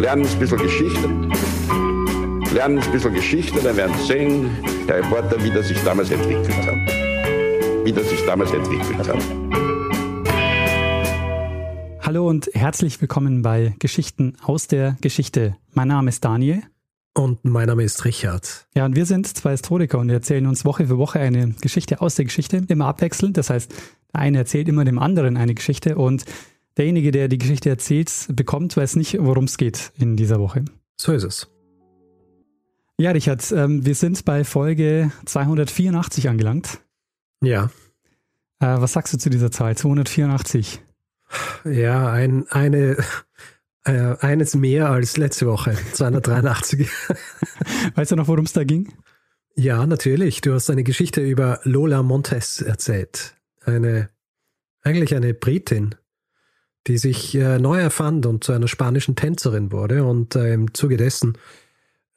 lernen 0.00 0.26
ein 0.26 0.38
bisschen 0.38 0.58
Geschichte. 0.58 1.08
Lernen 2.54 2.78
ein 2.78 2.92
bisschen 2.92 3.12
Geschichte, 3.12 3.60
dann 3.62 3.76
werden 3.76 3.94
Sie 3.98 4.06
sehen, 4.06 4.50
Herr 4.86 4.96
Reporter, 4.96 5.42
wie 5.44 5.50
das 5.50 5.68
sich 5.68 5.78
damals 5.84 6.10
entwickelt 6.10 6.56
hat. 6.56 7.84
Wie 7.84 7.92
das 7.92 8.08
sich 8.08 8.24
damals 8.24 8.50
entwickelt 8.52 8.96
hat. 8.96 9.22
Hallo 12.00 12.26
und 12.26 12.48
herzlich 12.54 13.00
willkommen 13.02 13.42
bei 13.42 13.74
Geschichten 13.78 14.36
aus 14.42 14.66
der 14.66 14.96
Geschichte. 15.02 15.56
Mein 15.74 15.88
Name 15.88 16.08
ist 16.08 16.24
Daniel. 16.24 16.62
Und 17.14 17.44
mein 17.44 17.66
Name 17.66 17.82
ist 17.82 18.04
Richard. 18.06 18.66
Ja, 18.74 18.86
und 18.86 18.96
wir 18.96 19.04
sind 19.04 19.26
zwei 19.26 19.50
Historiker 19.50 19.98
und 19.98 20.08
wir 20.08 20.14
erzählen 20.14 20.46
uns 20.46 20.64
Woche 20.64 20.86
für 20.86 20.96
Woche 20.96 21.20
eine 21.20 21.54
Geschichte 21.60 22.00
aus 22.00 22.14
der 22.14 22.24
Geschichte, 22.24 22.64
immer 22.68 22.86
abwechselnd. 22.86 23.36
Das 23.36 23.50
heißt, 23.50 23.70
der 24.14 24.20
eine 24.22 24.38
erzählt 24.38 24.68
immer 24.68 24.84
dem 24.84 24.98
anderen 24.98 25.36
eine 25.36 25.54
Geschichte 25.54 25.96
und 25.96 26.24
derjenige, 26.80 27.10
der 27.10 27.28
die 27.28 27.36
Geschichte 27.36 27.68
erzählt, 27.68 28.10
bekommt, 28.32 28.74
weiß 28.74 28.96
nicht, 28.96 29.18
worum 29.20 29.44
es 29.44 29.58
geht 29.58 29.92
in 29.98 30.16
dieser 30.16 30.40
Woche. 30.40 30.64
So 30.96 31.12
ist 31.12 31.24
es. 31.24 31.50
Ja, 32.98 33.10
Richard, 33.10 33.52
ähm, 33.52 33.84
wir 33.84 33.94
sind 33.94 34.24
bei 34.24 34.44
Folge 34.44 35.12
284 35.26 36.30
angelangt. 36.30 36.80
Ja. 37.42 37.70
Äh, 38.60 38.80
was 38.80 38.94
sagst 38.94 39.12
du 39.12 39.18
zu 39.18 39.28
dieser 39.28 39.50
Zahl? 39.50 39.76
284? 39.76 40.82
Ja, 41.64 42.10
ein, 42.10 42.46
eine, 42.48 42.96
äh, 43.84 44.16
eines 44.20 44.54
mehr 44.54 44.88
als 44.88 45.18
letzte 45.18 45.46
Woche, 45.46 45.76
283. 45.92 46.88
weißt 47.94 48.12
du 48.12 48.16
noch, 48.16 48.28
worum 48.28 48.46
es 48.46 48.54
da 48.54 48.64
ging? 48.64 48.90
Ja, 49.54 49.86
natürlich. 49.86 50.40
Du 50.40 50.54
hast 50.54 50.70
eine 50.70 50.84
Geschichte 50.84 51.20
über 51.20 51.60
Lola 51.64 52.02
Montes 52.02 52.62
erzählt. 52.62 53.36
Eine, 53.64 54.08
eigentlich 54.82 55.14
eine 55.14 55.34
Britin, 55.34 55.94
die 56.86 56.98
sich 56.98 57.34
äh, 57.34 57.58
neu 57.58 57.78
erfand 57.78 58.26
und 58.26 58.44
zu 58.44 58.52
einer 58.52 58.68
spanischen 58.68 59.16
Tänzerin 59.16 59.72
wurde 59.72 60.04
und 60.04 60.34
äh, 60.36 60.54
im 60.54 60.74
Zuge 60.74 60.96
dessen 60.96 61.36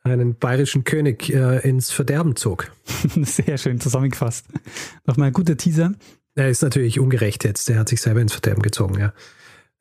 einen 0.03 0.35
bayerischen 0.35 0.83
König 0.83 1.33
äh, 1.33 1.67
ins 1.67 1.91
Verderben 1.91 2.35
zog. 2.35 2.71
Sehr 3.21 3.57
schön 3.57 3.79
zusammengefasst. 3.79 4.45
Nochmal 5.05 5.27
ein 5.27 5.33
guter 5.33 5.57
Teaser. 5.57 5.93
Er 6.35 6.49
ist 6.49 6.61
natürlich 6.61 6.99
ungerecht 6.99 7.43
jetzt. 7.43 7.69
Er 7.69 7.79
hat 7.79 7.89
sich 7.89 8.01
selber 8.01 8.21
ins 8.21 8.33
Verderben 8.33 8.61
gezogen, 8.61 8.99
ja. 8.99 9.13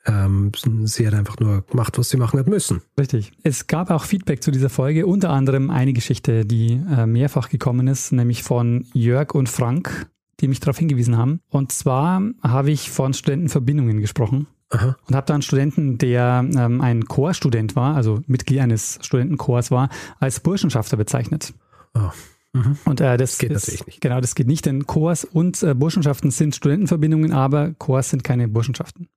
Ähm, 0.05 0.51
sie 0.85 1.07
hat 1.07 1.15
einfach 1.15 1.39
nur 1.39 1.63
gemacht, 1.63 1.97
was 1.97 2.11
sie 2.11 2.17
machen 2.17 2.39
hat 2.39 2.49
müssen. 2.49 2.83
Richtig. 2.99 3.33
Es 3.45 3.69
gab 3.69 3.91
auch 3.91 4.05
Feedback 4.05 4.43
zu 4.43 4.51
dieser 4.51 4.69
Folge, 4.69 5.07
unter 5.07 5.31
anderem 5.31 5.71
eine 5.71 5.93
Geschichte, 5.93 6.45
die 6.45 6.73
äh, 6.73 7.07
mehrfach 7.07 7.49
gekommen 7.49 7.87
ist, 7.87 8.11
nämlich 8.11 8.43
von 8.43 8.85
Jörg 8.95 9.35
und 9.35 9.49
Frank, 9.49 10.11
die 10.41 10.49
mich 10.49 10.59
darauf 10.59 10.79
hingewiesen 10.79 11.17
haben. 11.17 11.41
Und 11.49 11.71
zwar 11.71 12.21
habe 12.43 12.73
ich 12.73 12.91
von 12.91 13.15
Studentenverbindungen 13.15 14.01
gesprochen. 14.01 14.49
Aha. 14.73 14.97
Und 15.07 15.15
habe 15.15 15.27
da 15.27 15.35
einen 15.35 15.43
Studenten, 15.43 15.99
der 15.99 16.45
ähm, 16.57 16.81
ein 16.81 17.05
Chorstudent 17.05 17.77
war, 17.77 17.95
also 17.95 18.23
Mitglied 18.27 18.61
eines 18.61 18.99
Studentenchors 19.03 19.71
war, 19.71 19.91
als 20.19 20.41
Burschenschafter 20.41 20.97
bezeichnet. 20.97 21.53
Oh. 21.95 22.11
Mhm. 22.55 22.79
Und 22.87 23.01
äh, 23.01 23.17
das, 23.17 23.39
geht 23.39 23.51
ist, 23.51 23.63
natürlich 23.63 23.87
nicht. 23.87 24.01
Genau, 24.01 24.21
das 24.21 24.35
geht 24.35 24.47
nicht, 24.47 24.67
denn 24.67 24.87
Chors 24.87 25.25
und 25.25 25.63
äh, 25.63 25.75
Burschenschaften 25.75 26.31
sind 26.31 26.55
Studentenverbindungen, 26.55 27.33
aber 27.33 27.73
Chors 27.79 28.11
sind 28.11 28.25
keine 28.25 28.49
Burschenschaften. 28.49 29.09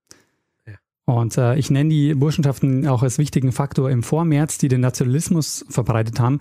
Ja. 0.65 0.73
Und 1.05 1.37
äh, 1.37 1.55
ich 1.55 1.69
nenne 1.69 1.89
die 1.89 2.15
Burschenschaften 2.15 2.87
auch 2.87 3.03
als 3.03 3.17
wichtigen 3.17 3.51
Faktor 3.53 3.89
im 3.89 4.03
Vormärz, 4.03 4.57
die 4.57 4.67
den 4.67 4.81
Nationalismus 4.81 5.65
verbreitet 5.69 6.19
haben. 6.19 6.39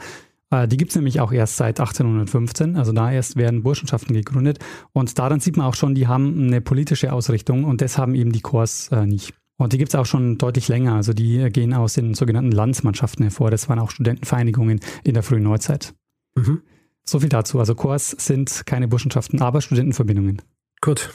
Äh, 0.54 0.68
die 0.68 0.76
gibt 0.76 0.90
es 0.90 0.96
nämlich 0.96 1.20
auch 1.20 1.32
erst 1.32 1.56
seit 1.56 1.80
1815, 1.80 2.76
also 2.76 2.92
da 2.92 3.10
erst 3.10 3.36
werden 3.36 3.62
Burschenschaften 3.62 4.14
gegründet. 4.14 4.58
Und 4.92 5.18
daran 5.18 5.40
sieht 5.40 5.56
man 5.56 5.66
auch 5.66 5.74
schon, 5.74 5.94
die 5.94 6.06
haben 6.06 6.46
eine 6.46 6.60
politische 6.60 7.12
Ausrichtung 7.12 7.64
und 7.64 7.80
das 7.80 7.98
haben 7.98 8.14
eben 8.14 8.32
die 8.32 8.40
Chors 8.40 8.88
äh, 8.88 9.06
nicht. 9.06 9.34
Und 9.56 9.72
die 9.72 9.78
gibt 9.78 9.90
es 9.90 9.94
auch 9.94 10.06
schon 10.06 10.36
deutlich 10.38 10.68
länger. 10.68 10.94
Also 10.94 11.12
die 11.12 11.48
gehen 11.50 11.74
aus 11.74 11.94
den 11.94 12.14
sogenannten 12.14 12.50
Landsmannschaften 12.50 13.22
hervor. 13.22 13.50
Das 13.50 13.68
waren 13.68 13.78
auch 13.78 13.90
Studentenvereinigungen 13.90 14.80
in 15.04 15.14
der 15.14 15.22
frühen 15.22 15.44
Neuzeit. 15.44 15.94
Mhm. 16.34 16.62
So 17.04 17.20
viel 17.20 17.28
dazu. 17.28 17.60
Also 17.60 17.74
Chors 17.74 18.10
sind 18.10 18.66
keine 18.66 18.88
Burschenschaften, 18.88 19.40
aber 19.42 19.60
Studentenverbindungen. 19.60 20.42
Gut. 20.80 21.10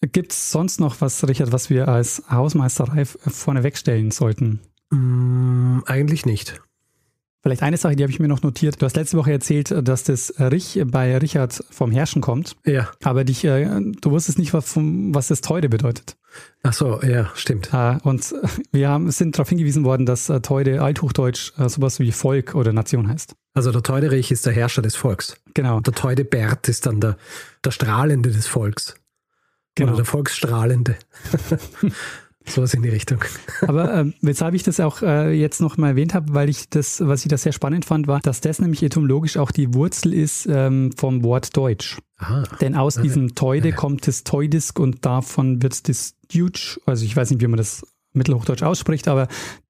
Gibt 0.00 0.32
es 0.32 0.50
sonst 0.50 0.80
noch 0.80 1.00
was, 1.00 1.26
Richard, 1.26 1.52
was 1.52 1.70
wir 1.70 1.88
als 1.88 2.22
Hausmeisterei 2.30 3.04
vorneweg 3.04 3.76
stellen 3.76 4.10
sollten? 4.10 4.60
Mm, 4.90 5.80
eigentlich 5.86 6.26
nicht. 6.26 6.60
Vielleicht 7.44 7.62
eine 7.62 7.76
Sache, 7.76 7.94
die 7.94 8.02
habe 8.02 8.10
ich 8.10 8.20
mir 8.20 8.26
noch 8.26 8.40
notiert. 8.40 8.80
Du 8.80 8.86
hast 8.86 8.96
letzte 8.96 9.18
Woche 9.18 9.30
erzählt, 9.30 9.74
dass 9.86 10.02
das 10.02 10.32
Rich 10.38 10.80
bei 10.86 11.14
Richard 11.18 11.62
vom 11.70 11.90
Herrschen 11.90 12.22
kommt. 12.22 12.56
Ja. 12.64 12.88
Aber 13.02 13.24
dich, 13.24 13.44
äh, 13.44 13.68
du 14.00 14.10
wusstest 14.12 14.38
nicht, 14.38 14.54
was, 14.54 14.72
was 14.76 15.28
das 15.28 15.42
Teude 15.42 15.68
bedeutet. 15.68 16.16
Ach 16.62 16.72
so, 16.72 17.02
ja, 17.02 17.30
stimmt. 17.34 17.68
Äh, 17.74 17.98
und 18.02 18.34
wir 18.72 18.88
haben, 18.88 19.10
sind 19.10 19.36
darauf 19.36 19.50
hingewiesen 19.50 19.84
worden, 19.84 20.06
dass 20.06 20.30
äh, 20.30 20.40
Teude 20.40 20.80
Althochdeutsch 20.80 21.52
sowas 21.66 22.00
wie 22.00 22.12
Volk 22.12 22.54
oder 22.54 22.72
Nation 22.72 23.10
heißt. 23.10 23.34
Also 23.52 23.72
der 23.72 23.82
Teuderich 23.82 24.30
ist 24.30 24.46
der 24.46 24.54
Herrscher 24.54 24.80
des 24.80 24.96
Volks. 24.96 25.36
Genau. 25.52 25.76
Und 25.76 25.86
der 25.86 25.92
Teudebert 25.92 26.66
ist 26.70 26.86
dann 26.86 27.00
der, 27.00 27.18
der 27.62 27.72
Strahlende 27.72 28.30
des 28.30 28.46
Volks. 28.46 28.94
Genau. 29.74 29.90
Oder 29.90 29.96
der 29.96 30.06
Volksstrahlende. 30.06 30.96
Sowas 32.46 32.74
in 32.74 32.82
die 32.82 32.90
Richtung. 32.90 33.24
Aber 33.62 33.94
äh, 33.94 34.12
weshalb 34.20 34.54
ich 34.54 34.62
das 34.62 34.78
auch 34.78 35.02
äh, 35.02 35.32
jetzt 35.32 35.60
noch 35.60 35.76
mal 35.78 35.88
erwähnt 35.88 36.14
habe, 36.14 36.34
weil 36.34 36.48
ich 36.48 36.68
das, 36.68 37.00
was 37.00 37.24
ich 37.24 37.28
da 37.28 37.38
sehr 37.38 37.52
spannend 37.52 37.84
fand, 37.84 38.06
war, 38.06 38.20
dass 38.20 38.40
das 38.40 38.60
nämlich 38.60 38.82
etymologisch 38.82 39.36
auch 39.38 39.50
die 39.50 39.72
Wurzel 39.74 40.12
ist 40.12 40.46
ähm, 40.50 40.92
vom 40.96 41.22
Wort 41.24 41.56
Deutsch. 41.56 41.98
Aha. 42.18 42.44
Denn 42.60 42.74
aus 42.74 42.96
diesem 42.96 43.34
Teude 43.34 43.72
kommt 43.72 44.06
das 44.06 44.24
Teudisk 44.24 44.78
und 44.78 45.04
davon 45.04 45.62
wird 45.62 45.88
das 45.88 46.14
Deutsch, 46.32 46.78
also 46.86 47.04
ich 47.04 47.16
weiß 47.16 47.30
nicht, 47.30 47.40
wie 47.40 47.46
man 47.46 47.56
das 47.56 47.82
Mittelhochdeutsch 48.12 48.62
ausspricht, 48.62 49.08
aber 49.08 49.28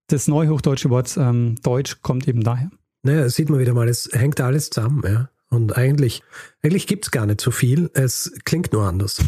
das 0.09 0.29
neuhochdeutsche 0.29 0.91
Wort 0.91 1.17
ähm, 1.17 1.57
Deutsch 1.63 2.03
kommt 2.03 2.29
eben 2.29 2.43
daher. 2.43 2.71
Naja, 3.03 3.29
sieht 3.29 3.51
man 3.51 3.61
wieder 3.61 3.75
mal, 3.75 3.89
es 3.89 4.11
hängt 4.13 4.41
alles 4.41 4.71
zusammen, 4.71 5.03
ja. 5.07 5.29
Und 5.51 5.77
eigentlich, 5.77 6.23
eigentlich 6.63 6.87
gibt 6.87 7.05
es 7.05 7.11
gar 7.13 7.27
nicht 7.27 7.41
so 7.41 7.51
viel, 7.51 7.91
es 7.95 8.33
klingt 8.45 8.73
nur 8.73 8.85
anders. 8.85 9.23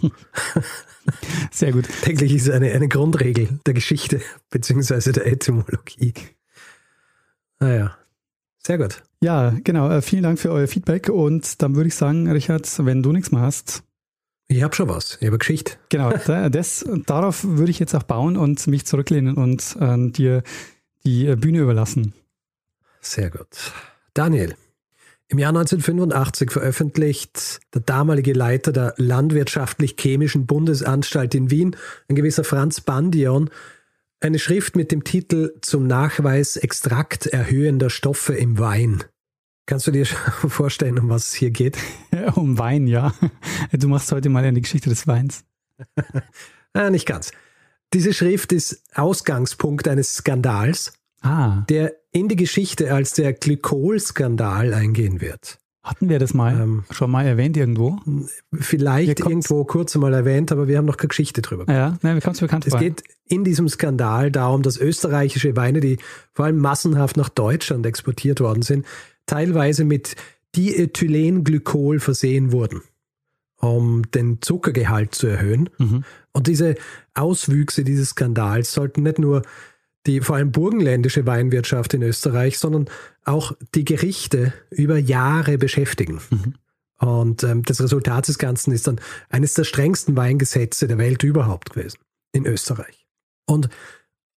Sehr 1.50 1.72
gut. 1.72 1.88
Täglich 2.02 2.34
ist 2.34 2.50
eine, 2.50 2.72
eine 2.72 2.88
Grundregel 2.88 3.60
der 3.66 3.74
Geschichte 3.74 4.20
bzw. 4.50 5.12
der 5.12 5.26
Etymologie. 5.26 6.14
Naja, 7.58 7.86
ah 7.86 8.06
sehr 8.66 8.78
gut. 8.78 9.02
Ja, 9.22 9.54
genau. 9.62 9.88
Äh, 9.88 10.02
vielen 10.02 10.24
Dank 10.24 10.40
für 10.40 10.50
euer 10.50 10.66
Feedback. 10.66 11.08
Und 11.08 11.62
dann 11.62 11.76
würde 11.76 11.86
ich 11.86 11.94
sagen, 11.94 12.28
Richard, 12.28 12.68
wenn 12.84 13.00
du 13.00 13.12
nichts 13.12 13.30
mehr 13.30 13.40
hast. 13.40 13.84
Ich 14.48 14.62
habe 14.62 14.74
schon 14.74 14.88
was. 14.88 15.18
Ich 15.20 15.26
habe 15.28 15.38
Geschichte. 15.38 15.74
Genau. 15.88 16.12
Das, 16.50 16.84
darauf 17.06 17.44
würde 17.44 17.70
ich 17.70 17.78
jetzt 17.78 17.94
auch 17.94 18.02
bauen 18.02 18.36
und 18.36 18.66
mich 18.66 18.84
zurücklehnen 18.84 19.36
und 19.36 19.76
äh, 19.80 20.10
dir 20.10 20.42
die 21.04 21.36
Bühne 21.36 21.60
überlassen. 21.60 22.12
Sehr 23.00 23.30
gut. 23.30 23.72
Daniel, 24.14 24.56
im 25.28 25.38
Jahr 25.38 25.50
1985 25.50 26.52
veröffentlicht 26.52 27.60
der 27.74 27.80
damalige 27.80 28.32
Leiter 28.32 28.72
der 28.72 28.94
Landwirtschaftlich-Chemischen 28.96 30.46
Bundesanstalt 30.46 31.34
in 31.34 31.50
Wien, 31.50 31.76
ein 32.08 32.14
gewisser 32.14 32.44
Franz 32.44 32.80
Bandion, 32.80 33.50
eine 34.20 34.38
Schrift 34.38 34.76
mit 34.76 34.92
dem 34.92 35.04
Titel 35.04 35.52
Zum 35.62 35.86
Nachweis 35.86 36.56
Extrakt 36.56 37.26
erhöhender 37.26 37.90
Stoffe 37.90 38.34
im 38.34 38.58
Wein. 38.58 39.04
Kannst 39.66 39.88
du 39.88 39.90
dir 39.90 40.06
vorstellen, 40.48 40.98
um 40.98 41.08
was 41.08 41.28
es 41.28 41.34
hier 41.34 41.50
geht? 41.50 41.76
um 42.34 42.58
Wein, 42.58 42.86
ja. 42.86 43.12
Du 43.72 43.88
machst 43.88 44.12
heute 44.12 44.28
mal 44.28 44.44
eine 44.44 44.60
Geschichte 44.60 44.88
des 44.88 45.08
Weins. 45.08 45.44
ah, 46.72 46.90
nicht 46.90 47.06
ganz. 47.06 47.32
Diese 47.92 48.12
Schrift 48.12 48.52
ist 48.52 48.82
Ausgangspunkt 48.94 49.88
eines 49.88 50.14
Skandals, 50.14 50.92
ah. 51.20 51.64
der 51.68 51.96
in 52.16 52.28
die 52.28 52.36
Geschichte 52.36 52.94
als 52.94 53.12
der 53.12 53.34
Glykol-Skandal 53.34 54.72
eingehen 54.72 55.20
wird. 55.20 55.58
Hatten 55.82 56.08
wir 56.08 56.18
das 56.18 56.32
mal 56.32 56.58
ähm, 56.58 56.84
schon 56.90 57.10
mal 57.10 57.26
erwähnt 57.26 57.58
irgendwo? 57.58 57.98
Vielleicht 58.52 59.20
irgendwo 59.20 59.64
kurz 59.64 59.94
mal 59.96 60.14
erwähnt, 60.14 60.50
aber 60.50 60.66
wir 60.66 60.78
haben 60.78 60.86
noch 60.86 60.96
keine 60.96 61.08
Geschichte 61.08 61.42
drüber. 61.42 61.70
Ja, 61.72 61.98
nein, 62.00 62.14
wir 62.14 62.22
kommen 62.22 62.34
es 62.34 62.40
bekannt 62.40 62.64
vor. 62.64 62.74
Es 62.74 62.80
geht 62.80 63.04
in 63.28 63.44
diesem 63.44 63.68
Skandal 63.68 64.32
darum, 64.32 64.62
dass 64.62 64.78
österreichische 64.78 65.56
Weine, 65.56 65.80
die 65.80 65.98
vor 66.32 66.46
allem 66.46 66.56
massenhaft 66.56 67.18
nach 67.18 67.28
Deutschland 67.28 67.84
exportiert 67.84 68.40
worden 68.40 68.62
sind, 68.62 68.86
teilweise 69.26 69.84
mit 69.84 70.16
Diethylenglykol 70.56 72.00
versehen 72.00 72.50
wurden, 72.50 72.80
um 73.58 74.10
den 74.10 74.40
Zuckergehalt 74.40 75.14
zu 75.14 75.26
erhöhen. 75.26 75.68
Mhm. 75.76 76.02
Und 76.32 76.46
diese 76.46 76.76
Auswüchse 77.14 77.84
dieses 77.84 78.08
Skandals 78.10 78.72
sollten 78.72 79.02
nicht 79.02 79.18
nur 79.18 79.42
die 80.06 80.20
vor 80.20 80.36
allem 80.36 80.52
burgenländische 80.52 81.26
Weinwirtschaft 81.26 81.94
in 81.94 82.02
Österreich, 82.02 82.58
sondern 82.58 82.88
auch 83.24 83.52
die 83.74 83.84
Gerichte 83.84 84.52
über 84.70 84.98
Jahre 84.98 85.58
beschäftigen. 85.58 86.20
Mhm. 86.30 86.54
Und 86.98 87.42
ähm, 87.42 87.62
das 87.62 87.82
Resultat 87.82 88.28
des 88.28 88.38
Ganzen 88.38 88.72
ist 88.72 88.86
dann 88.86 89.00
eines 89.28 89.54
der 89.54 89.64
strengsten 89.64 90.16
Weingesetze 90.16 90.86
der 90.86 90.98
Welt 90.98 91.22
überhaupt 91.22 91.70
gewesen 91.70 91.98
in 92.32 92.46
Österreich. 92.46 93.06
Und 93.46 93.68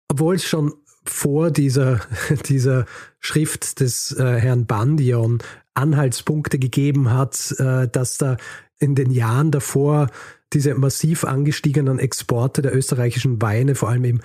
obwohl 0.10 0.36
es 0.36 0.44
schon 0.44 0.74
vor 1.06 1.52
dieser, 1.52 2.02
dieser 2.48 2.86
Schrift 3.20 3.80
des 3.80 4.12
äh, 4.12 4.40
Herrn 4.40 4.66
Bandion 4.66 5.40
Anhaltspunkte 5.74 6.60
gegeben 6.60 7.12
hat, 7.12 7.56
äh, 7.60 7.88
dass 7.88 8.18
da 8.18 8.38
in 8.80 8.96
den 8.96 9.12
Jahren 9.12 9.52
davor 9.52 10.10
diese 10.52 10.74
massiv 10.74 11.24
angestiegenen 11.24 12.00
Exporte 12.00 12.62
der 12.62 12.76
österreichischen 12.76 13.42
Weine, 13.42 13.76
vor 13.76 13.90
allem 13.90 14.04
im 14.04 14.22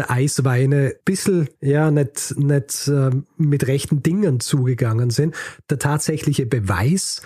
der 0.00 0.10
Eisweine 0.10 0.94
ein 0.94 1.04
bisschen 1.04 1.48
ja, 1.60 1.90
nicht, 1.90 2.34
nicht 2.38 2.88
äh, 2.88 3.10
mit 3.36 3.66
rechten 3.66 4.02
Dingen 4.02 4.40
zugegangen 4.40 5.10
sind. 5.10 5.34
Der 5.68 5.78
tatsächliche 5.78 6.46
Beweis 6.46 7.22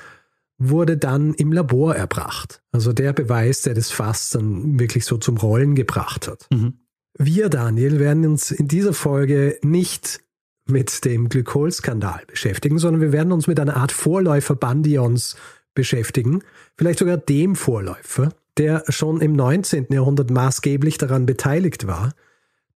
wurde 0.59 0.97
dann 0.97 1.35
im 1.35 1.53
Labor 1.53 1.95
erbracht. 1.95 2.63
Also 2.73 2.93
der 2.93 3.13
Beweis, 3.13 3.63
der 3.63 3.75
das 3.75 3.91
Fass 3.91 4.31
dann 4.31 4.79
wirklich 4.79 5.05
so 5.05 5.19
zum 5.19 5.37
Rollen 5.37 5.75
gebracht 5.75 6.29
hat. 6.29 6.47
Mhm. 6.51 6.75
Wir, 7.17 7.49
Daniel, 7.49 8.01
werden 8.01 8.27
uns 8.27 8.51
in 8.51 8.67
dieser 8.67 8.93
Folge 8.93 9.59
nicht 9.63 10.21
mit 10.67 11.05
dem 11.05 11.29
Glykolskandal 11.29 12.23
beschäftigen, 12.27 12.79
sondern 12.79 13.01
wir 13.01 13.13
werden 13.13 13.33
uns 13.33 13.47
mit 13.47 13.61
einer 13.61 13.77
Art 13.77 13.93
Vorläufer 13.93 14.57
Bandions 14.57 15.37
beschäftigen, 15.75 16.43
vielleicht 16.77 17.01
sogar 17.01 17.17
dem 17.17 17.55
Vorläufer, 17.55 18.31
der 18.57 18.85
schon 18.89 19.21
im 19.21 19.33
19. 19.33 19.87
Jahrhundert 19.91 20.31
maßgeblich 20.31 20.99
daran 20.99 21.27
beteiligt 21.27 21.87
war, 21.87 22.15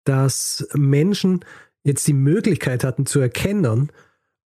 dass 0.07 0.67
Menschen 0.75 1.45
jetzt 1.85 2.07
die 2.07 2.15
Möglichkeit 2.15 2.85
hatten 2.85 3.07
zu 3.07 3.21
erkennen, 3.21 3.91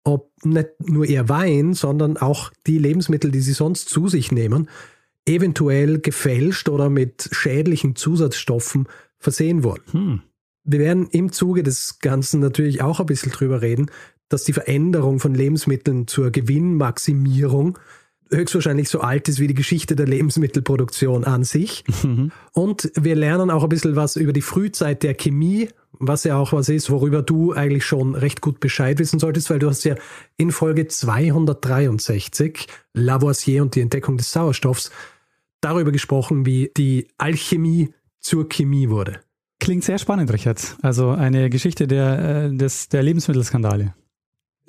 ob 0.03 0.31
nicht 0.43 0.69
nur 0.79 1.05
ihr 1.05 1.29
Wein, 1.29 1.73
sondern 1.73 2.17
auch 2.17 2.51
die 2.65 2.77
Lebensmittel, 2.77 3.31
die 3.31 3.41
sie 3.41 3.53
sonst 3.53 3.89
zu 3.89 4.07
sich 4.07 4.31
nehmen, 4.31 4.69
eventuell 5.25 5.99
gefälscht 5.99 6.69
oder 6.69 6.89
mit 6.89 7.29
schädlichen 7.31 7.95
Zusatzstoffen 7.95 8.87
versehen 9.17 9.63
wurden. 9.63 9.83
Hm. 9.91 10.21
Wir 10.63 10.79
werden 10.79 11.07
im 11.11 11.31
Zuge 11.31 11.63
des 11.63 11.99
Ganzen 11.99 12.39
natürlich 12.39 12.81
auch 12.81 12.99
ein 12.99 13.05
bisschen 13.05 13.31
drüber 13.31 13.61
reden, 13.61 13.91
dass 14.27 14.43
die 14.43 14.53
Veränderung 14.53 15.19
von 15.19 15.33
Lebensmitteln 15.33 16.07
zur 16.07 16.31
Gewinnmaximierung 16.31 17.77
höchstwahrscheinlich 18.31 18.89
so 18.89 19.01
alt 19.01 19.27
ist 19.27 19.39
wie 19.39 19.47
die 19.47 19.53
Geschichte 19.53 19.95
der 19.95 20.07
Lebensmittelproduktion 20.07 21.23
an 21.23 21.43
sich. 21.43 21.83
Mhm. 22.03 22.31
Und 22.53 22.91
wir 22.95 23.15
lernen 23.15 23.49
auch 23.49 23.63
ein 23.63 23.69
bisschen 23.69 23.95
was 23.95 24.15
über 24.15 24.33
die 24.33 24.41
Frühzeit 24.41 25.03
der 25.03 25.15
Chemie, 25.15 25.69
was 25.93 26.23
ja 26.23 26.37
auch 26.37 26.53
was 26.53 26.69
ist, 26.69 26.89
worüber 26.89 27.21
du 27.21 27.53
eigentlich 27.53 27.85
schon 27.85 28.15
recht 28.15 28.41
gut 28.41 28.59
Bescheid 28.59 28.99
wissen 28.99 29.19
solltest, 29.19 29.49
weil 29.49 29.59
du 29.59 29.67
hast 29.67 29.83
ja 29.83 29.95
in 30.37 30.51
Folge 30.51 30.87
263 30.87 32.67
Lavoisier 32.93 33.61
und 33.63 33.75
die 33.75 33.81
Entdeckung 33.81 34.17
des 34.17 34.31
Sauerstoffs 34.31 34.91
darüber 35.61 35.91
gesprochen, 35.91 36.45
wie 36.45 36.71
die 36.75 37.07
Alchemie 37.17 37.93
zur 38.19 38.47
Chemie 38.47 38.89
wurde. 38.89 39.19
Klingt 39.59 39.83
sehr 39.83 39.97
spannend, 39.97 40.31
Richard. 40.31 40.77
Also 40.81 41.09
eine 41.09 41.49
Geschichte 41.49 41.85
der, 41.85 42.45
äh, 42.45 42.55
des, 42.55 42.87
der 42.87 43.03
Lebensmittelskandale. 43.03 43.93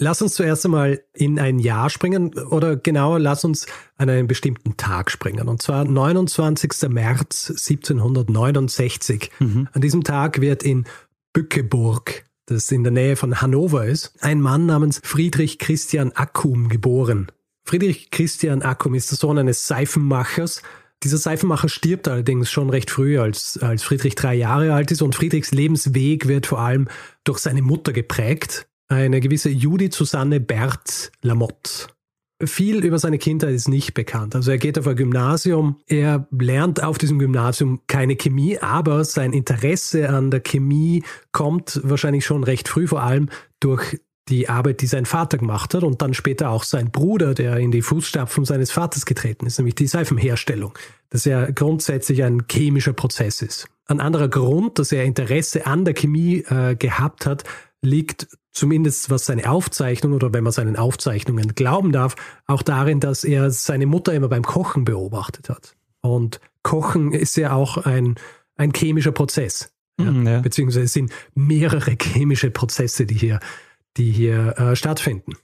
Lass 0.03 0.23
uns 0.23 0.33
zuerst 0.33 0.65
einmal 0.65 1.03
in 1.13 1.39
ein 1.39 1.59
Jahr 1.59 1.91
springen 1.91 2.33
oder 2.33 2.75
genauer, 2.75 3.19
lass 3.19 3.45
uns 3.45 3.67
an 3.99 4.09
einen 4.09 4.27
bestimmten 4.27 4.79
Tag 4.79 5.11
springen. 5.11 5.47
Und 5.47 5.61
zwar 5.61 5.85
29. 5.85 6.89
März 6.89 7.51
1769. 7.51 9.31
Mhm. 9.41 9.69
An 9.71 9.81
diesem 9.83 10.03
Tag 10.03 10.41
wird 10.41 10.63
in 10.63 10.87
Bückeburg, 11.35 12.25
das 12.47 12.73
in 12.73 12.83
der 12.83 12.93
Nähe 12.93 13.15
von 13.15 13.43
Hannover 13.43 13.85
ist, 13.85 14.15
ein 14.23 14.41
Mann 14.41 14.65
namens 14.65 15.03
Friedrich 15.05 15.59
Christian 15.59 16.13
Accum 16.13 16.71
geboren. 16.71 17.31
Friedrich 17.65 18.11
Christian 18.11 18.63
Accum 18.63 18.95
ist 18.95 19.11
der 19.11 19.19
Sohn 19.19 19.37
eines 19.37 19.67
Seifenmachers. 19.67 20.63
Dieser 21.03 21.19
Seifenmacher 21.19 21.69
stirbt 21.69 22.09
allerdings 22.09 22.51
schon 22.51 22.71
recht 22.71 22.91
früh, 22.91 23.19
als, 23.19 23.59
als 23.59 23.83
Friedrich 23.83 24.15
drei 24.15 24.35
Jahre 24.35 24.73
alt 24.73 24.93
ist 24.93 25.03
und 25.03 25.15
Friedrichs 25.15 25.53
Lebensweg 25.53 26.27
wird 26.27 26.47
vor 26.47 26.61
allem 26.61 26.89
durch 27.25 27.41
seine 27.41 27.61
Mutter 27.61 27.93
geprägt 27.93 28.67
eine 28.91 29.21
gewisse 29.21 29.49
Judith 29.49 29.95
Susanne 29.95 30.41
Bert 30.41 31.13
Lamotte. 31.23 31.87
Viel 32.43 32.85
über 32.85 32.99
seine 32.99 33.19
Kindheit 33.19 33.51
ist 33.51 33.69
nicht 33.69 33.93
bekannt. 33.93 34.35
Also 34.35 34.51
er 34.51 34.59
geht 34.59 34.79
auf 34.79 34.87
ein 34.87 34.97
Gymnasium, 34.97 35.77
er 35.87 36.27
lernt 36.31 36.83
auf 36.83 36.97
diesem 36.97 37.19
Gymnasium 37.19 37.81
keine 37.87 38.17
Chemie, 38.17 38.59
aber 38.59 39.05
sein 39.05 39.35
Interesse 39.35 40.09
an 40.09 40.31
der 40.31 40.41
Chemie 40.41 41.05
kommt 41.33 41.81
wahrscheinlich 41.85 42.25
schon 42.25 42.43
recht 42.43 42.67
früh, 42.67 42.87
vor 42.87 43.03
allem 43.03 43.29
durch 43.61 44.01
die 44.29 44.49
Arbeit, 44.49 44.81
die 44.81 44.87
sein 44.87 45.07
Vater 45.07 45.39
gemacht 45.39 45.75
hat 45.75 45.83
und 45.83 46.01
dann 46.01 46.15
später 46.15 46.51
auch 46.51 46.65
sein 46.65 46.91
Bruder, 46.91 47.35
der 47.35 47.59
in 47.59 47.73
die 47.73 47.83
Fußstapfen 47.83 48.45
seines 48.45 48.71
Vaters 48.71 49.05
getreten 49.05 49.47
ist, 49.47 49.59
nämlich 49.59 49.75
die 49.75 49.87
Seifenherstellung, 49.87 50.73
das 51.11 51.25
ja 51.25 51.51
grundsätzlich 51.51 52.23
ein 52.23 52.45
chemischer 52.51 52.93
Prozess 52.93 53.43
ist. 53.43 53.69
Ein 53.87 54.01
anderer 54.01 54.29
Grund, 54.29 54.79
dass 54.79 54.93
er 54.93 55.05
Interesse 55.05 55.67
an 55.67 55.85
der 55.85 55.95
Chemie 55.95 56.45
äh, 56.49 56.77
gehabt 56.77 57.27
hat, 57.27 57.45
liegt 57.83 58.29
zumindest 58.53 59.11
was 59.11 59.27
seine 59.27 59.51
Aufzeichnung 59.51 60.13
oder 60.13 60.33
wenn 60.33 60.45
man 60.45 60.53
seinen 60.53 60.77
Aufzeichnungen 60.77 61.55
glauben 61.55 61.93
darf, 61.93 62.17
auch 62.47 62.63
darin, 62.63 63.01
dass 63.01 63.25
er 63.25 63.51
seine 63.51 63.87
Mutter 63.87 64.13
immer 64.13 64.29
beim 64.29 64.45
Kochen 64.45 64.85
beobachtet 64.85 65.49
hat. 65.49 65.77
Und 66.03 66.41
Kochen 66.63 67.13
ist 67.13 67.37
ja 67.37 67.53
auch 67.53 67.79
ein, 67.79 68.17
ein 68.57 68.73
chemischer 68.73 69.13
Prozess. 69.13 69.73
Mhm, 69.99 70.27
ja. 70.27 70.41
Beziehungsweise 70.41 70.85
es 70.85 70.93
sind 70.93 71.13
mehrere 71.35 71.97
chemische 72.01 72.51
Prozesse, 72.51 73.07
die 73.07 73.15
hier, 73.15 73.41
die 73.97 74.11
hier 74.11 74.59
äh, 74.59 74.77
stattfinden. 74.77 75.35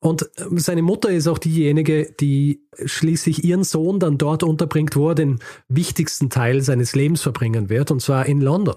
Und 0.00 0.28
ähm, 0.38 0.58
seine 0.58 0.82
Mutter 0.82 1.10
ist 1.10 1.28
auch 1.28 1.38
diejenige, 1.38 2.12
die 2.18 2.66
schließlich 2.84 3.44
ihren 3.44 3.62
Sohn 3.62 4.00
dann 4.00 4.18
dort 4.18 4.42
unterbringt, 4.42 4.96
wo 4.96 5.10
er 5.10 5.14
den 5.14 5.38
wichtigsten 5.68 6.28
Teil 6.28 6.60
seines 6.60 6.94
Lebens 6.94 7.22
verbringen 7.22 7.68
wird, 7.68 7.90
und 7.92 8.02
zwar 8.02 8.26
in 8.26 8.40
London, 8.40 8.74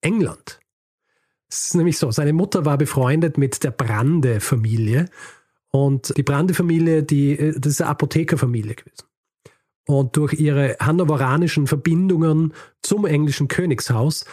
England. 0.00 0.60
Es 1.54 1.66
ist 1.66 1.74
nämlich 1.74 1.98
so, 1.98 2.10
seine 2.10 2.32
Mutter 2.32 2.64
war 2.64 2.76
befreundet 2.78 3.38
mit 3.38 3.62
der 3.62 3.70
Brande-Familie. 3.70 5.08
Und 5.70 6.12
die 6.16 6.22
Brande-Familie, 6.22 7.04
die, 7.04 7.38
äh, 7.38 7.58
das 7.58 7.74
ist 7.74 7.80
eine 7.80 7.90
Apothekerfamilie 7.90 8.74
gewesen. 8.74 9.06
Und 9.86 10.16
durch 10.16 10.34
ihre 10.34 10.76
hannoveranischen 10.80 11.66
Verbindungen 11.66 12.54
zum 12.82 13.06
englischen 13.06 13.48
Königshaus 13.48 14.24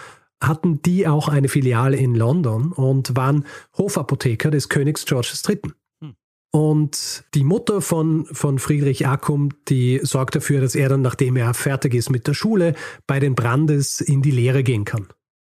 hatten 0.42 0.82
die 0.82 1.08
auch 1.08 1.28
eine 1.28 1.48
Filiale 1.48 1.98
in 1.98 2.16
London 2.16 2.72
und 2.72 3.16
waren 3.16 3.46
Hofapotheker 3.78 4.50
des 4.50 4.70
Königs 4.70 5.06
George 5.06 5.34
III. 5.48 5.62
Hm. 6.02 6.16
Und 6.52 7.26
die 7.36 7.44
Mutter 7.44 7.82
von, 7.82 8.26
von 8.32 8.58
Friedrich 8.58 9.06
Accum, 9.06 9.50
die 9.68 10.00
sorgt 10.02 10.36
dafür, 10.36 10.62
dass 10.62 10.74
er 10.74 10.90
dann, 10.90 11.02
nachdem 11.02 11.36
er 11.36 11.54
fertig 11.54 11.94
ist 11.94 12.10
mit 12.10 12.28
der 12.28 12.34
Schule, 12.34 12.74
bei 13.06 13.20
den 13.20 13.36
Brandes 13.36 14.02
in 14.02 14.24
die 14.24 14.32
Lehre 14.32 14.64
gehen 14.64 14.86
kann. 14.86 15.08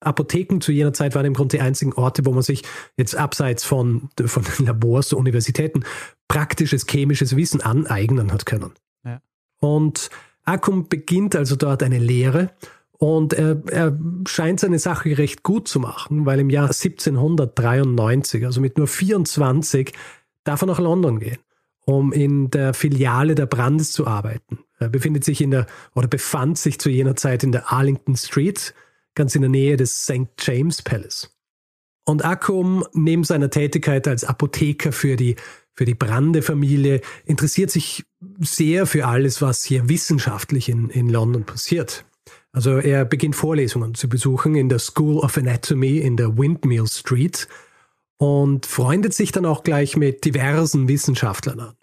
Apotheken 0.00 0.60
zu 0.60 0.72
jener 0.72 0.92
Zeit 0.92 1.14
waren 1.14 1.26
im 1.26 1.34
Grunde 1.34 1.56
die 1.56 1.62
einzigen 1.62 1.92
Orte, 1.94 2.26
wo 2.26 2.32
man 2.32 2.42
sich 2.42 2.62
jetzt 2.96 3.16
abseits 3.16 3.64
von, 3.64 4.10
von 4.24 4.44
Labors, 4.58 5.12
Universitäten, 5.12 5.84
praktisches 6.28 6.86
chemisches 6.86 7.36
Wissen 7.36 7.60
aneignen 7.60 8.32
hat 8.32 8.46
können. 8.46 8.72
Ja. 9.04 9.20
Und 9.60 10.10
Akkum 10.44 10.88
beginnt 10.88 11.36
also 11.36 11.56
dort 11.56 11.82
eine 11.82 11.98
Lehre 11.98 12.50
und 12.98 13.32
er, 13.32 13.62
er 13.70 13.98
scheint 14.26 14.60
seine 14.60 14.78
Sache 14.78 15.18
recht 15.18 15.42
gut 15.42 15.68
zu 15.68 15.80
machen, 15.80 16.26
weil 16.26 16.40
im 16.40 16.50
Jahr 16.50 16.68
1793, 16.68 18.44
also 18.44 18.60
mit 18.60 18.78
nur 18.78 18.86
24, 18.86 19.92
darf 20.44 20.62
er 20.62 20.66
nach 20.66 20.78
London 20.78 21.18
gehen, 21.18 21.38
um 21.84 22.12
in 22.12 22.50
der 22.50 22.72
Filiale 22.72 23.34
der 23.34 23.46
Brandes 23.46 23.92
zu 23.92 24.06
arbeiten. 24.06 24.60
Er 24.78 24.88
befindet 24.88 25.24
sich 25.24 25.40
in 25.40 25.50
der, 25.50 25.66
oder 25.94 26.08
befand 26.08 26.58
sich 26.58 26.78
zu 26.78 26.88
jener 26.88 27.16
Zeit 27.16 27.42
in 27.42 27.52
der 27.52 27.72
Arlington 27.72 28.16
Street, 28.16 28.74
ganz 29.14 29.34
in 29.34 29.42
der 29.42 29.50
Nähe 29.50 29.76
des 29.76 30.02
St. 30.04 30.28
James 30.38 30.82
Palace. 30.82 31.30
Und 32.04 32.24
Accum, 32.24 32.84
neben 32.92 33.24
seiner 33.24 33.50
Tätigkeit 33.50 34.06
als 34.06 34.24
Apotheker 34.24 34.92
für 34.92 35.16
die, 35.16 35.36
für 35.72 35.84
die 35.84 35.94
Brande-Familie, 35.94 37.00
interessiert 37.24 37.70
sich 37.70 38.04
sehr 38.40 38.86
für 38.86 39.06
alles, 39.06 39.40
was 39.40 39.64
hier 39.64 39.88
wissenschaftlich 39.88 40.68
in, 40.68 40.90
in 40.90 41.08
London 41.08 41.44
passiert. 41.44 42.04
Also 42.52 42.78
er 42.78 43.04
beginnt 43.04 43.36
Vorlesungen 43.36 43.94
zu 43.94 44.08
besuchen 44.08 44.54
in 44.54 44.68
der 44.68 44.78
School 44.78 45.18
of 45.18 45.36
Anatomy 45.36 45.98
in 45.98 46.16
der 46.16 46.38
Windmill 46.38 46.86
Street 46.86 47.48
und 48.16 48.66
freundet 48.66 49.14
sich 49.14 49.32
dann 49.32 49.46
auch 49.46 49.64
gleich 49.64 49.96
mit 49.96 50.24
diversen 50.24 50.88
Wissenschaftlern 50.88 51.60
an. 51.60 51.74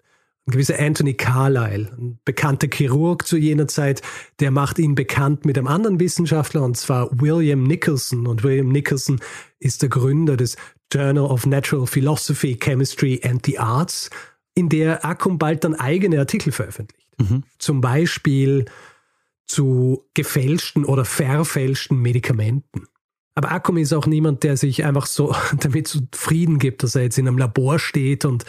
Ein 0.46 0.52
gewisser 0.52 0.78
Anthony 0.78 1.14
Carlyle, 1.14 1.92
ein 1.96 2.18
bekannter 2.24 2.66
Chirurg 2.72 3.26
zu 3.26 3.36
jener 3.36 3.68
Zeit, 3.68 4.02
der 4.40 4.50
macht 4.50 4.80
ihn 4.80 4.96
bekannt 4.96 5.44
mit 5.44 5.56
einem 5.56 5.68
anderen 5.68 6.00
Wissenschaftler, 6.00 6.62
und 6.62 6.76
zwar 6.76 7.08
William 7.20 7.62
Nicholson. 7.62 8.26
Und 8.26 8.42
William 8.42 8.68
Nicholson 8.68 9.20
ist 9.60 9.82
der 9.82 9.88
Gründer 9.88 10.36
des 10.36 10.56
Journal 10.92 11.26
of 11.26 11.46
Natural 11.46 11.86
Philosophy, 11.86 12.58
Chemistry 12.60 13.20
and 13.24 13.46
the 13.46 13.58
Arts, 13.58 14.10
in 14.54 14.68
der 14.68 15.04
Accum 15.04 15.38
bald 15.38 15.64
dann 15.64 15.74
eigene 15.74 16.18
Artikel 16.18 16.52
veröffentlicht. 16.52 17.08
Mhm. 17.18 17.44
Zum 17.58 17.80
Beispiel 17.80 18.66
zu 19.46 20.08
gefälschten 20.14 20.84
oder 20.84 21.04
verfälschten 21.04 22.00
Medikamenten. 22.00 22.86
Aber 23.34 23.50
Accum 23.50 23.78
ist 23.78 23.92
auch 23.92 24.06
niemand, 24.06 24.42
der 24.42 24.56
sich 24.56 24.84
einfach 24.84 25.06
so 25.06 25.34
damit 25.60 25.88
zufrieden 25.88 26.58
gibt, 26.58 26.82
dass 26.82 26.94
er 26.94 27.02
jetzt 27.02 27.18
in 27.18 27.28
einem 27.28 27.38
Labor 27.38 27.78
steht 27.78 28.24
und 28.24 28.44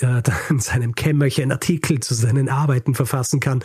äh, 0.00 0.22
in 0.50 0.60
seinem 0.60 0.94
Kämmerchen 0.94 1.52
Artikel 1.52 2.00
zu 2.00 2.14
seinen 2.14 2.48
Arbeiten 2.48 2.94
verfassen 2.94 3.40
kann. 3.40 3.62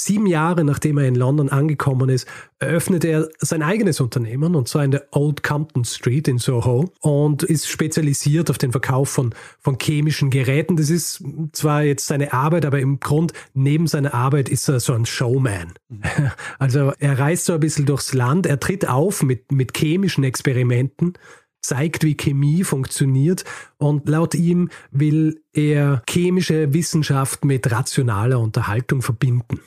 Sieben 0.00 0.26
Jahre 0.26 0.62
nachdem 0.62 0.96
er 0.98 1.08
in 1.08 1.16
London 1.16 1.48
angekommen 1.48 2.08
ist, 2.08 2.28
eröffnet 2.60 3.04
er 3.04 3.28
sein 3.38 3.62
eigenes 3.64 4.00
Unternehmen 4.00 4.54
und 4.54 4.68
zwar 4.68 4.84
in 4.84 4.92
der 4.92 5.08
Old 5.10 5.42
Compton 5.42 5.84
Street 5.84 6.28
in 6.28 6.38
Soho 6.38 6.92
und 7.00 7.42
ist 7.42 7.68
spezialisiert 7.68 8.48
auf 8.48 8.58
den 8.58 8.70
Verkauf 8.70 9.08
von, 9.08 9.34
von 9.58 9.76
chemischen 9.80 10.30
Geräten. 10.30 10.76
Das 10.76 10.88
ist 10.88 11.24
zwar 11.52 11.82
jetzt 11.82 12.06
seine 12.06 12.32
Arbeit, 12.32 12.64
aber 12.64 12.78
im 12.78 13.00
Grund 13.00 13.32
neben 13.54 13.88
seiner 13.88 14.14
Arbeit 14.14 14.48
ist 14.48 14.68
er 14.68 14.78
so 14.78 14.92
ein 14.92 15.04
Showman. 15.04 15.74
Mhm. 15.88 16.02
Also 16.60 16.92
er 16.98 17.18
reist 17.18 17.46
so 17.46 17.54
ein 17.54 17.60
bisschen 17.60 17.86
durchs 17.86 18.14
Land, 18.14 18.46
er 18.46 18.60
tritt 18.60 18.86
auf 18.88 19.24
mit, 19.24 19.50
mit 19.50 19.76
chemischen 19.76 20.22
Experimenten 20.22 21.14
zeigt, 21.60 22.04
wie 22.04 22.16
Chemie 22.16 22.64
funktioniert. 22.64 23.44
Und 23.76 24.08
laut 24.08 24.34
ihm 24.34 24.70
will 24.90 25.42
er 25.52 26.02
chemische 26.08 26.72
Wissenschaft 26.72 27.44
mit 27.44 27.70
rationaler 27.70 28.40
Unterhaltung 28.40 29.02
verbinden. 29.02 29.60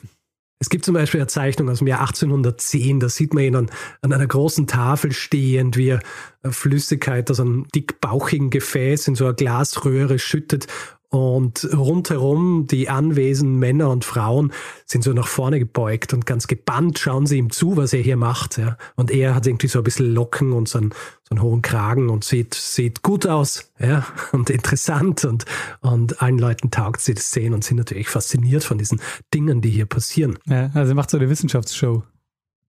Es 0.62 0.70
gibt 0.70 0.84
zum 0.84 0.94
Beispiel 0.94 1.18
eine 1.18 1.26
Zeichnung 1.26 1.68
aus 1.68 1.78
dem 1.78 1.88
Jahr 1.88 2.02
1810, 2.02 3.00
da 3.00 3.08
sieht 3.08 3.34
man 3.34 3.42
ihn 3.42 3.56
an, 3.56 3.70
an 4.00 4.12
einer 4.12 4.28
großen 4.28 4.68
Tafel 4.68 5.10
stehend, 5.10 5.76
wie 5.76 5.88
er 5.88 6.00
Flüssigkeit 6.44 7.28
aus 7.32 7.40
einem 7.40 7.66
dickbauchigen 7.74 8.48
Gefäß 8.50 9.08
in 9.08 9.16
so 9.16 9.24
eine 9.24 9.34
Glasröhre 9.34 10.20
schüttet 10.20 10.68
und 11.12 11.68
rundherum 11.76 12.66
die 12.66 12.88
anwesenden 12.88 13.58
Männer 13.58 13.90
und 13.90 14.02
Frauen 14.02 14.50
sind 14.86 15.04
so 15.04 15.12
nach 15.12 15.26
vorne 15.26 15.58
gebeugt 15.58 16.14
und 16.14 16.24
ganz 16.24 16.46
gebannt 16.46 16.98
schauen 16.98 17.26
sie 17.26 17.36
ihm 17.36 17.50
zu, 17.50 17.76
was 17.76 17.92
er 17.92 18.00
hier 18.00 18.16
macht. 18.16 18.56
Ja. 18.56 18.78
Und 18.96 19.10
er 19.10 19.34
hat 19.34 19.46
irgendwie 19.46 19.66
so 19.66 19.80
ein 19.80 19.84
bisschen 19.84 20.14
Locken 20.14 20.52
und 20.54 20.70
so 20.70 20.78
einen, 20.78 20.92
so 21.28 21.34
einen 21.34 21.42
hohen 21.42 21.60
Kragen 21.60 22.08
und 22.08 22.24
sieht, 22.24 22.54
sieht 22.54 23.02
gut 23.02 23.26
aus 23.26 23.70
ja, 23.78 24.06
und 24.32 24.48
interessant. 24.48 25.26
Und, 25.26 25.44
und 25.82 26.22
allen 26.22 26.38
Leuten 26.38 26.70
taugt 26.70 27.02
sie 27.02 27.12
das 27.12 27.30
sehen 27.30 27.52
und 27.52 27.62
sind 27.62 27.76
natürlich 27.76 28.08
fasziniert 28.08 28.64
von 28.64 28.78
diesen 28.78 28.98
Dingen, 29.34 29.60
die 29.60 29.70
hier 29.70 29.86
passieren. 29.86 30.38
Ja, 30.46 30.70
also 30.72 30.92
er 30.92 30.94
macht 30.94 31.10
so 31.10 31.18
eine 31.18 31.28
Wissenschaftsshow. 31.28 32.04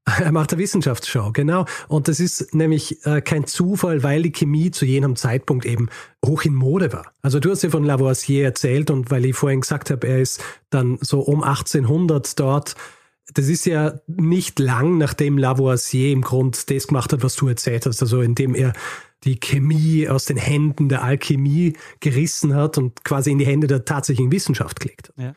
Er 0.20 0.32
macht 0.32 0.52
eine 0.52 0.62
Wissenschaftsshow, 0.62 1.32
genau. 1.32 1.66
Und 1.88 2.08
das 2.08 2.20
ist 2.20 2.54
nämlich 2.54 3.06
äh, 3.06 3.22
kein 3.22 3.46
Zufall, 3.46 4.04
weil 4.04 4.24
die 4.24 4.32
Chemie 4.32 4.72
zu 4.72 4.86
jenem 4.86 5.16
Zeitpunkt 5.16 5.66
eben 5.66 5.90
hoch 6.26 6.44
in 6.44 6.54
Mode 6.54 6.92
war. 6.92 7.14
Also 7.22 7.40
du 7.40 7.52
hast 7.52 7.64
ja 7.64 7.70
von 7.70 7.84
Lavoisier 7.84 8.44
erzählt 8.44 8.92
und 8.92 9.12
weil 9.12 9.26
ich 9.26 9.36
vorhin 9.36 9.62
gesagt 9.62 9.92
habe, 9.92 10.08
er 10.08 10.20
ist 10.20 10.44
dann 10.70 10.98
so 11.02 11.22
um 11.22 11.44
1800 11.44 12.40
dort. 12.40 12.76
Das 13.34 13.48
ist 13.48 13.66
ja 13.66 14.00
nicht 14.08 14.60
lang, 14.60 14.98
nachdem 14.98 15.38
Lavoisier 15.38 16.12
im 16.12 16.22
Grund 16.22 16.70
das 16.70 16.88
gemacht 16.88 17.14
hat, 17.14 17.24
was 17.24 17.36
du 17.36 17.48
erzählt 17.48 17.86
hast. 17.86 18.02
Also 18.02 18.22
indem 18.22 18.56
er 18.56 18.74
die 19.24 19.40
Chemie 19.40 20.10
aus 20.10 20.26
den 20.26 20.36
Händen 20.36 20.90
der 20.90 21.04
Alchemie 21.04 21.78
gerissen 22.02 22.56
hat 22.56 22.78
und 22.78 23.06
quasi 23.06 23.32
in 23.32 23.38
die 23.38 23.46
Hände 23.46 23.68
der 23.68 23.86
tatsächlichen 23.86 24.34
Wissenschaft 24.34 24.82
gelegt 24.82 25.10
hat. 25.10 25.18
Ja. 25.18 25.36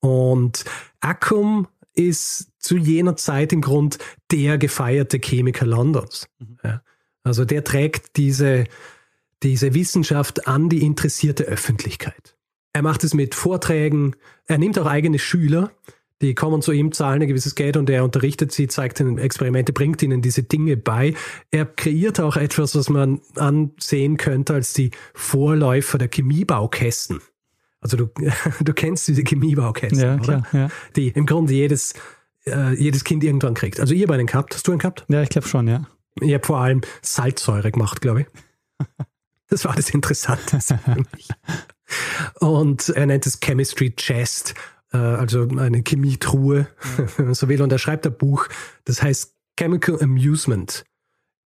Und 0.00 0.66
Accum 1.00 1.66
ist 1.96 2.52
zu 2.58 2.76
jener 2.76 3.16
Zeit 3.16 3.52
im 3.52 3.60
Grund 3.60 3.98
der 4.30 4.58
gefeierte 4.58 5.18
Chemiker 5.18 5.66
Londons. 5.66 6.28
Mhm. 6.38 6.58
Ja. 6.62 6.82
Also 7.24 7.44
der 7.44 7.64
trägt 7.64 8.16
diese, 8.16 8.64
diese 9.42 9.74
Wissenschaft 9.74 10.46
an 10.46 10.68
die 10.68 10.82
interessierte 10.82 11.44
Öffentlichkeit. 11.44 12.36
Er 12.72 12.82
macht 12.82 13.04
es 13.04 13.14
mit 13.14 13.34
Vorträgen, 13.34 14.14
er 14.46 14.58
nimmt 14.58 14.78
auch 14.78 14.86
eigene 14.86 15.18
Schüler, 15.18 15.72
die 16.22 16.34
kommen 16.34 16.62
zu 16.62 16.72
ihm, 16.72 16.92
zahlen 16.92 17.22
ein 17.22 17.28
gewisses 17.28 17.54
Geld 17.54 17.76
und 17.76 17.90
er 17.90 18.04
unterrichtet 18.04 18.52
sie, 18.52 18.68
zeigt 18.68 19.00
ihnen 19.00 19.18
Experimente, 19.18 19.72
bringt 19.72 20.02
ihnen 20.02 20.22
diese 20.22 20.42
Dinge 20.42 20.76
bei. 20.76 21.14
Er 21.50 21.66
kreiert 21.66 22.20
auch 22.20 22.36
etwas, 22.36 22.74
was 22.74 22.88
man 22.88 23.20
ansehen 23.34 24.16
könnte 24.16 24.54
als 24.54 24.72
die 24.72 24.92
Vorläufer 25.14 25.98
der 25.98 26.08
Chemiebaukästen. 26.08 27.20
Also 27.86 27.96
du, 27.98 28.10
du 28.64 28.72
kennst 28.74 29.06
diese 29.06 29.22
Chemiebaukästen, 29.22 30.00
ja, 30.00 30.14
oder? 30.14 30.22
Klar, 30.22 30.46
ja. 30.52 30.68
Die 30.96 31.08
im 31.10 31.24
Grunde 31.24 31.52
jedes, 31.52 31.94
äh, 32.44 32.74
jedes 32.74 33.04
Kind 33.04 33.22
irgendwann 33.22 33.54
kriegt. 33.54 33.78
Also 33.78 33.94
ihr 33.94 34.08
bei 34.08 34.14
einen 34.14 34.26
gehabt, 34.26 34.54
hast 34.54 34.66
du 34.66 34.72
einen 34.72 34.80
gehabt? 34.80 35.04
Ja, 35.06 35.22
ich 35.22 35.28
glaube 35.28 35.46
schon, 35.46 35.68
ja. 35.68 35.86
Ich 36.20 36.34
habe 36.34 36.44
vor 36.44 36.58
allem 36.58 36.80
Salzsäure 37.02 37.70
gemacht, 37.70 38.00
glaube 38.00 38.22
ich. 38.22 38.26
Das 39.48 39.64
war 39.64 39.76
das 39.76 39.90
Interessanteste 39.90 40.76
für 40.84 40.96
mich. 40.96 41.28
Und 42.40 42.88
er 42.88 43.06
nennt 43.06 43.26
es 43.26 43.38
Chemistry 43.38 43.94
Chest, 43.94 44.54
äh, 44.92 44.96
also 44.96 45.46
eine 45.56 45.84
Chemietruhe, 45.86 46.66
ja. 46.98 47.06
wenn 47.16 47.26
man 47.26 47.34
so 47.34 47.48
will. 47.48 47.62
Und 47.62 47.70
er 47.70 47.78
schreibt 47.78 48.08
ein 48.08 48.18
Buch, 48.18 48.48
das 48.86 49.04
heißt 49.04 49.36
Chemical 49.56 50.02
Amusement 50.02 50.84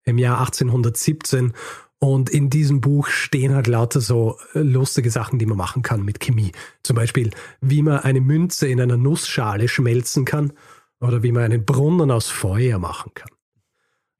im 0.04 0.16
Jahr 0.16 0.40
1817 0.40 1.52
und 2.00 2.30
in 2.30 2.48
diesem 2.48 2.80
Buch 2.80 3.08
stehen 3.08 3.54
halt 3.54 3.66
lauter 3.66 4.00
so 4.00 4.38
äh, 4.54 4.60
lustige 4.60 5.10
Sachen, 5.10 5.38
die 5.38 5.46
man 5.46 5.58
machen 5.58 5.82
kann 5.82 6.02
mit 6.02 6.18
Chemie. 6.18 6.50
Zum 6.82 6.96
Beispiel, 6.96 7.30
wie 7.60 7.82
man 7.82 7.98
eine 7.98 8.22
Münze 8.22 8.66
in 8.68 8.80
einer 8.80 8.96
Nussschale 8.96 9.68
schmelzen 9.68 10.24
kann 10.24 10.54
oder 11.00 11.22
wie 11.22 11.30
man 11.30 11.44
einen 11.44 11.64
Brunnen 11.64 12.10
aus 12.10 12.28
Feuer 12.28 12.78
machen 12.78 13.12
kann. 13.14 13.28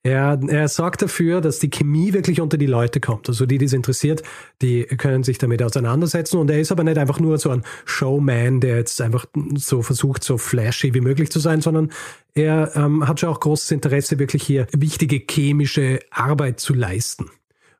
Er, 0.02 0.40
er 0.48 0.68
sorgt 0.68 1.02
dafür, 1.02 1.42
dass 1.42 1.58
die 1.58 1.68
Chemie 1.68 2.14
wirklich 2.14 2.40
unter 2.40 2.56
die 2.56 2.66
Leute 2.66 3.00
kommt. 3.00 3.28
Also 3.28 3.44
die, 3.44 3.58
die 3.58 3.66
es 3.66 3.74
interessiert, 3.74 4.22
die 4.62 4.84
können 4.84 5.22
sich 5.24 5.38
damit 5.38 5.62
auseinandersetzen. 5.62 6.38
Und 6.38 6.50
er 6.50 6.60
ist 6.60 6.72
aber 6.72 6.84
nicht 6.84 6.96
einfach 6.96 7.20
nur 7.20 7.38
so 7.38 7.50
ein 7.50 7.64
Showman, 7.84 8.60
der 8.60 8.76
jetzt 8.76 9.00
einfach 9.00 9.26
so 9.56 9.82
versucht, 9.82 10.24
so 10.24 10.38
flashy 10.38 10.94
wie 10.94 11.02
möglich 11.02 11.30
zu 11.30 11.38
sein, 11.38 11.60
sondern 11.60 11.92
er 12.34 12.76
ähm, 12.76 13.06
hat 13.08 13.20
schon 13.20 13.28
auch 13.28 13.40
großes 13.40 13.70
Interesse, 13.72 14.18
wirklich 14.18 14.42
hier 14.42 14.66
wichtige 14.72 15.22
chemische 15.30 16.00
Arbeit 16.10 16.60
zu 16.60 16.72
leisten. 16.72 17.30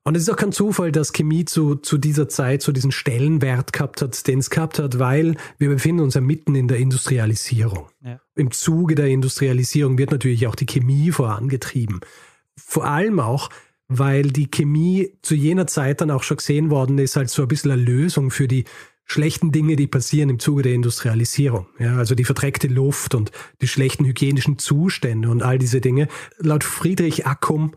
Und 0.03 0.17
es 0.17 0.23
ist 0.23 0.31
auch 0.31 0.37
kein 0.37 0.53
Zufall, 0.53 0.93
dass 0.93 1.13
Chemie 1.13 1.45
zu, 1.45 1.77
zu 1.77 1.99
dieser 1.99 2.29
Zeit 2.29 2.63
so 2.63 2.73
diesen 2.73 2.91
Stellenwert 2.91 3.73
gehabt 3.73 4.01
hat, 4.01 4.27
den 4.27 4.39
es 4.39 4.49
gehabt 4.49 4.79
hat, 4.79 4.99
weil 4.99 5.37
wir 5.59 5.69
befinden 5.69 6.03
uns 6.03 6.15
ja 6.15 6.23
mitten 6.23 6.55
in 6.55 6.69
der 6.69 6.79
Industrialisierung. 6.79 7.89
Ja. 8.03 8.19
Im 8.35 8.51
Zuge 8.51 8.95
der 8.95 9.09
Industrialisierung 9.09 9.99
wird 9.99 10.11
natürlich 10.11 10.47
auch 10.47 10.55
die 10.55 10.67
Chemie 10.67 11.11
vorangetrieben. 11.11 12.01
Vor 12.57 12.87
allem 12.87 13.21
auch, 13.21 13.51
weil 13.89 14.31
die 14.31 14.51
Chemie 14.51 15.19
zu 15.21 15.35
jener 15.35 15.67
Zeit 15.67 16.01
dann 16.01 16.11
auch 16.11 16.23
schon 16.23 16.39
gesehen 16.39 16.71
worden 16.71 16.97
ist 16.99 17.19
als 17.19 17.35
so 17.35 17.43
ein 17.43 17.49
bisschen 17.49 17.73
eine 17.73 17.83
Lösung 17.83 18.31
für 18.31 18.49
die 18.49 18.65
schlechten 19.05 19.51
Dinge, 19.51 19.75
die 19.77 19.89
passieren 19.89 20.31
im 20.31 20.39
Zuge 20.39 20.63
der 20.63 20.73
Industrialisierung. 20.73 21.67
Ja, 21.79 21.97
also 21.97 22.15
die 22.15 22.25
verdreckte 22.25 22.69
Luft 22.69 23.15
und 23.15 23.33
die 23.61 23.69
schlechten 23.69 24.05
hygienischen 24.05 24.57
Zustände 24.59 25.29
und 25.29 25.43
all 25.43 25.59
diese 25.59 25.81
Dinge. 25.81 26.09
Laut 26.39 26.65
Friedrich 26.65 27.27
Accum 27.27 27.73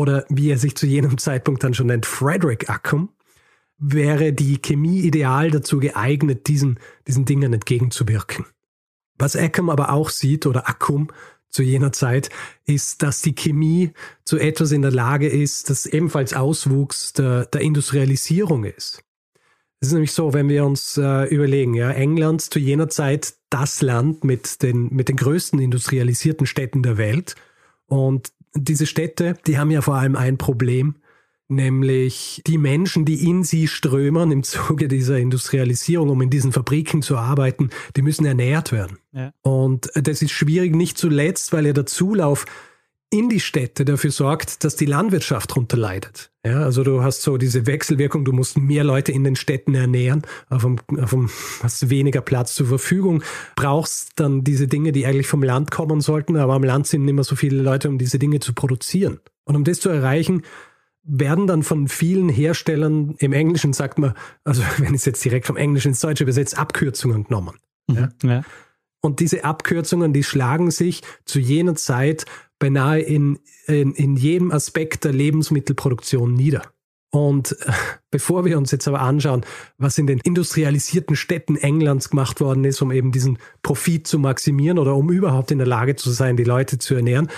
oder 0.00 0.24
wie 0.30 0.50
er 0.50 0.56
sich 0.56 0.76
zu 0.76 0.86
jenem 0.86 1.18
Zeitpunkt 1.18 1.62
dann 1.62 1.74
schon 1.74 1.88
nennt, 1.88 2.06
Frederick 2.06 2.70
Accum, 2.70 3.10
wäre 3.76 4.32
die 4.32 4.56
Chemie 4.56 5.00
ideal 5.00 5.50
dazu 5.50 5.78
geeignet, 5.78 6.48
diesen, 6.48 6.78
diesen 7.06 7.26
Dingen 7.26 7.52
entgegenzuwirken. 7.52 8.46
Was 9.18 9.36
Accum 9.36 9.68
aber 9.68 9.92
auch 9.92 10.08
sieht, 10.08 10.46
oder 10.46 10.70
Accum 10.70 11.08
zu 11.50 11.62
jener 11.62 11.92
Zeit, 11.92 12.30
ist, 12.64 13.02
dass 13.02 13.20
die 13.20 13.34
Chemie 13.34 13.92
zu 14.24 14.38
etwas 14.38 14.72
in 14.72 14.80
der 14.80 14.90
Lage 14.90 15.28
ist, 15.28 15.68
das 15.68 15.84
ebenfalls 15.84 16.32
Auswuchs 16.32 17.12
der, 17.12 17.44
der 17.44 17.60
Industrialisierung 17.60 18.64
ist. 18.64 19.02
Es 19.80 19.88
ist 19.88 19.92
nämlich 19.92 20.12
so, 20.12 20.32
wenn 20.32 20.48
wir 20.48 20.64
uns 20.64 20.96
äh, 20.96 21.24
überlegen, 21.24 21.74
ja, 21.74 21.90
England 21.90 22.40
zu 22.40 22.58
jener 22.58 22.88
Zeit 22.88 23.34
das 23.50 23.82
Land 23.82 24.24
mit 24.24 24.62
den, 24.62 24.94
mit 24.94 25.10
den 25.10 25.16
größten 25.16 25.58
industrialisierten 25.58 26.46
Städten 26.46 26.82
der 26.82 26.96
Welt 26.96 27.34
und 27.86 28.32
diese 28.54 28.86
Städte, 28.86 29.36
die 29.46 29.58
haben 29.58 29.70
ja 29.70 29.80
vor 29.80 29.96
allem 29.96 30.16
ein 30.16 30.38
Problem, 30.38 30.96
nämlich 31.48 32.42
die 32.46 32.58
Menschen, 32.58 33.04
die 33.04 33.28
in 33.28 33.42
sie 33.44 33.68
strömen 33.68 34.30
im 34.30 34.42
Zuge 34.42 34.88
dieser 34.88 35.18
Industrialisierung, 35.18 36.08
um 36.08 36.22
in 36.22 36.30
diesen 36.30 36.52
Fabriken 36.52 37.02
zu 37.02 37.16
arbeiten, 37.16 37.70
die 37.96 38.02
müssen 38.02 38.24
ernährt 38.24 38.72
werden. 38.72 38.98
Ja. 39.12 39.32
Und 39.42 39.90
das 39.94 40.22
ist 40.22 40.30
schwierig 40.30 40.74
nicht 40.74 40.96
zuletzt, 40.96 41.52
weil 41.52 41.66
ja 41.66 41.72
der 41.72 41.86
Zulauf 41.86 42.46
in 43.12 43.28
die 43.28 43.40
Städte 43.40 43.84
dafür 43.84 44.12
sorgt, 44.12 44.62
dass 44.62 44.76
die 44.76 44.86
Landwirtschaft 44.86 45.50
darunter 45.50 45.76
leidet. 45.76 46.30
Ja, 46.46 46.62
also 46.62 46.84
du 46.84 47.02
hast 47.02 47.22
so 47.22 47.36
diese 47.36 47.66
Wechselwirkung, 47.66 48.24
du 48.24 48.32
musst 48.32 48.56
mehr 48.56 48.84
Leute 48.84 49.10
in 49.10 49.24
den 49.24 49.34
Städten 49.34 49.74
ernähren, 49.74 50.22
auf 50.48 50.62
dem, 50.62 50.78
auf 50.98 51.10
dem 51.10 51.28
hast 51.62 51.90
weniger 51.90 52.20
Platz 52.20 52.54
zur 52.54 52.68
Verfügung, 52.68 53.24
brauchst 53.56 54.12
dann 54.16 54.44
diese 54.44 54.68
Dinge, 54.68 54.92
die 54.92 55.06
eigentlich 55.06 55.26
vom 55.26 55.42
Land 55.42 55.72
kommen 55.72 56.00
sollten, 56.00 56.36
aber 56.36 56.54
am 56.54 56.62
Land 56.62 56.86
sind 56.86 57.04
nicht 57.04 57.14
mehr 57.14 57.24
so 57.24 57.34
viele 57.34 57.60
Leute, 57.60 57.88
um 57.88 57.98
diese 57.98 58.20
Dinge 58.20 58.38
zu 58.38 58.54
produzieren. 58.54 59.18
Und 59.44 59.56
um 59.56 59.64
das 59.64 59.80
zu 59.80 59.88
erreichen, 59.88 60.42
werden 61.02 61.48
dann 61.48 61.64
von 61.64 61.88
vielen 61.88 62.28
Herstellern, 62.28 63.16
im 63.18 63.32
Englischen 63.32 63.72
sagt 63.72 63.98
man, 63.98 64.14
also 64.44 64.62
wenn 64.78 64.94
ich 64.94 65.00
es 65.00 65.04
jetzt 65.04 65.24
direkt 65.24 65.46
vom 65.46 65.56
Englischen 65.56 65.88
ins 65.88 66.00
Deutsche 66.00 66.22
übersetze, 66.22 66.56
Abkürzungen 66.56 67.24
genommen. 67.24 67.56
Mhm. 67.88 67.96
Ja? 67.96 68.08
ja. 68.22 68.42
Und 69.02 69.20
diese 69.20 69.44
Abkürzungen, 69.44 70.12
die 70.12 70.22
schlagen 70.22 70.70
sich 70.70 71.02
zu 71.24 71.40
jener 71.40 71.74
Zeit 71.74 72.26
beinahe 72.60 73.00
in, 73.00 73.40
in, 73.66 73.92
in 73.94 74.14
jedem 74.14 74.52
Aspekt 74.52 75.04
der 75.04 75.12
Lebensmittelproduktion 75.12 76.32
nieder. 76.34 76.62
Und 77.10 77.56
bevor 78.12 78.44
wir 78.44 78.56
uns 78.56 78.70
jetzt 78.70 78.86
aber 78.86 79.00
anschauen, 79.00 79.44
was 79.78 79.98
in 79.98 80.06
den 80.06 80.20
industrialisierten 80.20 81.16
Städten 81.16 81.56
Englands 81.56 82.10
gemacht 82.10 82.40
worden 82.40 82.64
ist, 82.64 82.80
um 82.80 82.92
eben 82.92 83.10
diesen 83.10 83.38
Profit 83.62 84.06
zu 84.06 84.20
maximieren 84.20 84.78
oder 84.78 84.94
um 84.94 85.10
überhaupt 85.10 85.50
in 85.50 85.58
der 85.58 85.66
Lage 85.66 85.96
zu 85.96 86.10
sein, 86.10 86.36
die 86.36 86.44
Leute 86.44 86.78
zu 86.78 86.94
ernähren, 86.94 87.28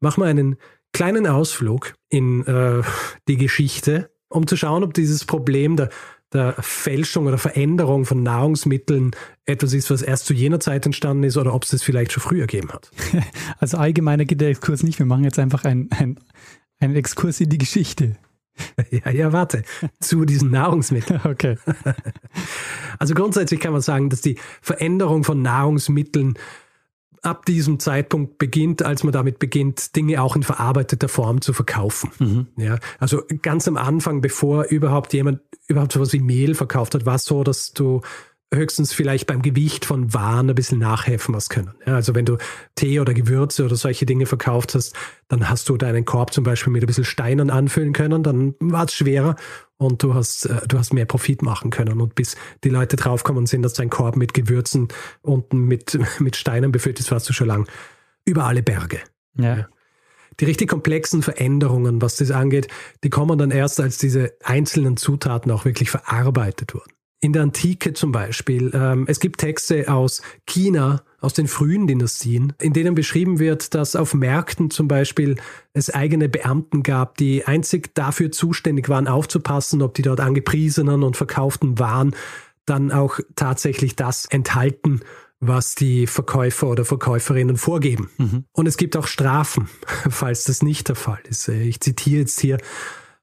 machen 0.00 0.22
wir 0.22 0.28
einen 0.28 0.56
kleinen 0.92 1.26
Ausflug 1.26 1.94
in 2.10 2.46
äh, 2.46 2.82
die 3.28 3.38
Geschichte, 3.38 4.10
um 4.28 4.46
zu 4.46 4.56
schauen, 4.56 4.84
ob 4.84 4.92
dieses 4.92 5.24
Problem 5.24 5.76
der, 5.76 5.88
der 6.32 6.54
Fälschung 6.60 7.26
oder 7.26 7.38
Veränderung 7.38 8.04
von 8.04 8.22
Nahrungsmitteln 8.22 9.12
etwas 9.44 9.72
ist, 9.72 9.90
was 9.90 10.02
erst 10.02 10.26
zu 10.26 10.34
jener 10.34 10.60
Zeit 10.60 10.86
entstanden 10.86 11.24
ist 11.24 11.36
oder 11.36 11.54
ob 11.54 11.64
es 11.64 11.70
das 11.70 11.82
vielleicht 11.82 12.12
schon 12.12 12.22
früher 12.22 12.46
gegeben 12.46 12.70
hat. 12.72 12.90
Also 13.58 13.76
allgemeiner 13.76 14.24
geht 14.24 14.40
der 14.40 14.48
Exkurs 14.48 14.82
nicht. 14.82 14.98
Wir 14.98 15.06
machen 15.06 15.24
jetzt 15.24 15.38
einfach 15.38 15.64
einen 15.64 15.88
ein 16.82 16.96
Exkurs 16.96 17.40
in 17.40 17.48
die 17.48 17.58
Geschichte. 17.58 18.16
Ja, 18.90 19.10
ja, 19.10 19.32
warte. 19.32 19.62
Zu 19.98 20.26
diesen 20.26 20.50
Nahrungsmitteln. 20.50 21.20
Okay. 21.24 21.56
Also 22.98 23.14
grundsätzlich 23.14 23.60
kann 23.60 23.72
man 23.72 23.80
sagen, 23.80 24.10
dass 24.10 24.20
die 24.20 24.36
Veränderung 24.60 25.24
von 25.24 25.40
Nahrungsmitteln 25.40 26.34
ab 27.22 27.46
diesem 27.46 27.78
Zeitpunkt 27.78 28.38
beginnt, 28.38 28.82
als 28.82 29.04
man 29.04 29.12
damit 29.12 29.38
beginnt, 29.38 29.94
Dinge 29.96 30.20
auch 30.20 30.36
in 30.36 30.42
verarbeiteter 30.42 31.08
Form 31.08 31.40
zu 31.40 31.52
verkaufen. 31.52 32.10
Mhm. 32.18 32.46
Ja, 32.56 32.78
also 32.98 33.22
ganz 33.42 33.68
am 33.68 33.76
Anfang, 33.76 34.20
bevor 34.20 34.64
überhaupt 34.64 35.12
jemand 35.12 35.40
überhaupt 35.68 35.92
sowas 35.92 36.12
wie 36.12 36.20
Mehl 36.20 36.54
verkauft 36.54 36.94
hat, 36.94 37.06
war 37.06 37.14
es 37.14 37.24
so, 37.24 37.44
dass 37.44 37.72
du 37.72 38.02
höchstens 38.52 38.92
vielleicht 38.92 39.26
beim 39.26 39.42
Gewicht 39.42 39.84
von 39.84 40.12
Waren 40.14 40.48
ein 40.48 40.54
bisschen 40.54 40.78
nachhelfen 40.78 41.34
was 41.34 41.48
können. 41.48 41.74
Ja, 41.86 41.94
also 41.94 42.14
wenn 42.14 42.24
du 42.24 42.36
Tee 42.74 43.00
oder 43.00 43.14
Gewürze 43.14 43.64
oder 43.64 43.76
solche 43.76 44.06
Dinge 44.06 44.26
verkauft 44.26 44.74
hast, 44.74 44.94
dann 45.28 45.48
hast 45.48 45.68
du 45.68 45.76
deinen 45.76 46.04
Korb 46.04 46.32
zum 46.32 46.44
Beispiel 46.44 46.72
mit 46.72 46.82
ein 46.82 46.86
bisschen 46.86 47.04
Steinen 47.04 47.50
anfüllen 47.50 47.92
können, 47.92 48.22
dann 48.22 48.54
war 48.60 48.84
es 48.84 48.94
schwerer 48.94 49.36
und 49.78 50.02
du 50.02 50.14
hast, 50.14 50.46
äh, 50.46 50.66
du 50.68 50.78
hast 50.78 50.92
mehr 50.92 51.06
Profit 51.06 51.42
machen 51.42 51.70
können. 51.70 52.00
Und 52.00 52.14
bis 52.14 52.36
die 52.64 52.68
Leute 52.68 52.96
draufkommen 52.96 53.46
sind, 53.46 53.62
dass 53.62 53.74
dein 53.74 53.90
Korb 53.90 54.16
mit 54.16 54.34
Gewürzen 54.34 54.88
unten 55.22 55.58
mit, 55.64 55.98
mit 56.20 56.36
Steinen 56.36 56.72
befüllt 56.72 57.00
ist, 57.00 57.10
warst 57.10 57.28
du 57.28 57.32
schon 57.32 57.48
lang 57.48 57.68
über 58.24 58.44
alle 58.44 58.62
Berge. 58.62 59.00
Ja. 59.36 59.56
ja. 59.56 59.68
Die 60.40 60.46
richtig 60.46 60.68
komplexen 60.68 61.22
Veränderungen, 61.22 62.00
was 62.00 62.16
das 62.16 62.30
angeht, 62.30 62.68
die 63.04 63.10
kommen 63.10 63.38
dann 63.38 63.50
erst, 63.50 63.80
als 63.80 63.98
diese 63.98 64.32
einzelnen 64.42 64.96
Zutaten 64.96 65.50
auch 65.50 65.66
wirklich 65.66 65.90
verarbeitet 65.90 66.74
wurden 66.74 66.92
in 67.22 67.32
der 67.32 67.42
Antike 67.42 67.94
zum 67.94 68.12
Beispiel. 68.12 68.72
Ähm, 68.74 69.04
es 69.08 69.20
gibt 69.20 69.40
Texte 69.40 69.88
aus 69.88 70.22
China, 70.44 71.02
aus 71.20 71.32
den 71.32 71.46
frühen 71.46 71.86
Dynastien, 71.86 72.52
in 72.60 72.72
denen 72.72 72.96
beschrieben 72.96 73.38
wird, 73.38 73.74
dass 73.74 73.94
auf 73.94 74.12
Märkten 74.12 74.70
zum 74.70 74.88
Beispiel 74.88 75.36
es 75.72 75.88
eigene 75.88 76.28
Beamten 76.28 76.82
gab, 76.82 77.16
die 77.16 77.44
einzig 77.46 77.94
dafür 77.94 78.32
zuständig 78.32 78.88
waren, 78.88 79.06
aufzupassen, 79.06 79.82
ob 79.82 79.94
die 79.94 80.02
dort 80.02 80.18
angepriesenen 80.18 81.04
und 81.04 81.16
verkauften 81.16 81.78
Waren 81.78 82.14
dann 82.66 82.90
auch 82.90 83.20
tatsächlich 83.36 83.94
das 83.94 84.26
enthalten, 84.26 85.00
was 85.38 85.76
die 85.76 86.08
Verkäufer 86.08 86.68
oder 86.68 86.84
Verkäuferinnen 86.84 87.56
vorgeben. 87.56 88.10
Mhm. 88.18 88.44
Und 88.52 88.66
es 88.66 88.76
gibt 88.76 88.96
auch 88.96 89.06
Strafen, 89.06 89.68
falls 90.10 90.44
das 90.44 90.62
nicht 90.62 90.88
der 90.88 90.96
Fall 90.96 91.20
ist. 91.28 91.46
Ich 91.48 91.80
zitiere 91.80 92.22
jetzt 92.22 92.40
hier, 92.40 92.58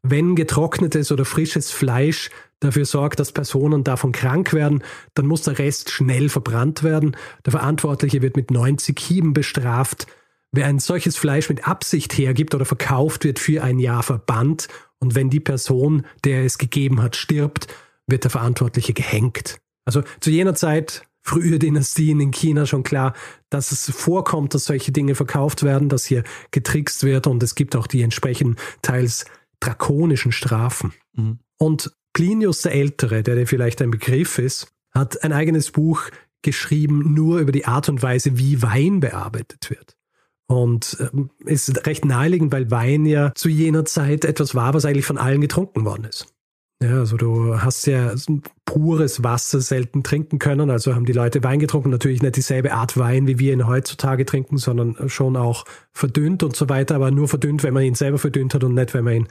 wenn 0.04 0.36
getrocknetes 0.36 1.12
oder 1.12 1.26
frisches 1.26 1.72
Fleisch 1.72 2.30
dafür 2.60 2.86
sorgt, 2.86 3.20
dass 3.20 3.32
Personen 3.32 3.84
davon 3.84 4.12
krank 4.12 4.54
werden, 4.54 4.84
dann 5.14 5.28
muss 5.28 5.44
der 5.44 5.60
Rest 5.60 5.92
schnell 5.92 6.30
verbrannt 6.30 6.84
werden. 6.84 7.16
Der 7.46 7.52
Verantwortliche 7.52 8.22
wird 8.22 8.36
mit 8.36 8.52
90 8.52 9.00
Hieben 9.00 9.34
bestraft. 9.34 10.08
Wer 10.52 10.66
ein 10.66 10.80
solches 10.80 11.16
Fleisch 11.16 11.50
mit 11.50 11.68
Absicht 11.68 12.18
hergibt 12.18 12.56
oder 12.56 12.66
verkauft, 12.66 13.24
wird 13.24 13.40
für 13.40 13.64
ein 13.64 13.80
Jahr 13.80 14.04
verbannt. 14.04 14.68
Und 15.00 15.16
wenn 15.16 15.30
die 15.30 15.40
Person, 15.40 16.06
der 16.26 16.44
es 16.44 16.58
gegeben 16.58 17.02
hat, 17.02 17.16
stirbt, 17.16 17.68
wird 18.08 18.24
der 18.24 18.32
Verantwortliche 18.32 18.94
gehängt. 18.94 19.60
Also 19.86 20.04
zu 20.20 20.30
jener 20.30 20.56
Zeit, 20.56 21.04
frühe 21.22 21.60
Dynastien 21.60 22.20
in 22.20 22.32
China 22.32 22.66
schon 22.66 22.84
klar, 22.84 23.14
dass 23.50 23.72
es 23.72 23.90
vorkommt, 23.90 24.54
dass 24.54 24.66
solche 24.66 24.92
Dinge 24.92 25.16
verkauft 25.16 25.64
werden, 25.64 25.90
dass 25.90 26.06
hier 26.06 26.24
getrickst 26.52 27.04
wird 27.04 27.28
und 27.28 27.44
es 27.44 27.56
gibt 27.56 27.76
auch 27.76 27.88
die 27.88 28.02
entsprechenden 28.02 28.58
teils 28.82 29.26
drakonischen 29.60 30.32
Strafen. 30.32 30.94
Mhm. 31.14 31.40
Und 31.58 31.92
Plinius 32.14 32.62
der 32.62 32.74
Ältere, 32.74 33.24
der 33.24 33.36
dir 33.36 33.48
vielleicht 33.48 33.82
ein 33.82 33.92
Begriff 33.92 34.40
ist, 34.40 34.74
hat 34.92 35.24
ein 35.24 35.34
eigenes 35.34 35.72
Buch 35.72 36.04
geschrieben, 36.42 37.14
nur 37.14 37.40
über 37.40 37.52
die 37.52 37.66
Art 37.66 37.90
und 37.90 38.02
Weise, 38.02 38.38
wie 38.38 38.62
Wein 38.62 39.00
bearbeitet 39.00 39.70
wird. 39.70 39.96
Und 40.48 40.98
ähm, 41.00 41.30
ist 41.46 41.86
recht 41.86 42.06
naheliegend, 42.06 42.52
weil 42.52 42.72
Wein 42.72 43.06
ja 43.06 43.34
zu 43.36 43.50
jener 43.50 43.86
Zeit 43.86 44.26
etwas 44.26 44.56
war, 44.56 44.74
was 44.74 44.86
eigentlich 44.86 45.06
von 45.06 45.18
allen 45.18 45.42
getrunken 45.42 45.86
worden 45.86 46.06
ist. 46.06 46.28
Ja, 46.82 47.00
also 47.00 47.18
du 47.18 47.62
hast 47.62 47.86
ja 47.88 48.14
pures 48.64 49.22
Wasser 49.22 49.60
selten 49.60 50.02
trinken 50.02 50.40
können, 50.40 50.70
also 50.70 50.96
haben 50.96 51.06
die 51.06 51.12
Leute 51.12 51.44
Wein 51.44 51.60
getrunken, 51.60 51.90
natürlich 51.90 52.22
nicht 52.22 52.38
dieselbe 52.38 52.72
Art 52.72 52.98
Wein, 52.98 53.28
wie 53.28 53.38
wir 53.38 53.52
ihn 53.52 53.68
heutzutage 53.68 54.26
trinken, 54.26 54.58
sondern 54.58 55.10
schon 55.10 55.36
auch 55.36 55.66
verdünnt 55.92 56.42
und 56.42 56.56
so 56.56 56.70
weiter, 56.70 56.96
aber 56.96 57.12
nur 57.12 57.28
verdünnt, 57.28 57.64
wenn 57.64 57.74
man 57.74 57.84
ihn 57.84 57.96
selber 57.96 58.18
verdünnt 58.18 58.54
hat 58.54 58.64
und 58.64 58.76
nicht, 58.76 58.94
wenn 58.94 59.04
man 59.04 59.14
ihn 59.14 59.28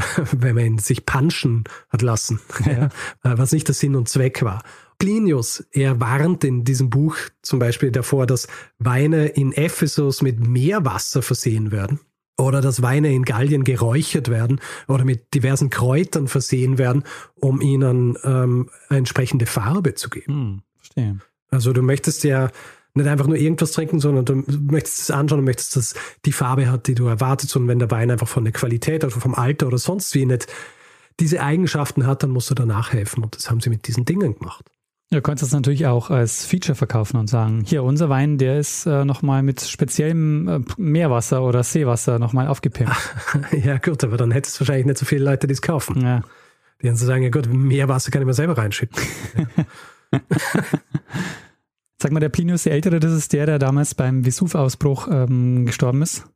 wenn 0.32 0.54
man 0.54 0.78
sich 0.78 1.06
punchen 1.06 1.64
hat 1.90 2.02
lassen, 2.02 2.40
ja. 2.66 2.88
was 3.22 3.52
nicht 3.52 3.68
der 3.68 3.74
Sinn 3.74 3.96
und 3.96 4.08
Zweck 4.08 4.42
war. 4.42 4.62
Plinius, 4.98 5.66
er 5.72 6.00
warnt 6.00 6.44
in 6.44 6.64
diesem 6.64 6.88
Buch 6.88 7.16
zum 7.42 7.58
Beispiel 7.58 7.90
davor, 7.90 8.26
dass 8.26 8.46
Weine 8.78 9.26
in 9.26 9.52
Ephesus 9.52 10.22
mit 10.22 10.46
Meerwasser 10.46 11.22
versehen 11.22 11.72
werden 11.72 11.98
oder 12.38 12.60
dass 12.60 12.82
Weine 12.82 13.12
in 13.12 13.24
Gallien 13.24 13.64
geräuchert 13.64 14.28
werden 14.28 14.60
oder 14.88 15.04
mit 15.04 15.34
diversen 15.34 15.70
Kräutern 15.70 16.28
versehen 16.28 16.78
werden, 16.78 17.04
um 17.34 17.60
ihnen 17.60 18.16
ähm, 18.24 18.70
entsprechende 18.90 19.46
Farbe 19.46 19.94
zu 19.94 20.08
geben. 20.08 20.32
Hm, 20.32 20.62
verstehe. 20.76 21.18
Also 21.50 21.72
du 21.72 21.82
möchtest 21.82 22.24
ja 22.24 22.50
nicht 22.94 23.08
einfach 23.08 23.26
nur 23.26 23.36
irgendwas 23.36 23.72
trinken, 23.72 24.00
sondern 24.00 24.24
du 24.24 24.44
möchtest 24.70 25.00
es 25.00 25.10
anschauen 25.10 25.40
und 25.40 25.44
möchtest, 25.46 25.76
dass 25.76 25.94
die 26.24 26.32
Farbe 26.32 26.70
hat, 26.70 26.86
die 26.86 26.94
du 26.94 27.06
erwartest. 27.06 27.56
Und 27.56 27.68
wenn 27.68 27.78
der 27.78 27.90
Wein 27.90 28.10
einfach 28.10 28.28
von 28.28 28.44
der 28.44 28.52
Qualität 28.52 29.04
oder 29.04 29.12
vom 29.12 29.34
Alter 29.34 29.66
oder 29.66 29.78
sonst 29.78 30.14
wie 30.14 30.26
nicht 30.26 30.46
diese 31.20 31.42
Eigenschaften 31.42 32.06
hat, 32.06 32.22
dann 32.22 32.30
musst 32.30 32.50
du 32.50 32.54
danach 32.54 32.92
helfen. 32.92 33.24
Und 33.24 33.36
das 33.36 33.50
haben 33.50 33.60
sie 33.60 33.70
mit 33.70 33.86
diesen 33.86 34.04
Dingen 34.04 34.38
gemacht. 34.38 34.70
Du 35.10 35.20
könntest 35.20 35.52
das 35.52 35.52
natürlich 35.52 35.86
auch 35.86 36.08
als 36.08 36.46
Feature 36.46 36.74
verkaufen 36.74 37.18
und 37.18 37.28
sagen, 37.28 37.64
hier, 37.66 37.82
unser 37.82 38.08
Wein, 38.08 38.38
der 38.38 38.58
ist 38.58 38.86
äh, 38.86 39.04
nochmal 39.04 39.42
mit 39.42 39.60
speziellem 39.60 40.48
äh, 40.48 40.60
Meerwasser 40.78 41.42
oder 41.42 41.62
Seewasser 41.62 42.18
nochmal 42.18 42.48
aufgepimpt. 42.48 42.96
ja 43.52 43.76
gut, 43.76 44.04
aber 44.04 44.16
dann 44.16 44.30
hättest 44.30 44.56
du 44.56 44.60
wahrscheinlich 44.60 44.86
nicht 44.86 44.98
so 44.98 45.04
viele 45.04 45.24
Leute, 45.24 45.46
die 45.46 45.52
es 45.52 45.60
kaufen. 45.60 46.00
Ja. 46.00 46.22
Die 46.80 46.86
dann 46.86 46.96
so 46.96 47.04
sagen, 47.04 47.22
ja 47.22 47.28
gut, 47.28 47.46
Meerwasser 47.46 48.10
kann 48.10 48.22
ich 48.22 48.26
mir 48.26 48.32
selber 48.32 48.56
reinschütten. 48.56 49.02
Sag 52.02 52.10
mal, 52.10 52.18
der 52.18 52.30
Plinius 52.30 52.64
der 52.64 52.72
Ältere, 52.72 52.98
das 52.98 53.12
ist 53.12 53.32
der, 53.32 53.46
der 53.46 53.60
damals 53.60 53.94
beim 53.94 54.24
Vesuv-Ausbruch 54.24 55.06
ähm, 55.08 55.66
gestorben 55.66 56.02
ist? 56.02 56.26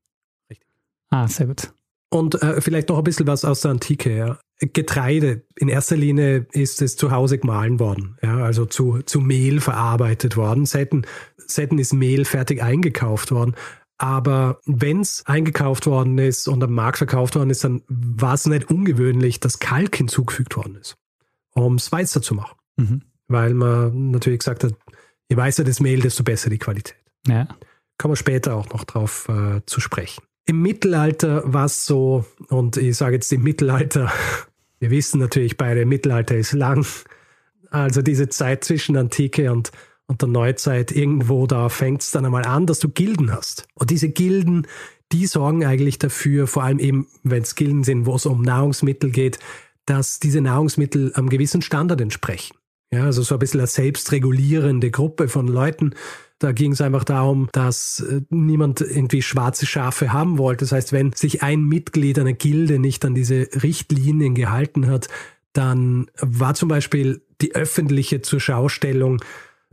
Richtig. 0.49 0.69
Ah, 1.11 1.27
sehr 1.27 1.49
gut. 1.49 1.73
Und 2.09 2.41
äh, 2.41 2.61
vielleicht 2.61 2.89
noch 2.89 2.99
ein 2.99 3.03
bisschen 3.03 3.27
was 3.27 3.45
aus 3.45 3.63
der 3.63 3.73
Antike. 3.73 4.17
Ja. 4.17 4.39
Getreide, 4.61 5.43
in 5.57 5.69
erster 5.69 5.97
Linie 5.97 6.47
ist 6.53 6.83
es 6.83 6.95
zu 6.95 7.11
Hause 7.11 7.39
gemahlen 7.39 7.81
worden, 7.81 8.17
ja, 8.23 8.37
also 8.45 8.65
zu, 8.65 9.03
zu 9.07 9.21
Mehl 9.21 9.61
verarbeitet 9.61 10.37
worden. 10.37 10.67
Selten, 10.67 11.03
selten 11.37 11.81
ist 11.81 11.93
Mehl 11.93 12.25
fertig 12.27 12.63
eingekauft 12.63 13.33
worden. 13.33 13.57
Aber 13.99 14.61
wenn 14.67 15.01
es 15.01 15.27
eingekauft 15.27 15.87
worden 15.87 16.17
ist 16.19 16.47
und 16.47 16.63
am 16.63 16.75
Markt 16.75 16.99
verkauft 16.99 17.35
worden 17.35 17.51
ist, 17.51 17.65
dann 17.65 17.83
war 17.89 18.35
es 18.35 18.47
nicht 18.47 18.71
ungewöhnlich, 18.71 19.41
dass 19.41 19.59
Kalk 19.59 19.97
hinzugefügt 19.97 20.57
worden 20.57 20.77
ist, 20.77 20.95
um 21.55 21.75
es 21.75 21.91
weißer 21.91 22.23
zu 22.23 22.37
machen. 22.37 22.57
Mhm. 22.77 23.03
Weil 23.27 23.53
man 23.53 24.13
natürlich 24.13 24.39
gesagt 24.39 24.63
hat, 24.63 24.75
Je 25.29 25.37
weißer 25.37 25.65
das 25.65 25.81
Mehl, 25.81 26.01
desto 26.01 26.23
besser 26.23 26.51
die 26.51 26.59
Qualität. 26.59 26.97
Ja. 27.27 27.49
Kommen 27.99 28.13
wir 28.13 28.17
später 28.17 28.55
auch 28.55 28.69
noch 28.71 28.85
drauf 28.85 29.29
äh, 29.29 29.61
zu 29.67 29.81
sprechen. 29.81 30.23
Im 30.45 30.63
Mittelalter 30.63 31.43
war 31.45 31.65
es 31.65 31.87
so, 31.87 32.25
und 32.49 32.77
ich 32.77 32.97
sage 32.97 33.17
jetzt 33.17 33.33
im 33.33 33.43
Mittelalter, 33.43 34.13
wir 34.79 34.91
wissen 34.91 35.19
natürlich 35.19 35.57
beide, 35.57 35.85
Mittelalter 35.87 36.37
ist 36.37 36.53
lang. 36.53 36.87
Also 37.71 38.03
diese 38.03 38.29
Zeit 38.29 38.63
zwischen 38.65 38.97
Antike 38.97 39.51
und, 39.51 39.73
und 40.07 40.23
der 40.23 40.29
Neuzeit, 40.29 40.93
irgendwo 40.93 41.47
da 41.49 41.69
fängt 41.69 42.03
es 42.03 42.13
dann 42.13 42.25
einmal 42.25 42.45
an, 42.45 42.67
dass 42.67 42.79
du 42.79 42.89
Gilden 42.89 43.33
hast. 43.33 43.67
Und 43.75 43.91
diese 43.91 44.09
Gilden, 44.09 44.69
die 45.13 45.27
sorgen 45.27 45.65
eigentlich 45.65 45.99
dafür, 45.99 46.47
vor 46.47 46.63
allem 46.63 46.79
eben, 46.79 47.09
wenn 47.25 47.43
es 47.43 47.57
Gilden 47.57 47.83
sind, 47.83 48.07
wo 48.07 48.15
es 48.15 48.27
um 48.27 48.43
Nahrungsmittel 48.43 49.11
geht, 49.11 49.41
dass 49.85 50.21
diese 50.21 50.41
Nahrungsmittel 50.41 51.13
einem 51.15 51.29
gewissen 51.29 51.63
Standard 51.63 52.01
entsprechen. 52.01 52.57
Ja, 52.93 53.05
also 53.05 53.23
so 53.23 53.35
ein 53.35 53.39
bisschen 53.39 53.61
eine 53.61 53.67
selbstregulierende 53.67 54.91
Gruppe 54.91 55.29
von 55.29 55.49
Leuten. 55.49 55.95
Da 56.39 56.53
ging 56.53 56.73
es 56.73 56.81
einfach 56.81 57.05
darum, 57.05 57.49
dass 57.53 58.01
äh, 58.01 58.21
niemand 58.29 58.81
irgendwie 58.81 59.23
schwarze 59.23 59.67
Schafe 59.67 60.13
haben 60.13 60.39
wollte. 60.39 60.65
Das 60.65 60.73
heißt, 60.73 60.93
wenn 60.93 61.13
sich 61.13 61.43
ein 61.43 61.65
Mitglied 61.65 62.19
einer 62.19 62.35
Gilde 62.35 62.79
nicht 62.79 63.05
an 63.05 63.15
diese 63.15 63.49
Richtlinien 63.63 64.35
gehalten 64.35 64.87
hat, 64.87 65.09
dann 65.53 66.11
war 66.21 66.55
zum 66.55 66.69
Beispiel 66.69 67.23
die 67.41 67.55
öffentliche 67.55 68.21
Zurschaustellung 68.21 69.23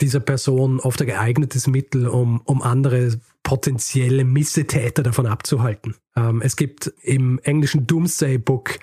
dieser 0.02 0.22
Person 0.22 0.80
oft 0.80 1.02
ein 1.02 1.08
geeignetes 1.08 1.68
Mittel, 1.68 2.08
um, 2.08 2.42
um 2.46 2.62
andere 2.62 3.20
potenzielle 3.44 4.24
Missetäter 4.24 5.04
davon 5.04 5.28
abzuhalten. 5.28 5.96
Ähm, 6.16 6.42
es 6.42 6.56
gibt 6.56 6.94
im 7.04 7.40
englischen 7.44 7.86
Doomsday 7.86 8.38
Book 8.38 8.80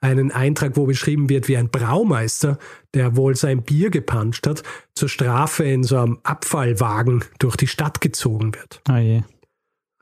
einen 0.00 0.32
Eintrag, 0.32 0.76
wo 0.76 0.86
beschrieben 0.86 1.28
wird, 1.28 1.48
wie 1.48 1.56
ein 1.56 1.68
Braumeister, 1.68 2.58
der 2.94 3.16
wohl 3.16 3.36
sein 3.36 3.62
Bier 3.62 3.90
gepanscht 3.90 4.46
hat, 4.46 4.62
zur 4.94 5.08
Strafe 5.08 5.64
in 5.64 5.82
so 5.82 5.98
einem 5.98 6.18
Abfallwagen 6.22 7.24
durch 7.38 7.56
die 7.56 7.66
Stadt 7.66 8.00
gezogen 8.00 8.54
wird. 8.54 8.80
Oh 8.88 8.96
je. 8.96 9.22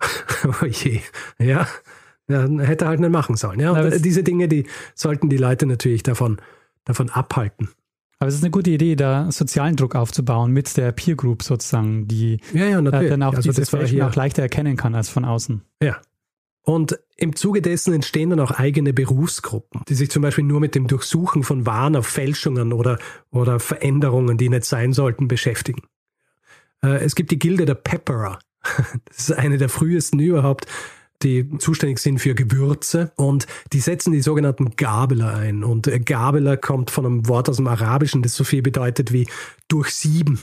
oh 0.62 0.66
je. 0.66 1.00
Ja. 1.38 1.66
ja 2.28 2.48
hätte 2.60 2.86
halt 2.86 3.00
nicht 3.00 3.10
machen 3.10 3.36
sollen. 3.36 3.60
Ja, 3.60 3.72
und 3.72 4.04
diese 4.04 4.22
Dinge, 4.22 4.48
die 4.48 4.66
sollten 4.94 5.28
die 5.28 5.36
Leute 5.36 5.66
natürlich 5.66 6.04
davon, 6.04 6.40
davon 6.84 7.10
abhalten. 7.10 7.68
Aber 8.20 8.28
es 8.28 8.34
ist 8.34 8.42
eine 8.42 8.50
gute 8.50 8.70
Idee, 8.70 8.96
da 8.96 9.30
sozialen 9.30 9.76
Druck 9.76 9.94
aufzubauen 9.94 10.52
mit 10.52 10.76
der 10.76 10.90
Peer 10.90 11.14
Group 11.14 11.42
sozusagen, 11.44 12.08
die 12.08 12.40
ja, 12.52 12.64
ja, 12.64 12.80
natürlich. 12.80 13.10
dann 13.10 13.22
auch 13.22 13.34
also 13.34 13.48
diese 13.48 13.64
Fälschung 13.64 14.02
auch 14.02 14.14
leichter 14.14 14.42
erkennen 14.42 14.76
kann 14.76 14.96
als 14.96 15.08
von 15.08 15.24
außen. 15.24 15.62
Ja. 15.82 16.00
Und 16.68 16.98
im 17.16 17.34
Zuge 17.34 17.62
dessen 17.62 17.94
entstehen 17.94 18.28
dann 18.28 18.40
auch 18.40 18.50
eigene 18.50 18.92
Berufsgruppen, 18.92 19.80
die 19.88 19.94
sich 19.94 20.10
zum 20.10 20.20
Beispiel 20.20 20.44
nur 20.44 20.60
mit 20.60 20.74
dem 20.74 20.86
Durchsuchen 20.86 21.42
von 21.42 21.64
Waren 21.64 21.96
auf 21.96 22.06
Fälschungen 22.06 22.74
oder, 22.74 22.98
oder 23.30 23.58
Veränderungen, 23.58 24.36
die 24.36 24.50
nicht 24.50 24.66
sein 24.66 24.92
sollten, 24.92 25.28
beschäftigen. 25.28 25.80
Äh, 26.84 27.02
es 27.02 27.14
gibt 27.14 27.30
die 27.30 27.38
Gilde 27.38 27.64
der 27.64 27.74
Pepperer. 27.74 28.38
Das 29.06 29.30
ist 29.30 29.32
eine 29.32 29.56
der 29.56 29.70
frühesten 29.70 30.20
überhaupt, 30.20 30.66
die 31.22 31.48
zuständig 31.56 32.00
sind 32.00 32.18
für 32.18 32.34
Gewürze 32.34 33.12
und 33.16 33.46
die 33.72 33.80
setzen 33.80 34.12
die 34.12 34.20
sogenannten 34.20 34.76
Gabeler 34.76 35.36
ein. 35.36 35.64
Und 35.64 35.90
Gabeler 36.04 36.58
kommt 36.58 36.90
von 36.90 37.06
einem 37.06 37.28
Wort 37.28 37.48
aus 37.48 37.56
dem 37.56 37.66
Arabischen, 37.66 38.20
das 38.20 38.34
so 38.34 38.44
viel 38.44 38.60
bedeutet 38.60 39.10
wie 39.10 39.26
durchsieben 39.68 40.38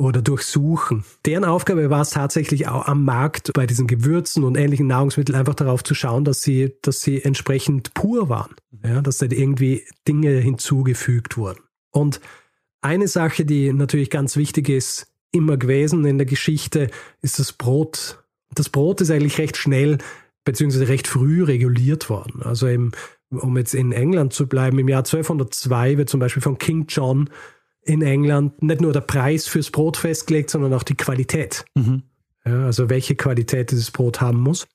oder 0.00 0.22
durchsuchen. 0.22 1.04
Deren 1.26 1.44
Aufgabe 1.44 1.90
war 1.90 2.00
es 2.00 2.10
tatsächlich 2.10 2.66
auch 2.68 2.86
am 2.86 3.04
Markt 3.04 3.52
bei 3.52 3.66
diesen 3.66 3.86
Gewürzen 3.86 4.44
und 4.44 4.56
ähnlichen 4.56 4.86
Nahrungsmitteln 4.86 5.38
einfach 5.38 5.54
darauf 5.54 5.84
zu 5.84 5.94
schauen, 5.94 6.24
dass 6.24 6.42
sie, 6.42 6.72
dass 6.80 7.02
sie 7.02 7.22
entsprechend 7.22 7.92
pur 7.92 8.30
waren. 8.30 8.54
Ja, 8.82 9.02
dass 9.02 9.18
da 9.18 9.26
irgendwie 9.26 9.84
Dinge 10.08 10.30
hinzugefügt 10.30 11.36
wurden. 11.36 11.60
Und 11.90 12.20
eine 12.80 13.08
Sache, 13.08 13.44
die 13.44 13.72
natürlich 13.74 14.08
ganz 14.08 14.36
wichtig 14.36 14.70
ist, 14.70 15.06
immer 15.32 15.58
gewesen 15.58 16.06
in 16.06 16.16
der 16.16 16.26
Geschichte, 16.26 16.90
ist 17.20 17.38
das 17.38 17.52
Brot. 17.52 18.24
Das 18.54 18.70
Brot 18.70 19.02
ist 19.02 19.10
eigentlich 19.10 19.38
recht 19.38 19.58
schnell 19.58 19.98
beziehungsweise 20.44 20.88
recht 20.88 21.08
früh 21.08 21.44
reguliert 21.44 22.08
worden. 22.08 22.42
Also 22.42 22.66
im, 22.68 22.92
um 23.28 23.58
jetzt 23.58 23.74
in 23.74 23.92
England 23.92 24.32
zu 24.32 24.48
bleiben, 24.48 24.78
im 24.78 24.88
Jahr 24.88 25.00
1202 25.00 25.98
wird 25.98 26.08
zum 26.08 26.20
Beispiel 26.20 26.42
von 26.42 26.56
King 26.56 26.86
John 26.88 27.28
in 27.82 28.02
England 28.02 28.62
nicht 28.62 28.80
nur 28.80 28.92
der 28.92 29.00
Preis 29.00 29.46
fürs 29.46 29.70
Brot 29.70 29.96
festgelegt, 29.96 30.50
sondern 30.50 30.74
auch 30.74 30.82
die 30.82 30.96
Qualität. 30.96 31.64
Mhm. 31.74 32.02
Ja, 32.44 32.64
also 32.66 32.88
welche 32.88 33.16
Qualität 33.16 33.70
dieses 33.70 33.90
Brot 33.90 34.20
haben 34.20 34.40
muss. 34.40 34.66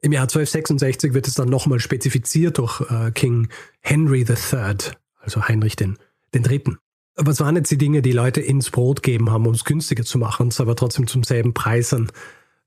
Im 0.00 0.12
Jahr 0.12 0.24
1266 0.24 1.14
wird 1.14 1.26
es 1.26 1.34
dann 1.34 1.48
nochmal 1.48 1.80
spezifiziert 1.80 2.58
durch 2.58 2.80
äh, 2.90 3.10
King 3.12 3.48
Henry 3.80 4.20
III, 4.20 4.76
also 5.18 5.48
Heinrich 5.48 5.76
den, 5.76 5.96
den 6.34 6.42
Dritten. 6.42 6.78
Was 7.16 7.40
waren 7.40 7.56
jetzt 7.56 7.70
die 7.70 7.78
Dinge, 7.78 8.02
die 8.02 8.12
Leute 8.12 8.40
ins 8.40 8.70
Brot 8.70 9.02
geben 9.02 9.30
haben, 9.30 9.46
um 9.46 9.54
es 9.54 9.64
günstiger 9.64 10.04
zu 10.04 10.18
machen, 10.18 10.48
es 10.48 10.60
aber 10.60 10.76
trotzdem 10.76 11.06
zum 11.06 11.22
selben 11.22 11.54
Preis 11.54 11.94
an, 11.94 12.10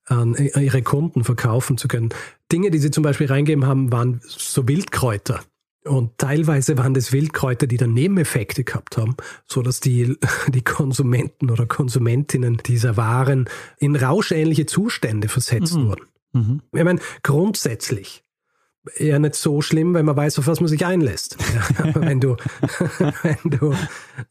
an 0.06 0.36
ihre 0.36 0.82
Kunden 0.82 1.24
verkaufen 1.24 1.78
zu 1.78 1.88
können? 1.88 2.10
Dinge, 2.52 2.72
die 2.72 2.80
sie 2.80 2.92
zum 2.92 3.04
Beispiel 3.04 3.28
reingeben 3.28 3.68
haben, 3.68 3.92
waren 3.92 4.22
so 4.26 4.68
Wildkräuter. 4.68 5.42
Und 5.88 6.18
teilweise 6.18 6.78
waren 6.78 6.94
das 6.94 7.12
Wildkräuter, 7.12 7.68
die 7.68 7.78
dann 7.78 7.94
Nebeneffekte 7.94 8.64
gehabt 8.64 8.98
haben, 8.98 9.16
so 9.46 9.62
dass 9.62 9.80
die, 9.80 10.18
die 10.48 10.64
Konsumenten 10.64 11.50
oder 11.50 11.66
Konsumentinnen 11.66 12.58
dieser 12.66 12.98
Waren 12.98 13.50
in 13.78 13.96
rauschähnliche 13.96 14.66
Zustände 14.66 15.30
versetzt 15.30 15.76
mhm. 15.76 15.88
wurden. 15.88 16.06
Mhm. 16.34 16.62
Ich 16.74 16.84
meine, 16.84 17.00
grundsätzlich 17.24 18.24
eher 18.96 19.20
nicht 19.20 19.36
so 19.36 19.62
schlimm, 19.62 19.94
wenn 19.94 20.06
man 20.06 20.16
weiß, 20.16 20.40
auf 20.40 20.48
was 20.48 20.60
man 20.60 20.70
sich 20.70 20.86
einlässt. 20.86 21.38
Ja, 21.84 21.94
wenn 21.96 22.20
du, 22.20 22.36
wenn 23.24 23.52
du, 23.52 23.74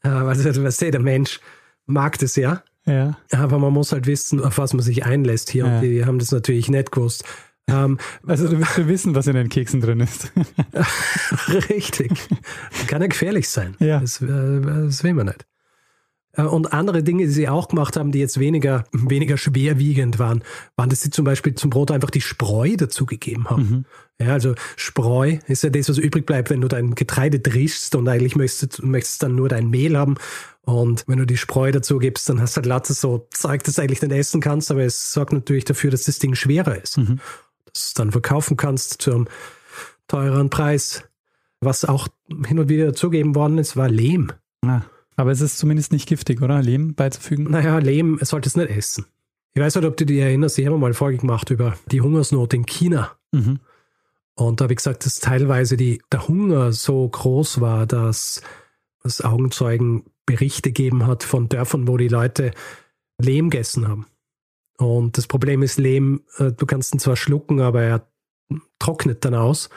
also, 0.01 0.51
du, 0.51 0.91
der 0.91 0.99
Mensch 0.99 1.39
mag 1.85 2.17
das 2.19 2.35
ja. 2.35 2.63
Ja. 2.85 3.17
Aber 3.31 3.59
man 3.59 3.73
muss 3.73 3.91
halt 3.91 4.07
wissen, 4.07 4.43
auf 4.43 4.57
was 4.57 4.73
man 4.73 4.81
sich 4.81 5.05
einlässt 5.05 5.49
hier. 5.49 5.65
Ja. 5.65 5.75
Und 5.75 5.81
die 5.81 6.05
haben 6.05 6.19
das 6.19 6.31
natürlich 6.31 6.69
nicht 6.69 6.91
gewusst. 6.91 7.25
Ähm, 7.69 7.97
also 8.25 8.47
du 8.47 8.57
willst 8.59 8.87
wissen, 8.87 9.15
was 9.15 9.27
in 9.27 9.35
den 9.35 9.49
Keksen 9.49 9.81
drin 9.81 9.99
ist. 9.99 10.31
Richtig. 11.69 12.11
Kann 12.87 13.01
ja 13.01 13.07
gefährlich 13.07 13.49
sein. 13.49 13.75
Ja. 13.79 13.99
Das, 13.99 14.21
äh, 14.21 14.61
das 14.61 15.03
will 15.03 15.13
man 15.13 15.27
nicht. 15.27 15.45
Äh, 16.37 16.43
und 16.43 16.71
andere 16.71 17.03
Dinge, 17.03 17.25
die 17.25 17.31
sie 17.31 17.49
auch 17.49 17.67
gemacht 17.67 17.97
haben, 17.97 18.11
die 18.11 18.19
jetzt 18.19 18.39
weniger, 18.39 18.85
weniger 18.93 19.37
schwerwiegend 19.37 20.19
waren, 20.19 20.43
waren, 20.75 20.89
dass 20.89 21.01
sie 21.01 21.09
zum 21.09 21.25
Beispiel 21.25 21.55
zum 21.55 21.69
Brot 21.69 21.91
einfach 21.91 22.09
die 22.09 22.21
Spreu 22.21 22.75
dazugegeben 22.77 23.49
haben. 23.49 23.69
Mhm. 23.69 23.85
Ja, 24.25 24.33
also 24.33 24.55
Spreu 24.77 25.37
ist 25.47 25.63
ja 25.63 25.69
das, 25.69 25.89
was 25.89 25.97
übrig 25.97 26.25
bleibt, 26.25 26.49
wenn 26.49 26.61
du 26.61 26.67
dein 26.67 26.95
Getreide 26.95 27.39
drischst 27.39 27.95
und 27.95 28.07
eigentlich 28.07 28.35
möchtest, 28.35 28.81
möchtest 28.81 29.23
dann 29.23 29.35
nur 29.35 29.49
dein 29.49 29.69
Mehl 29.69 29.97
haben. 29.97 30.15
Und 30.61 31.05
wenn 31.07 31.19
du 31.19 31.25
die 31.25 31.37
Spreu 31.37 31.71
dazu 31.71 31.97
gibst, 31.97 32.27
dann 32.27 32.41
hast 32.41 32.55
du 32.55 32.57
halt 32.57 32.65
Latte 32.65 32.93
so 32.93 33.27
Zeug, 33.31 33.63
das 33.63 33.75
du 33.75 33.81
eigentlich 33.81 34.01
nicht 34.01 34.11
essen 34.11 34.41
kannst, 34.41 34.69
aber 34.69 34.83
es 34.83 35.13
sorgt 35.13 35.33
natürlich 35.33 35.65
dafür, 35.65 35.91
dass 35.91 36.03
das 36.03 36.19
Ding 36.19 36.35
schwerer 36.35 36.81
ist. 36.81 36.97
Mhm 36.97 37.19
das 37.85 37.93
dann 37.93 38.11
verkaufen 38.11 38.57
kannst 38.57 39.01
zu 39.01 39.13
einem 39.13 39.27
teureren 40.07 40.49
Preis. 40.49 41.03
Was 41.59 41.85
auch 41.85 42.07
hin 42.45 42.59
und 42.59 42.69
wieder 42.69 42.93
zugeben 42.93 43.35
worden 43.35 43.57
ist, 43.57 43.75
war 43.75 43.89
Lehm. 43.89 44.31
Ah, 44.63 44.81
aber 45.15 45.31
es 45.31 45.41
ist 45.41 45.57
zumindest 45.57 45.91
nicht 45.91 46.07
giftig, 46.07 46.41
oder? 46.41 46.61
Lehm 46.61 46.93
beizufügen? 46.93 47.45
Naja, 47.49 47.79
Lehm 47.79 48.19
solltest 48.21 48.55
du 48.55 48.61
nicht 48.61 48.75
essen. 48.75 49.05
Ich 49.53 49.61
weiß 49.61 49.75
nicht, 49.75 49.85
ob 49.85 49.97
du 49.97 50.05
dich 50.05 50.19
erinnerst, 50.19 50.59
ich 50.59 50.67
habe 50.67 50.77
mal 50.77 50.87
eine 50.87 50.93
Folge 50.93 51.17
gemacht 51.17 51.49
über 51.49 51.75
die 51.91 52.01
Hungersnot 52.01 52.53
in 52.53 52.65
China. 52.67 53.11
Mhm. 53.31 53.59
Und 54.35 54.59
da 54.59 54.63
habe 54.63 54.73
ich 54.73 54.77
gesagt, 54.77 55.03
dass 55.05 55.19
teilweise 55.19 55.77
die, 55.77 55.99
der 56.11 56.27
Hunger 56.27 56.71
so 56.71 57.09
groß 57.09 57.59
war, 57.59 57.87
dass 57.87 58.43
es 59.03 59.21
Augenzeugen 59.21 60.03
Berichte 60.27 60.71
gegeben 60.71 61.07
hat 61.07 61.23
von 61.23 61.49
Dörfern, 61.49 61.87
wo 61.87 61.97
die 61.97 62.09
Leute 62.09 62.51
Lehm 63.19 63.49
gegessen 63.49 63.87
haben. 63.87 64.05
Und 64.77 65.17
das 65.17 65.27
Problem 65.27 65.63
ist, 65.63 65.77
Lehm, 65.77 66.21
äh, 66.37 66.51
du 66.51 66.65
kannst 66.65 66.93
ihn 66.93 66.99
zwar 66.99 67.15
schlucken, 67.15 67.61
aber 67.61 67.81
er 67.81 68.07
trocknet 68.79 69.25
dann 69.25 69.33
aus 69.35 69.69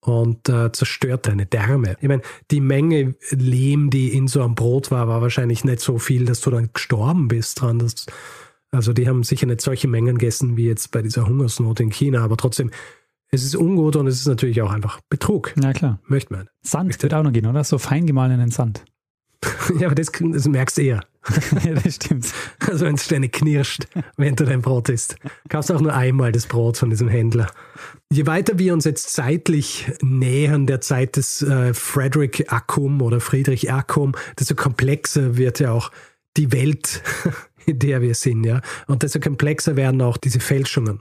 und 0.00 0.48
äh, 0.48 0.70
zerstört 0.72 1.26
deine 1.26 1.46
Därme. 1.46 1.96
Ich 2.00 2.08
meine, 2.08 2.22
die 2.50 2.60
Menge 2.60 3.14
Lehm, 3.30 3.90
die 3.90 4.12
in 4.12 4.28
so 4.28 4.42
einem 4.42 4.54
Brot 4.54 4.90
war, 4.90 5.08
war 5.08 5.22
wahrscheinlich 5.22 5.64
nicht 5.64 5.80
so 5.80 5.98
viel, 5.98 6.26
dass 6.26 6.40
du 6.40 6.50
dann 6.50 6.70
gestorben 6.72 7.28
bist 7.28 7.60
dran. 7.60 7.78
Das, 7.78 8.06
also 8.70 8.92
die 8.92 9.08
haben 9.08 9.22
sicher 9.22 9.46
nicht 9.46 9.62
solche 9.62 9.88
Mengen 9.88 10.18
gegessen 10.18 10.56
wie 10.56 10.66
jetzt 10.66 10.90
bei 10.90 11.00
dieser 11.00 11.26
Hungersnot 11.26 11.80
in 11.80 11.90
China, 11.90 12.22
aber 12.22 12.36
trotzdem, 12.36 12.70
es 13.30 13.44
ist 13.44 13.56
ungut 13.56 13.96
und 13.96 14.06
es 14.06 14.20
ist 14.20 14.26
natürlich 14.26 14.60
auch 14.62 14.70
einfach 14.70 15.00
Betrug. 15.08 15.52
Na 15.56 15.72
klar. 15.72 16.00
Möchte 16.06 16.34
man. 16.34 16.48
Sand 16.60 16.88
Möchte. 16.88 17.04
wird 17.04 17.14
auch 17.14 17.22
noch 17.22 17.32
gehen, 17.32 17.46
oder? 17.46 17.64
So 17.64 17.78
fein 17.78 18.06
gemahlenen 18.06 18.50
Sand. 18.50 18.84
ja, 19.78 19.86
aber 19.86 19.94
das, 19.94 20.10
das 20.12 20.48
merkst 20.48 20.78
du 20.78 20.82
eher. 20.82 21.00
ja, 21.64 21.74
das 21.74 21.96
stimmt. 21.96 22.32
Also 22.66 22.86
wenn 22.86 22.94
es 22.94 23.04
ständig 23.04 23.32
knirscht, 23.32 23.86
wenn 24.16 24.36
du 24.36 24.44
dein 24.44 24.62
Brot 24.62 24.88
isst. 24.88 25.16
Kaufst 25.48 25.70
auch 25.70 25.80
nur 25.80 25.94
einmal 25.94 26.32
das 26.32 26.46
Brot 26.46 26.76
von 26.76 26.90
diesem 26.90 27.08
Händler. 27.08 27.50
Je 28.10 28.26
weiter 28.26 28.58
wir 28.58 28.72
uns 28.72 28.84
jetzt 28.84 29.12
zeitlich 29.12 29.90
nähern 30.02 30.66
der 30.66 30.80
Zeit 30.80 31.16
des 31.16 31.42
äh, 31.42 31.74
Frederick 31.74 32.52
Accum 32.52 33.02
oder 33.02 33.20
Friedrich 33.20 33.70
Accum, 33.70 34.12
desto 34.38 34.54
komplexer 34.54 35.36
wird 35.36 35.60
ja 35.60 35.72
auch 35.72 35.90
die 36.36 36.52
Welt, 36.52 37.02
in 37.66 37.78
der 37.78 38.00
wir 38.00 38.14
sind, 38.14 38.44
ja. 38.44 38.60
Und 38.86 39.02
desto 39.02 39.20
komplexer 39.20 39.76
werden 39.76 40.00
auch 40.02 40.16
diese 40.16 40.40
Fälschungen. 40.40 41.00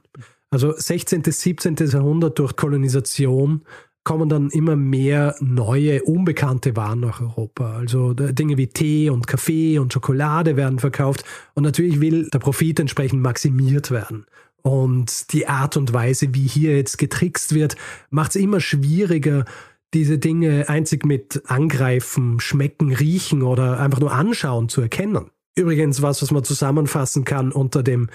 Also 0.52 0.74
16. 0.76 1.24
17. 1.24 1.76
Jahrhundert 1.76 2.38
durch 2.38 2.56
Kolonisation 2.56 3.64
kommen 4.04 4.28
dann 4.28 4.50
immer 4.50 4.76
mehr 4.76 5.36
neue, 5.40 6.04
unbekannte 6.04 6.76
Waren 6.76 7.00
nach 7.00 7.22
Europa. 7.22 7.78
Also 7.78 8.14
Dinge 8.14 8.58
wie 8.58 8.68
Tee 8.68 9.10
und 9.10 9.28
Kaffee 9.28 9.80
und 9.80 9.94
Schokolade 9.94 10.58
werden 10.58 10.80
verkauft. 10.80 11.24
Und 11.54 11.64
natürlich 11.64 12.02
will 12.02 12.30
der 12.30 12.40
Profit 12.40 12.80
entsprechend 12.80 13.22
maximiert 13.22 13.92
werden. 13.92 14.26
Und 14.62 15.34
die 15.34 15.48
Art 15.48 15.78
und 15.78 15.94
Weise, 15.94 16.34
wie 16.34 16.48
hier 16.48 16.76
jetzt 16.78 16.98
getrickst 16.98 17.54
wird, 17.54 17.76
macht 18.10 18.32
es 18.32 18.36
immer 18.38 18.60
schwieriger, 18.60 19.46
diese 19.94 20.18
Dinge 20.18 20.70
einzig 20.70 21.06
mit 21.06 21.44
Angreifen, 21.46 22.40
Schmecken, 22.40 22.94
Riechen 22.94 23.44
oder 23.44 23.80
einfach 23.80 24.00
nur 24.00 24.12
Anschauen 24.12 24.70
zu 24.70 24.82
erkennen. 24.82 25.30
Übrigens 25.56 26.02
was, 26.02 26.22
was 26.22 26.32
man 26.32 26.44
zusammenfassen 26.44 27.26
kann 27.26 27.52
unter 27.52 27.84
dem 27.84 28.10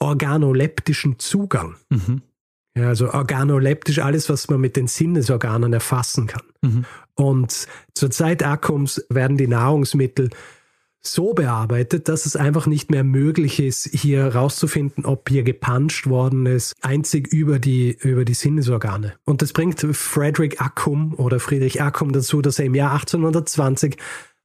organoleptischen 0.00 1.18
Zugang. 1.18 1.76
Mhm. 1.90 2.22
Ja, 2.76 2.88
also 2.88 3.12
organoleptisch, 3.12 3.98
alles, 3.98 4.28
was 4.30 4.48
man 4.48 4.60
mit 4.60 4.76
den 4.76 4.86
Sinnesorganen 4.86 5.72
erfassen 5.72 6.26
kann. 6.26 6.42
Mhm. 6.62 6.84
Und 7.14 7.66
zur 7.94 8.10
Zeit 8.10 8.42
Akkums 8.42 9.04
werden 9.10 9.36
die 9.36 9.46
Nahrungsmittel 9.46 10.30
so 11.04 11.34
bearbeitet, 11.34 12.08
dass 12.08 12.26
es 12.26 12.36
einfach 12.36 12.66
nicht 12.66 12.90
mehr 12.90 13.02
möglich 13.02 13.58
ist, 13.58 13.88
hier 13.92 14.34
rauszufinden, 14.34 15.04
ob 15.04 15.28
hier 15.28 15.42
gepanscht 15.42 16.06
worden 16.06 16.46
ist, 16.46 16.74
einzig 16.80 17.26
über 17.26 17.58
die, 17.58 17.98
über 18.00 18.24
die 18.24 18.34
Sinnesorgane. 18.34 19.14
Und 19.24 19.42
das 19.42 19.52
bringt 19.52 19.80
Frederick 19.80 20.60
Accum 20.62 21.14
oder 21.14 21.40
Friedrich 21.40 21.82
Accum 21.82 22.12
dazu, 22.12 22.40
dass 22.40 22.60
er 22.60 22.66
im 22.66 22.76
Jahr 22.76 22.92
1820 22.92 23.96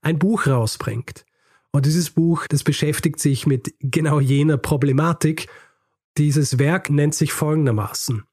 ein 0.01 0.17
Buch 0.17 0.47
rausbringt. 0.47 1.25
Und 1.71 1.85
dieses 1.85 2.09
Buch, 2.09 2.47
das 2.47 2.63
beschäftigt 2.63 3.19
sich 3.19 3.45
mit 3.45 3.75
genau 3.79 4.19
jener 4.19 4.57
Problematik 4.57 5.47
dieses 6.17 6.59
Werk 6.59 6.89
nennt 6.89 7.15
sich 7.15 7.31
folgendermaßen 7.31 8.23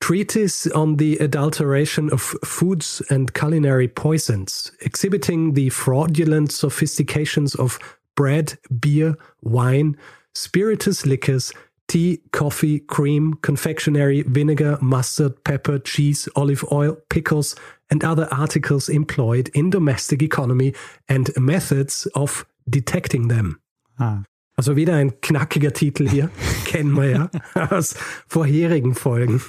Treatise 0.00 0.68
on 0.74 0.96
the 0.98 1.16
Adulteration 1.20 2.10
of 2.10 2.36
Foods 2.42 3.02
and 3.08 3.32
Culinary 3.34 3.86
Poisons, 3.86 4.72
exhibiting 4.80 5.54
the 5.54 5.70
fraudulent 5.70 6.50
sophistications 6.50 7.54
of 7.54 7.78
bread, 8.16 8.58
beer, 8.80 9.16
wine, 9.42 9.96
spirituous 10.34 11.06
liquors, 11.06 11.52
Tea, 11.86 12.20
Coffee, 12.32 12.80
Cream, 12.80 13.34
Confectionery, 13.42 14.22
Vinegar, 14.22 14.76
Mustard, 14.80 15.44
Pepper, 15.44 15.78
Cheese, 15.78 16.28
Olive 16.34 16.64
Oil, 16.72 16.96
Pickles 17.08 17.54
and 17.88 18.02
other 18.02 18.26
articles 18.32 18.88
employed 18.88 19.50
in 19.54 19.70
domestic 19.70 20.20
economy 20.20 20.74
and 21.08 21.30
methods 21.36 22.08
of 22.16 22.44
detecting 22.68 23.28
them. 23.28 23.60
Ah. 24.00 24.24
Also 24.56 24.76
wieder 24.76 24.94
ein 24.94 25.20
knackiger 25.20 25.72
Titel 25.72 26.08
hier, 26.08 26.30
kennen 26.66 26.92
wir 26.92 27.10
ja 27.10 27.30
aus 27.70 27.94
vorherigen 28.26 28.94
Folgen. 28.94 29.40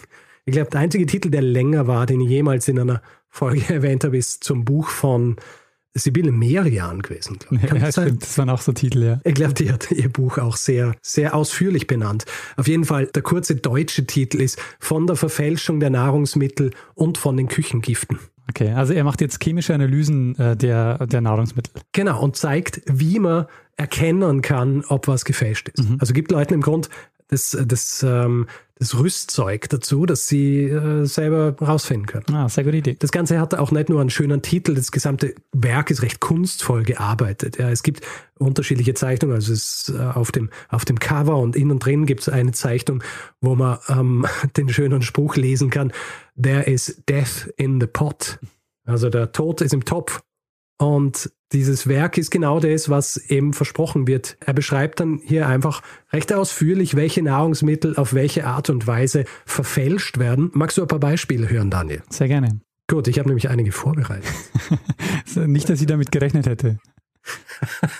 Ich 0.45 0.53
glaube, 0.53 0.69
der 0.69 0.81
einzige 0.81 1.05
Titel, 1.05 1.29
der 1.29 1.41
länger 1.41 1.87
war, 1.87 2.05
den 2.05 2.21
ich 2.21 2.29
jemals 2.29 2.67
in 2.67 2.79
einer 2.79 3.01
Folge 3.29 3.63
erwähnt 3.73 4.03
habe, 4.03 4.17
ist 4.17 4.43
zum 4.43 4.65
Buch 4.65 4.89
von 4.89 5.37
Sibylle 5.95 6.31
Merian 6.31 7.03
gewesen, 7.03 7.37
glaube 7.37 7.57
ich. 7.57 7.69
Kann 7.69 7.77
ja, 7.77 7.85
das 7.85 7.93
stimmt. 7.95 8.23
Das 8.23 8.37
waren 8.39 8.49
auch 8.49 8.61
so 8.61 8.71
Titel, 8.71 9.03
ja. 9.03 9.21
Ich 9.23 9.35
glaube, 9.35 9.53
die 9.53 9.71
hat 9.71 9.91
ihr 9.91 10.09
Buch 10.09 10.39
auch 10.39 10.57
sehr, 10.57 10.95
sehr 11.03 11.35
ausführlich 11.35 11.85
benannt. 11.85 12.25
Auf 12.57 12.67
jeden 12.67 12.83
Fall, 12.83 13.05
der 13.07 13.21
kurze 13.21 13.55
deutsche 13.55 14.07
Titel 14.07 14.41
ist 14.41 14.59
Von 14.79 15.05
der 15.05 15.15
Verfälschung 15.15 15.79
der 15.79 15.91
Nahrungsmittel 15.91 16.71
und 16.95 17.19
von 17.19 17.37
den 17.37 17.47
Küchengiften. 17.47 18.17
Okay, 18.49 18.71
also 18.73 18.93
er 18.93 19.03
macht 19.03 19.21
jetzt 19.21 19.41
chemische 19.41 19.73
Analysen 19.73 20.37
äh, 20.37 20.55
der, 20.55 21.07
der 21.07 21.21
Nahrungsmittel. 21.21 21.73
Genau, 21.93 22.21
und 22.21 22.35
zeigt, 22.35 22.81
wie 22.85 23.19
man 23.19 23.45
erkennen 23.77 24.41
kann, 24.41 24.83
ob 24.87 25.07
was 25.07 25.25
gefälscht 25.25 25.69
ist. 25.69 25.89
Mhm. 25.89 25.97
Also 25.99 26.13
gibt 26.13 26.31
Leuten 26.31 26.53
im 26.53 26.61
Grund 26.61 26.89
das, 27.33 27.57
das, 27.65 28.03
ähm, 28.03 28.47
das 28.75 28.97
Rüstzeug 28.97 29.67
dazu, 29.69 30.05
dass 30.05 30.27
sie 30.27 30.65
äh, 30.65 31.05
selber 31.05 31.55
rausfinden 31.59 32.05
können. 32.05 32.25
Ah, 32.31 32.47
sehr 32.47 32.63
gute 32.63 32.77
Idee. 32.77 32.95
Das 32.97 33.11
Ganze 33.11 33.39
hat 33.39 33.55
auch 33.55 33.71
nicht 33.71 33.89
nur 33.89 33.99
einen 33.99 34.09
schönen 34.09 34.41
Titel, 34.41 34.75
das 34.75 34.91
gesamte 34.91 35.35
Werk 35.51 35.89
ist 35.89 36.01
recht 36.01 36.19
kunstvoll 36.19 36.83
gearbeitet. 36.83 37.57
Ja, 37.57 37.69
es 37.69 37.83
gibt 37.83 38.05
unterschiedliche 38.37 38.93
Zeichnungen, 38.93 39.35
also 39.35 39.53
es 39.53 39.87
ist, 39.87 39.95
äh, 39.95 39.99
auf, 39.99 40.31
dem, 40.31 40.49
auf 40.69 40.85
dem 40.85 40.99
Cover 40.99 41.37
und 41.37 41.55
innen 41.55 41.79
drin 41.79 42.05
gibt 42.05 42.21
es 42.21 42.29
eine 42.29 42.51
Zeichnung, 42.51 43.03
wo 43.41 43.55
man 43.55 43.79
ähm, 43.89 44.25
den 44.57 44.69
schönen 44.69 45.01
Spruch 45.01 45.35
lesen 45.35 45.69
kann, 45.69 45.91
There 46.41 46.63
is 46.63 47.01
death 47.07 47.51
in 47.57 47.79
the 47.79 47.87
pot. 47.87 48.39
Also 48.85 49.09
der 49.09 49.31
Tod 49.31 49.61
ist 49.61 49.73
im 49.73 49.85
Topf. 49.85 50.21
Und 50.83 51.31
dieses 51.53 51.87
Werk 51.87 52.17
ist 52.17 52.29
genau 52.29 52.59
das, 52.59 52.89
was 52.89 53.15
eben 53.15 53.53
versprochen 53.53 54.05
wird. 54.05 54.35
Er 54.41 54.53
beschreibt 54.53 54.99
dann 54.99 55.21
hier 55.23 55.47
einfach 55.47 55.81
recht 56.11 56.33
ausführlich, 56.33 56.95
welche 56.95 57.21
Nahrungsmittel 57.21 57.95
auf 57.95 58.13
welche 58.13 58.45
Art 58.45 58.69
und 58.69 58.85
Weise 58.85 59.23
verfälscht 59.45 60.17
werden. 60.19 60.51
Magst 60.53 60.77
du 60.77 60.81
ein 60.81 60.87
paar 60.89 60.99
Beispiele 60.99 61.49
hören, 61.49 61.69
Daniel? 61.69 62.03
Sehr 62.09 62.27
gerne. 62.27 62.59
Gut, 62.89 63.07
ich 63.07 63.17
habe 63.17 63.29
nämlich 63.29 63.47
einige 63.47 63.71
vorbereitet. 63.71 64.29
Nicht, 65.35 65.69
dass 65.69 65.79
ich 65.79 65.87
damit 65.87 66.11
gerechnet 66.11 66.47
hätte. 66.47 66.79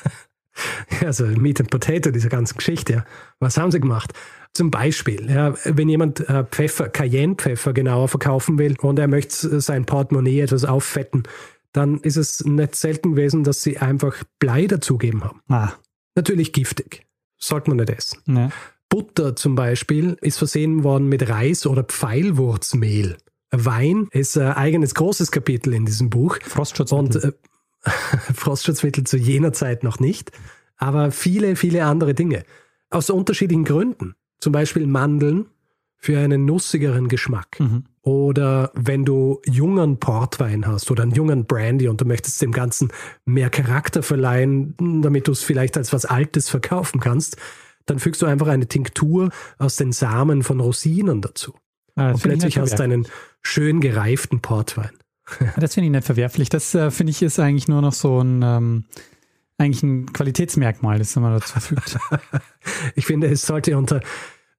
also 1.06 1.26
Meat 1.26 1.62
and 1.62 1.69
Potato, 1.69 2.12
diese 2.12 2.28
ganze 2.28 2.56
Geschichte. 2.56 2.93
Ja. 2.93 3.06
Was 3.39 3.56
haben 3.56 3.72
sie 3.72 3.80
gemacht? 3.80 4.12
Zum 4.54 4.72
Beispiel, 4.72 5.32
ja, 5.32 5.56
wenn 5.63 5.88
jemand 5.89 6.28
äh, 6.30 6.43
Pfeffer, 6.43 6.89
Cayenne-Pfeffer 6.89 7.74
genauer 7.74 8.10
verkaufen 8.10 8.60
will 8.60 8.76
und 8.82 9.00
er 9.00 9.08
möchte 9.08 9.62
sein 9.62 9.86
Portemonnaie 9.86 10.41
etwas 10.41 10.65
auffetten, 10.65 11.24
dann 11.73 11.99
ist 11.99 12.17
es 12.17 12.45
nicht 12.45 12.75
selten 12.75 13.15
gewesen, 13.15 13.43
dass 13.43 13.62
sie 13.62 13.77
einfach 13.79 14.23
Blei 14.39 14.67
dazugeben 14.67 15.23
haben. 15.23 15.41
Ah. 15.49 15.73
Natürlich 16.15 16.53
giftig. 16.53 17.05
Sollte 17.38 17.69
man 17.69 17.77
nicht 17.77 17.89
essen. 17.89 18.19
Ja. 18.27 18.49
Butter 18.89 19.36
zum 19.36 19.55
Beispiel 19.55 20.17
ist 20.21 20.38
versehen 20.38 20.83
worden 20.83 21.09
mit 21.09 21.27
Reis 21.27 21.65
oder 21.65 21.83
Pfeilwurzmehl. 21.83 23.17
Wein 23.51 24.07
ist 24.12 24.38
ein 24.38 24.53
eigenes 24.53 24.95
großes 24.95 25.31
Kapitel 25.31 25.73
in 25.73 25.86
diesem 25.86 26.09
Buch. 26.09 26.38
Frostschutzmittel. 26.43 27.21
Und 27.21 27.36
äh, 27.86 27.91
Frostschutzmittel 28.33 29.03
zu 29.03 29.17
jener 29.17 29.51
Zeit 29.51 29.83
noch 29.83 29.99
nicht, 29.99 30.31
aber 30.77 31.12
viele, 31.12 31.55
viele 31.55 31.86
andere 31.86 32.13
Dinge. 32.13 32.43
Aus 32.89 33.09
unterschiedlichen 33.09 33.65
Gründen. 33.65 34.13
Zum 34.39 34.53
Beispiel 34.53 34.86
Mandeln 34.86 35.47
für 36.04 36.20
einen 36.20 36.44
nussigeren 36.44 37.08
Geschmack. 37.08 37.62
Mhm. 37.62 37.86
Oder 38.02 38.72
wenn 38.76 39.06
du 39.06 39.39
jungen 39.46 40.02
Portwein 40.02 40.68
hast 40.68 40.92
oder 40.92 41.04
einen 41.04 41.13
jungen 41.13 41.46
Brandy 41.46 41.88
und 41.88 42.02
du 42.02 42.04
möchtest 42.04 42.42
dem 42.42 42.52
Ganzen 42.52 42.92
mehr 43.24 43.50
Charakter 43.50 44.04
verleihen, 44.04 44.76
damit 45.02 45.30
du 45.30 45.32
es 45.32 45.44
vielleicht 45.44 45.78
als 45.78 45.94
was 45.94 46.04
Altes 46.04 46.50
verkaufen 46.50 47.00
kannst, 47.00 47.38
dann 47.86 48.00
fügst 48.00 48.22
du 48.22 48.26
einfach 48.26 48.48
eine 48.48 48.68
Tinktur 48.68 49.30
aus 49.58 49.78
den 49.78 49.94
Samen 49.94 50.44
von 50.44 50.60
Rosinen 50.60 51.22
dazu. 51.22 51.54
Ah, 51.96 52.12
und 52.12 52.22
plötzlich 52.22 52.58
hast 52.58 52.80
du 52.80 52.84
einen 52.84 53.08
schön 53.42 53.80
gereiften 53.80 54.42
Portwein. 54.42 54.92
das 55.56 55.76
finde 55.76 55.86
ich 55.86 55.92
nicht 55.92 56.06
verwerflich. 56.06 56.50
Das 56.50 56.76
äh, 56.76 56.92
finde 56.92 57.12
ich 57.12 57.22
ist 57.22 57.39
eigentlich 57.39 57.70
nur 57.70 57.82
noch 57.82 57.94
so 57.94 58.20
ein, 58.20 58.42
ähm, 58.44 58.84
eigentlich 59.58 59.84
ein 59.84 60.12
Qualitätsmerkmal, 60.12 61.00
das 61.00 61.16
man 61.16 61.32
dazu 61.32 61.62
fügt. 61.62 61.98
ich 62.96 63.06
finde, 63.06 63.28
es 63.28 63.44
sollte 63.44 63.78
unter, 63.78 64.02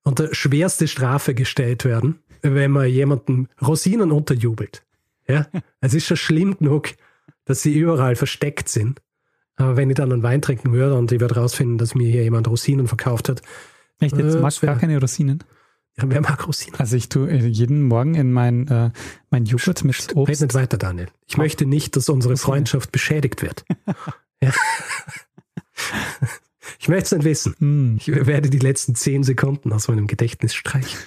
unter 0.04 0.34
schwerste 0.34 0.86
Strafe 0.86 1.34
gestellt 1.34 1.84
werden 1.84 2.20
wenn 2.52 2.70
man 2.70 2.88
jemanden 2.88 3.48
Rosinen 3.60 4.12
unterjubelt. 4.12 4.84
Ja, 5.26 5.46
es 5.80 5.94
ist 5.94 6.06
schon 6.06 6.16
schlimm 6.18 6.58
genug, 6.58 6.90
dass 7.46 7.62
sie 7.62 7.72
überall 7.72 8.16
versteckt 8.16 8.68
sind. 8.68 9.00
Aber 9.56 9.76
wenn 9.76 9.88
ich 9.88 9.96
dann 9.96 10.12
einen 10.12 10.22
Wein 10.22 10.42
trinken 10.42 10.72
würde 10.72 10.96
und 10.96 11.12
ich 11.12 11.20
würde 11.20 11.36
rausfinden, 11.36 11.78
dass 11.78 11.94
mir 11.94 12.10
hier 12.10 12.24
jemand 12.24 12.48
Rosinen 12.48 12.88
verkauft 12.88 13.28
hat. 13.28 13.40
Echt, 14.00 14.16
jetzt 14.16 14.34
äh, 14.34 14.40
magst 14.40 14.62
du 14.62 14.66
gar 14.66 14.76
keine 14.76 15.00
Rosinen? 15.00 15.44
Ja, 15.96 16.04
wer 16.08 16.20
mag 16.20 16.46
Rosinen? 16.46 16.78
Also 16.80 16.96
ich 16.96 17.08
tue 17.08 17.30
äh, 17.30 17.46
jeden 17.46 17.82
Morgen 17.84 18.16
in 18.16 18.32
mein, 18.32 18.66
äh, 18.66 18.90
mein 19.30 19.44
Joghurt 19.44 19.84
mit 19.84 20.14
Obst. 20.16 20.28
Red 20.28 20.40
nicht 20.40 20.54
weiter, 20.54 20.76
Daniel. 20.76 21.06
Ich 21.26 21.36
oh. 21.36 21.40
möchte 21.40 21.66
nicht, 21.66 21.94
dass 21.96 22.08
unsere 22.08 22.34
Rosine. 22.34 22.44
Freundschaft 22.44 22.90
beschädigt 22.92 23.42
wird. 23.42 23.64
ja. 24.42 24.52
Ich 26.78 26.88
möchte 26.88 27.04
es 27.04 27.12
nicht 27.12 27.24
wissen. 27.24 27.54
Mm. 27.58 27.96
Ich 27.98 28.08
werde 28.08 28.50
die 28.50 28.58
letzten 28.58 28.94
zehn 28.94 29.22
Sekunden 29.22 29.72
aus 29.72 29.88
meinem 29.88 30.06
Gedächtnis 30.06 30.54
streichen 30.54 30.98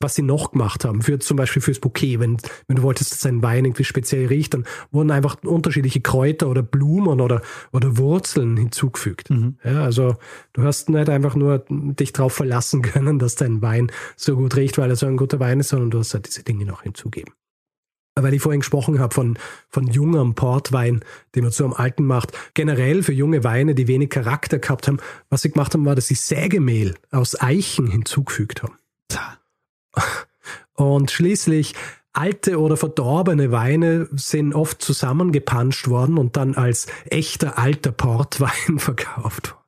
was 0.00 0.14
sie 0.14 0.22
noch 0.22 0.52
gemacht 0.52 0.84
haben, 0.84 1.02
für 1.02 1.18
zum 1.18 1.36
Beispiel 1.36 1.62
fürs 1.62 1.78
Bouquet, 1.78 2.20
wenn, 2.20 2.36
wenn 2.66 2.76
du 2.76 2.82
wolltest, 2.82 3.12
dass 3.12 3.26
ein 3.26 3.42
Wein 3.42 3.64
irgendwie 3.64 3.84
speziell 3.84 4.26
riecht, 4.26 4.54
dann 4.54 4.64
wurden 4.90 5.10
einfach 5.10 5.36
unterschiedliche 5.44 6.00
Kräuter 6.00 6.48
oder 6.48 6.62
Blumen 6.62 7.20
oder, 7.20 7.42
oder 7.72 7.96
Wurzeln 7.96 8.56
hinzugefügt. 8.56 9.30
Mhm. 9.30 9.56
Ja, 9.64 9.84
also 9.84 10.16
du 10.52 10.62
hast 10.62 10.88
nicht 10.88 11.08
einfach 11.08 11.34
nur 11.34 11.64
dich 11.68 12.12
darauf 12.12 12.34
verlassen 12.34 12.82
können, 12.82 13.18
dass 13.18 13.36
dein 13.36 13.62
Wein 13.62 13.90
so 14.16 14.36
gut 14.36 14.56
riecht, 14.56 14.78
weil 14.78 14.90
er 14.90 14.96
so 14.96 15.06
ein 15.06 15.16
guter 15.16 15.40
Wein 15.40 15.60
ist, 15.60 15.68
sondern 15.68 15.90
du 15.90 15.98
hast 15.98 16.14
halt 16.14 16.26
diese 16.26 16.42
Dinge 16.42 16.66
noch 16.66 16.82
hinzugeben 16.82 17.32
weil 18.14 18.34
ich 18.34 18.42
vorhin 18.42 18.60
gesprochen 18.60 18.98
habe 18.98 19.14
von, 19.14 19.38
von 19.68 19.86
jungem 19.86 20.34
Portwein, 20.34 21.04
den 21.34 21.44
man 21.44 21.52
zu 21.52 21.64
einem 21.64 21.72
alten 21.72 22.04
macht. 22.04 22.32
Generell 22.54 23.02
für 23.02 23.12
junge 23.12 23.44
Weine, 23.44 23.74
die 23.74 23.88
wenig 23.88 24.10
Charakter 24.10 24.58
gehabt 24.58 24.88
haben, 24.88 24.98
was 25.30 25.42
sie 25.42 25.50
gemacht 25.50 25.72
haben, 25.74 25.84
war, 25.84 25.94
dass 25.94 26.08
sie 26.08 26.14
Sägemehl 26.14 26.94
aus 27.10 27.40
Eichen 27.40 27.86
hinzugefügt 27.86 28.62
haben. 28.62 28.76
Und 30.74 31.10
schließlich 31.10 31.74
alte 32.12 32.60
oder 32.60 32.76
verdorbene 32.76 33.50
Weine 33.52 34.08
sind 34.12 34.54
oft 34.54 34.82
zusammengepanscht 34.82 35.88
worden 35.88 36.18
und 36.18 36.36
dann 36.36 36.54
als 36.54 36.86
echter 37.06 37.58
alter 37.58 37.92
Portwein 37.92 38.78
verkauft 38.78 39.52
worden. 39.52 39.62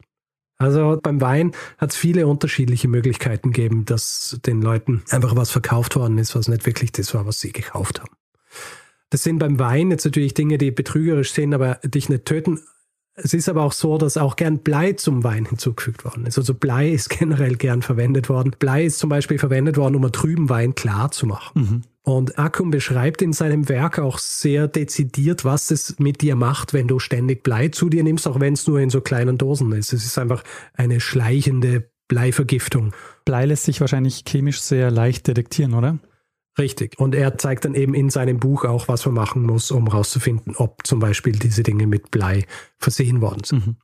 Also 0.57 0.99
beim 1.03 1.21
Wein 1.21 1.53
hat 1.79 1.91
es 1.91 1.97
viele 1.97 2.27
unterschiedliche 2.27 2.89
Möglichkeiten 2.89 3.53
gegeben, 3.53 3.85
dass 3.85 4.39
den 4.47 4.63
Leuten 4.63 5.03
einfach 5.11 5.35
was 5.37 5.51
verkauft 5.51 5.97
worden 5.97 6.19
ist, 6.19 6.35
was 6.37 6.49
nicht 6.49 6.65
wirklich 6.65 6.93
das 6.93 7.13
war, 7.15 7.27
was 7.27 7.41
sie 7.41 7.53
gekauft 7.53 8.01
haben. 8.01 8.15
Das 9.11 9.23
sind 9.23 9.39
beim 9.39 9.59
Wein 9.59 9.91
jetzt 9.91 10.05
natürlich 10.05 10.35
Dinge, 10.35 10.59
die 10.59 10.71
betrügerisch 10.71 11.33
sind, 11.33 11.55
aber 11.55 11.77
dich 11.85 12.09
nicht 12.09 12.25
töten. 12.25 12.61
Es 13.17 13.33
ist 13.33 13.49
aber 13.49 13.63
auch 13.63 13.73
so, 13.73 13.97
dass 13.97 14.17
auch 14.17 14.35
gern 14.35 14.59
Blei 14.59 14.93
zum 14.95 15.23
Wein 15.23 15.45
hinzugefügt 15.45 16.05
worden 16.05 16.27
ist. 16.27 16.37
Also 16.37 16.53
Blei 16.53 16.91
ist 16.91 17.11
generell 17.19 17.55
gern 17.55 17.83
verwendet 17.83 18.29
worden. 18.29 18.57
Blei 18.59 18.85
ist 18.85 18.99
zum 18.99 19.11
Beispiel 19.11 19.39
verwendet 19.39 19.77
worden, 19.77 19.95
um 19.95 20.03
einen 20.03 20.13
trüben 20.13 20.49
Wein 20.49 20.75
klar 20.75 21.13
zu 21.13 21.27
machen. 21.27 21.61
Mhm. 21.61 21.83
Und 22.03 22.39
Akkum 22.39 22.71
beschreibt 22.71 23.23
in 23.23 23.33
seinem 23.33 23.69
Werk 23.69 23.99
auch 23.99 24.19
sehr 24.19 24.69
dezidiert, 24.69 25.45
was 25.45 25.71
es 25.71 25.99
mit 25.99 26.21
dir 26.21 26.37
macht, 26.37 26.75
wenn 26.75 26.87
du 26.87 26.99
ständig 26.99 27.43
Blei 27.43 27.69
zu 27.69 27.89
dir 27.89 28.03
nimmst, 28.03 28.29
auch 28.29 28.41
wenn 28.41 28.53
es 28.53 28.67
nur 28.67 28.81
in 28.81 28.91
so 28.91 29.01
kleinen 29.01 29.39
Dosen 29.39 29.73
ist. 29.73 29.93
Es 29.93 30.05
ist 30.05 30.19
einfach 30.19 30.45
eine 30.75 31.01
schleichende 31.01 31.89
Bleivergiftung. 32.09 32.93
Blei 33.25 33.47
lässt 33.47 33.65
sich 33.65 33.81
wahrscheinlich 33.81 34.25
chemisch 34.29 34.61
sehr 34.61 34.91
leicht 34.91 35.29
detektieren, 35.29 35.73
oder? 35.73 35.99
Richtig. 36.59 36.99
Und 36.99 37.15
er 37.15 37.37
zeigt 37.39 37.65
dann 37.65 37.75
eben 37.75 37.95
in 37.95 38.11
seinem 38.11 38.39
Buch 38.39 38.65
auch, 38.65 38.87
was 38.87 39.05
man 39.07 39.15
machen 39.15 39.43
muss, 39.43 39.71
um 39.71 39.89
herauszufinden, 39.89 40.55
ob 40.57 40.87
zum 40.87 41.01
Beispiel 41.01 41.33
diese 41.33 41.63
Dinge 41.63 41.87
mit 41.87 42.11
Blei 42.11 42.47
versehen 42.79 43.21
worden 43.21 43.43
sind. 43.45 43.67
Mhm. 43.67 43.77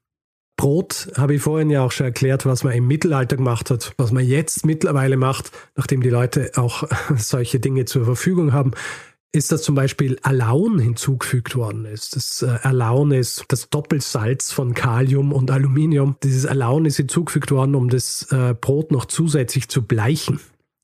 Brot 0.57 1.11
habe 1.17 1.35
ich 1.35 1.43
vorhin 1.43 1.71
ja 1.71 1.83
auch 1.83 1.91
schon 1.91 2.07
erklärt, 2.07 2.45
was 2.45 2.65
man 2.65 2.75
im 2.75 2.87
Mittelalter 2.87 3.37
gemacht 3.37 3.71
hat, 3.71 3.95
was 3.97 4.13
man 4.13 4.25
jetzt 4.25 4.67
mittlerweile 4.67 5.17
macht, 5.17 5.53
nachdem 5.75 6.03
die 6.03 6.11
Leute 6.11 6.53
auch 6.57 6.85
solche 7.17 7.61
Dinge 7.61 7.87
zur 7.87 8.05
Verfügung 8.05 8.53
haben, 8.53 8.73
ist, 9.33 9.53
dass 9.53 9.63
zum 9.63 9.75
Beispiel 9.75 10.19
Alaun 10.23 10.79
hinzugefügt 10.79 11.57
worden 11.57 11.87
ist. 11.87 12.15
Das 12.15 12.43
äh, 12.43 12.59
Alaun 12.63 13.11
ist 13.13 13.45
das 13.49 13.71
Doppelsalz 13.71 14.53
von 14.53 14.75
Kalium 14.75 15.33
und 15.33 15.51
Aluminium. 15.51 16.17
Dieses 16.23 16.47
Alaun 16.47 16.85
ist 16.85 16.99
hinzugefügt 16.99 17.51
worden, 17.51 17.75
um 17.75 17.89
das 17.89 18.27
äh, 18.31 18.55
Brot 18.61 18.93
noch 18.93 19.07
zusätzlich 19.07 19.69
zu 19.69 19.83
bleichen 19.83 20.41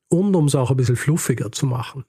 und 0.09 0.35
um 0.35 0.47
es 0.47 0.55
auch 0.55 0.71
ein 0.71 0.77
bisschen 0.77 0.97
fluffiger 0.97 1.53
zu 1.53 1.66
machen. 1.66 2.05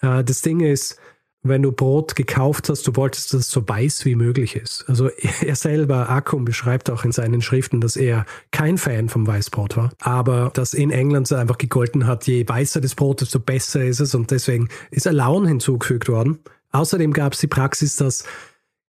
Äh, 0.00 0.24
das 0.24 0.42
Ding 0.42 0.60
ist, 0.60 0.98
wenn 1.42 1.62
du 1.62 1.72
Brot 1.72 2.16
gekauft 2.16 2.68
hast, 2.68 2.86
du 2.86 2.96
wolltest, 2.96 3.32
dass 3.32 3.42
es 3.42 3.50
so 3.50 3.66
weiß 3.66 4.04
wie 4.04 4.16
möglich 4.16 4.56
ist. 4.56 4.84
Also 4.88 5.08
er 5.40 5.56
selber, 5.56 6.08
Akkum, 6.08 6.44
beschreibt 6.44 6.90
auch 6.90 7.04
in 7.04 7.12
seinen 7.12 7.42
Schriften, 7.42 7.80
dass 7.80 7.96
er 7.96 8.26
kein 8.50 8.78
Fan 8.78 9.08
vom 9.08 9.26
Weißbrot 9.26 9.76
war, 9.76 9.92
aber 10.00 10.50
dass 10.54 10.74
in 10.74 10.90
England 10.90 11.32
einfach 11.32 11.58
gegolten 11.58 12.06
hat, 12.06 12.26
je 12.26 12.48
weißer 12.48 12.80
das 12.80 12.94
Brot, 12.94 13.20
desto 13.20 13.38
besser 13.38 13.84
ist 13.84 14.00
es 14.00 14.14
und 14.14 14.30
deswegen 14.30 14.68
ist 14.90 15.06
Alaun 15.06 15.46
hinzugefügt 15.46 16.08
worden. 16.08 16.38
Außerdem 16.70 17.12
gab 17.12 17.32
es 17.32 17.40
die 17.40 17.46
Praxis, 17.46 17.96
dass 17.96 18.24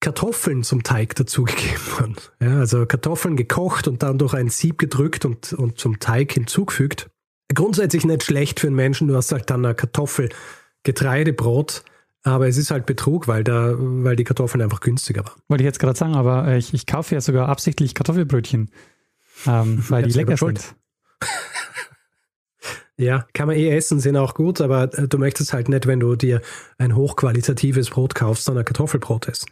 Kartoffeln 0.00 0.62
zum 0.62 0.82
Teig 0.82 1.14
dazugegeben 1.14 1.80
wurden. 1.98 2.16
Ja, 2.40 2.58
also 2.58 2.84
Kartoffeln 2.84 3.36
gekocht 3.36 3.88
und 3.88 4.02
dann 4.02 4.18
durch 4.18 4.34
ein 4.34 4.50
Sieb 4.50 4.78
gedrückt 4.78 5.24
und, 5.24 5.54
und 5.54 5.78
zum 5.78 5.98
Teig 5.98 6.32
hinzugefügt. 6.32 7.08
Grundsätzlich 7.52 8.04
nicht 8.04 8.22
schlecht 8.22 8.60
für 8.60 8.68
einen 8.68 8.76
Menschen, 8.76 9.08
du 9.08 9.16
hast 9.16 9.32
halt 9.32 9.50
dann 9.50 9.64
eine 9.64 9.74
Kartoffel, 9.74 10.30
Getreidebrot, 10.82 11.84
aber 12.22 12.48
es 12.48 12.56
ist 12.56 12.70
halt 12.70 12.86
Betrug, 12.86 13.28
weil, 13.28 13.44
da, 13.44 13.74
weil 13.76 14.16
die 14.16 14.24
Kartoffeln 14.24 14.62
einfach 14.62 14.80
günstiger 14.80 15.24
waren. 15.24 15.40
Wollte 15.48 15.62
ich 15.62 15.66
jetzt 15.66 15.78
gerade 15.78 15.98
sagen, 15.98 16.14
aber 16.14 16.48
äh, 16.48 16.58
ich, 16.58 16.72
ich 16.72 16.86
kaufe 16.86 17.14
ja 17.14 17.20
sogar 17.20 17.48
absichtlich 17.48 17.94
Kartoffelbrötchen, 17.94 18.70
ähm, 19.46 19.84
weil 19.88 20.04
die 20.04 20.12
lecker 20.12 20.36
sind. 20.36 20.74
ja, 22.96 23.26
kann 23.34 23.46
man 23.46 23.56
eh 23.56 23.68
essen, 23.68 24.00
sind 24.00 24.16
auch 24.16 24.34
gut, 24.34 24.62
aber 24.62 24.92
äh, 24.98 25.06
du 25.06 25.18
möchtest 25.18 25.52
halt 25.52 25.68
nicht, 25.68 25.86
wenn 25.86 26.00
du 26.00 26.16
dir 26.16 26.40
ein 26.78 26.96
hochqualitatives 26.96 27.90
Brot 27.90 28.14
kaufst, 28.14 28.44
sondern 28.44 28.64
Kartoffelbrot 28.64 29.28
essen. 29.28 29.50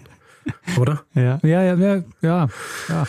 Oder? 0.78 1.04
Ja, 1.14 1.40
ja, 1.42 1.62
ja, 1.62 2.04
ja, 2.20 2.48
ja. 2.88 3.06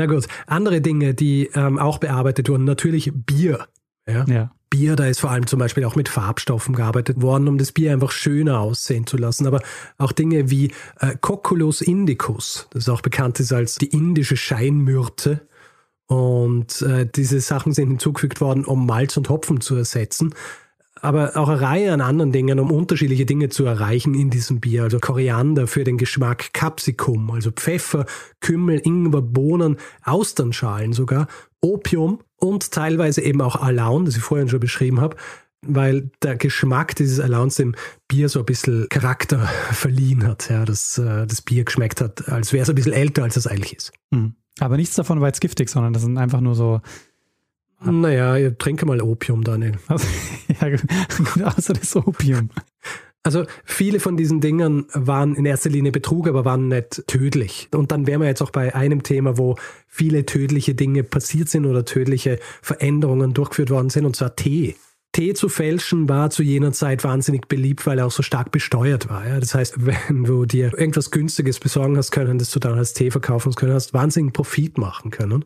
Na 0.00 0.06
gut, 0.06 0.26
andere 0.46 0.80
Dinge, 0.80 1.12
die 1.12 1.50
ähm, 1.54 1.78
auch 1.78 1.98
bearbeitet 1.98 2.48
wurden, 2.48 2.64
natürlich 2.64 3.12
Bier. 3.14 3.66
Ja? 4.08 4.24
ja. 4.24 4.50
Bier, 4.70 4.96
da 4.96 5.04
ist 5.04 5.20
vor 5.20 5.30
allem 5.30 5.46
zum 5.46 5.58
Beispiel 5.58 5.84
auch 5.84 5.94
mit 5.94 6.08
Farbstoffen 6.08 6.74
gearbeitet 6.74 7.20
worden, 7.20 7.48
um 7.48 7.58
das 7.58 7.72
Bier 7.72 7.92
einfach 7.92 8.10
schöner 8.10 8.60
aussehen 8.60 9.06
zu 9.06 9.18
lassen. 9.18 9.46
Aber 9.46 9.60
auch 9.98 10.12
Dinge 10.12 10.48
wie 10.48 10.72
äh, 11.00 11.16
Cocculus 11.20 11.82
indicus, 11.82 12.66
das 12.70 12.88
auch 12.88 13.02
bekannt 13.02 13.40
ist 13.40 13.52
als 13.52 13.74
die 13.74 13.88
indische 13.88 14.38
Scheinmyrte. 14.38 15.46
Und 16.06 16.80
äh, 16.80 17.06
diese 17.06 17.42
Sachen 17.42 17.74
sind 17.74 17.88
hinzugefügt 17.88 18.40
worden, 18.40 18.64
um 18.64 18.86
Malz 18.86 19.18
und 19.18 19.28
Hopfen 19.28 19.60
zu 19.60 19.76
ersetzen. 19.76 20.34
Aber 21.00 21.36
auch 21.36 21.48
eine 21.48 21.60
Reihe 21.60 21.92
an 21.92 22.00
anderen 22.00 22.32
Dingen, 22.32 22.60
um 22.60 22.70
unterschiedliche 22.70 23.24
Dinge 23.24 23.48
zu 23.48 23.64
erreichen 23.64 24.14
in 24.14 24.30
diesem 24.30 24.60
Bier. 24.60 24.82
Also 24.82 24.98
Koriander 24.98 25.66
für 25.66 25.84
den 25.84 25.96
Geschmack, 25.96 26.52
Capsicum, 26.52 27.30
also 27.30 27.50
Pfeffer, 27.50 28.06
Kümmel, 28.40 28.80
Ingwer, 28.84 29.22
Bohnen, 29.22 29.76
Austernschalen 30.04 30.92
sogar, 30.92 31.26
Opium 31.60 32.20
und 32.36 32.70
teilweise 32.70 33.22
eben 33.22 33.40
auch 33.40 33.56
Alaun, 33.56 34.04
das 34.04 34.16
ich 34.16 34.22
vorhin 34.22 34.48
schon 34.48 34.60
beschrieben 34.60 35.00
habe, 35.00 35.16
weil 35.62 36.10
der 36.22 36.36
Geschmack 36.36 36.96
dieses 36.96 37.20
Alauns 37.20 37.56
dem 37.56 37.74
Bier 38.08 38.28
so 38.28 38.40
ein 38.40 38.46
bisschen 38.46 38.88
Charakter 38.88 39.38
verliehen 39.72 40.26
hat, 40.26 40.50
ja, 40.50 40.64
dass 40.64 40.98
äh, 40.98 41.26
das 41.26 41.42
Bier 41.42 41.64
geschmeckt 41.64 42.00
hat, 42.00 42.28
als 42.28 42.52
wäre 42.52 42.62
es 42.62 42.68
ein 42.68 42.74
bisschen 42.74 42.92
älter, 42.92 43.22
als 43.22 43.36
es 43.36 43.46
eigentlich 43.46 43.76
ist. 43.76 43.92
Mhm. 44.10 44.34
Aber 44.58 44.76
nichts 44.76 44.94
davon 44.94 45.20
war 45.20 45.28
jetzt 45.28 45.40
giftig, 45.40 45.70
sondern 45.70 45.92
das 45.92 46.02
sind 46.02 46.18
einfach 46.18 46.40
nur 46.40 46.54
so. 46.54 46.80
Naja, 47.82 48.36
ich 48.36 48.56
trinke 48.58 48.86
mal 48.86 49.00
Opium, 49.00 49.44
Daniel. 49.44 49.72
Also, 49.88 50.06
ja, 50.60 50.68
gut, 50.68 51.42
außer 51.42 51.72
das 51.72 51.96
Opium. 51.96 52.50
Also 53.22 53.44
viele 53.64 54.00
von 54.00 54.16
diesen 54.16 54.40
Dingern 54.40 54.86
waren 54.94 55.34
in 55.34 55.44
erster 55.44 55.68
Linie 55.68 55.92
Betrug, 55.92 56.26
aber 56.26 56.44
waren 56.44 56.68
nicht 56.68 57.06
tödlich. 57.06 57.68
Und 57.74 57.92
dann 57.92 58.06
wären 58.06 58.20
wir 58.20 58.28
jetzt 58.28 58.40
auch 58.40 58.50
bei 58.50 58.74
einem 58.74 59.02
Thema, 59.02 59.36
wo 59.36 59.56
viele 59.86 60.24
tödliche 60.24 60.74
Dinge 60.74 61.04
passiert 61.04 61.48
sind 61.48 61.66
oder 61.66 61.84
tödliche 61.84 62.38
Veränderungen 62.62 63.34
durchgeführt 63.34 63.70
worden 63.70 63.90
sind, 63.90 64.06
und 64.06 64.16
zwar 64.16 64.36
Tee. 64.36 64.76
Tee 65.12 65.34
zu 65.34 65.48
fälschen 65.48 66.08
war 66.08 66.30
zu 66.30 66.42
jener 66.42 66.72
Zeit 66.72 67.02
wahnsinnig 67.02 67.48
beliebt, 67.48 67.84
weil 67.84 67.98
er 67.98 68.06
auch 68.06 68.12
so 68.12 68.22
stark 68.22 68.52
besteuert 68.52 69.08
war. 69.08 69.26
Ja? 69.26 69.40
Das 69.40 69.54
heißt, 69.54 69.74
wenn 69.84 70.24
du 70.24 70.46
dir 70.46 70.72
irgendwas 70.78 71.10
Günstiges 71.10 71.58
besorgen 71.58 71.96
hast 71.96 72.12
können, 72.12 72.38
das 72.38 72.50
du 72.50 72.58
dann 72.58 72.78
als 72.78 72.94
Tee 72.94 73.10
verkaufen 73.10 73.54
können, 73.54 73.74
hast 73.74 73.92
wahnsinnigen 73.92 74.32
Profit 74.32 74.78
machen 74.78 75.10
können. 75.10 75.44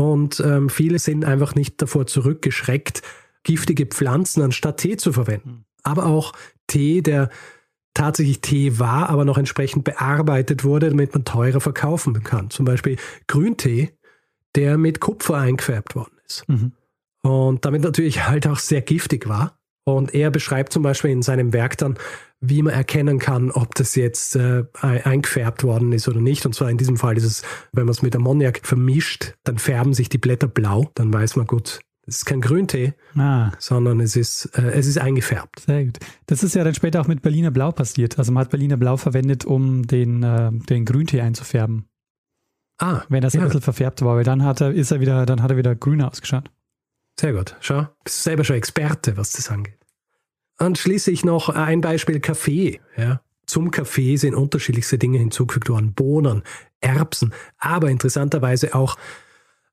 Und 0.00 0.40
ähm, 0.40 0.70
viele 0.70 0.98
sind 0.98 1.26
einfach 1.26 1.54
nicht 1.54 1.82
davor 1.82 2.06
zurückgeschreckt, 2.06 3.02
giftige 3.42 3.84
Pflanzen 3.84 4.42
anstatt 4.42 4.78
Tee 4.78 4.96
zu 4.96 5.12
verwenden. 5.12 5.66
Aber 5.82 6.06
auch 6.06 6.32
Tee, 6.68 7.02
der 7.02 7.28
tatsächlich 7.92 8.40
Tee 8.40 8.78
war, 8.78 9.10
aber 9.10 9.26
noch 9.26 9.36
entsprechend 9.36 9.84
bearbeitet 9.84 10.64
wurde, 10.64 10.88
damit 10.88 11.12
man 11.12 11.26
teurer 11.26 11.60
verkaufen 11.60 12.22
kann. 12.22 12.48
Zum 12.48 12.64
Beispiel 12.64 12.96
Grüntee, 13.26 13.90
der 14.54 14.78
mit 14.78 15.00
Kupfer 15.00 15.36
eingefärbt 15.36 15.94
worden 15.94 16.16
ist. 16.26 16.48
Mhm. 16.48 16.72
Und 17.20 17.66
damit 17.66 17.82
natürlich 17.82 18.26
halt 18.26 18.46
auch 18.46 18.58
sehr 18.58 18.80
giftig 18.80 19.28
war. 19.28 19.59
Und 19.94 20.14
er 20.14 20.30
beschreibt 20.30 20.72
zum 20.72 20.82
Beispiel 20.82 21.10
in 21.10 21.22
seinem 21.22 21.52
Werk 21.52 21.78
dann, 21.78 21.98
wie 22.40 22.62
man 22.62 22.72
erkennen 22.72 23.18
kann, 23.18 23.50
ob 23.50 23.74
das 23.74 23.94
jetzt 23.94 24.36
äh, 24.36 24.64
eingefärbt 24.80 25.62
worden 25.62 25.92
ist 25.92 26.08
oder 26.08 26.20
nicht. 26.20 26.46
Und 26.46 26.54
zwar 26.54 26.70
in 26.70 26.78
diesem 26.78 26.96
Fall 26.96 27.16
ist 27.16 27.24
es, 27.24 27.42
wenn 27.72 27.84
man 27.84 27.92
es 27.92 28.02
mit 28.02 28.16
Ammoniak 28.16 28.60
vermischt, 28.66 29.34
dann 29.44 29.58
färben 29.58 29.92
sich 29.92 30.08
die 30.08 30.18
Blätter 30.18 30.48
blau. 30.48 30.90
Dann 30.94 31.12
weiß 31.12 31.36
man 31.36 31.46
gut, 31.46 31.80
es 32.06 32.18
ist 32.18 32.24
kein 32.24 32.40
Grüntee, 32.40 32.94
ah. 33.16 33.52
sondern 33.58 34.00
es 34.00 34.16
ist, 34.16 34.46
äh, 34.56 34.70
es 34.72 34.86
ist 34.86 34.98
eingefärbt. 34.98 35.60
Sehr 35.60 35.84
gut. 35.84 35.98
Das 36.26 36.42
ist 36.42 36.54
ja 36.54 36.64
dann 36.64 36.74
später 36.74 37.00
auch 37.00 37.08
mit 37.08 37.22
Berliner 37.22 37.50
Blau 37.50 37.72
passiert. 37.72 38.18
Also 38.18 38.32
man 38.32 38.42
hat 38.42 38.50
Berliner 38.50 38.78
Blau 38.78 38.96
verwendet, 38.96 39.44
um 39.44 39.86
den, 39.86 40.22
äh, 40.22 40.50
den 40.50 40.86
Grüntee 40.86 41.20
einzufärben. 41.20 41.84
Ah. 42.78 43.02
Wenn 43.10 43.20
das 43.20 43.34
ja. 43.34 43.40
ein 43.40 43.46
bisschen 43.46 43.60
verfärbt 43.60 44.02
war, 44.02 44.16
weil 44.16 44.24
dann 44.24 44.42
hat 44.42 44.62
er, 44.62 44.72
ist 44.72 44.90
er 44.90 45.00
wieder, 45.00 45.26
dann 45.26 45.42
hat 45.42 45.50
er 45.50 45.56
wieder 45.58 45.74
grüner 45.74 46.08
ausgeschaut. 46.08 46.50
Sehr 47.20 47.34
gut. 47.34 47.54
Schau, 47.60 47.86
bist 48.02 48.18
du 48.18 48.22
selber 48.22 48.44
schon 48.44 48.56
Experte, 48.56 49.16
was 49.18 49.32
das 49.32 49.50
angeht. 49.50 49.79
Und 50.60 50.78
schließlich 50.78 51.24
noch 51.24 51.48
ein 51.48 51.80
Beispiel 51.80 52.20
Kaffee. 52.20 52.80
Ja. 52.96 53.22
Zum 53.46 53.70
Kaffee 53.70 54.16
sind 54.16 54.34
unterschiedlichste 54.34 54.98
Dinge 54.98 55.18
hinzugefügt 55.18 55.70
worden. 55.70 55.94
Bohnen, 55.94 56.42
Erbsen, 56.80 57.32
aber 57.58 57.90
interessanterweise 57.90 58.74
auch 58.74 58.96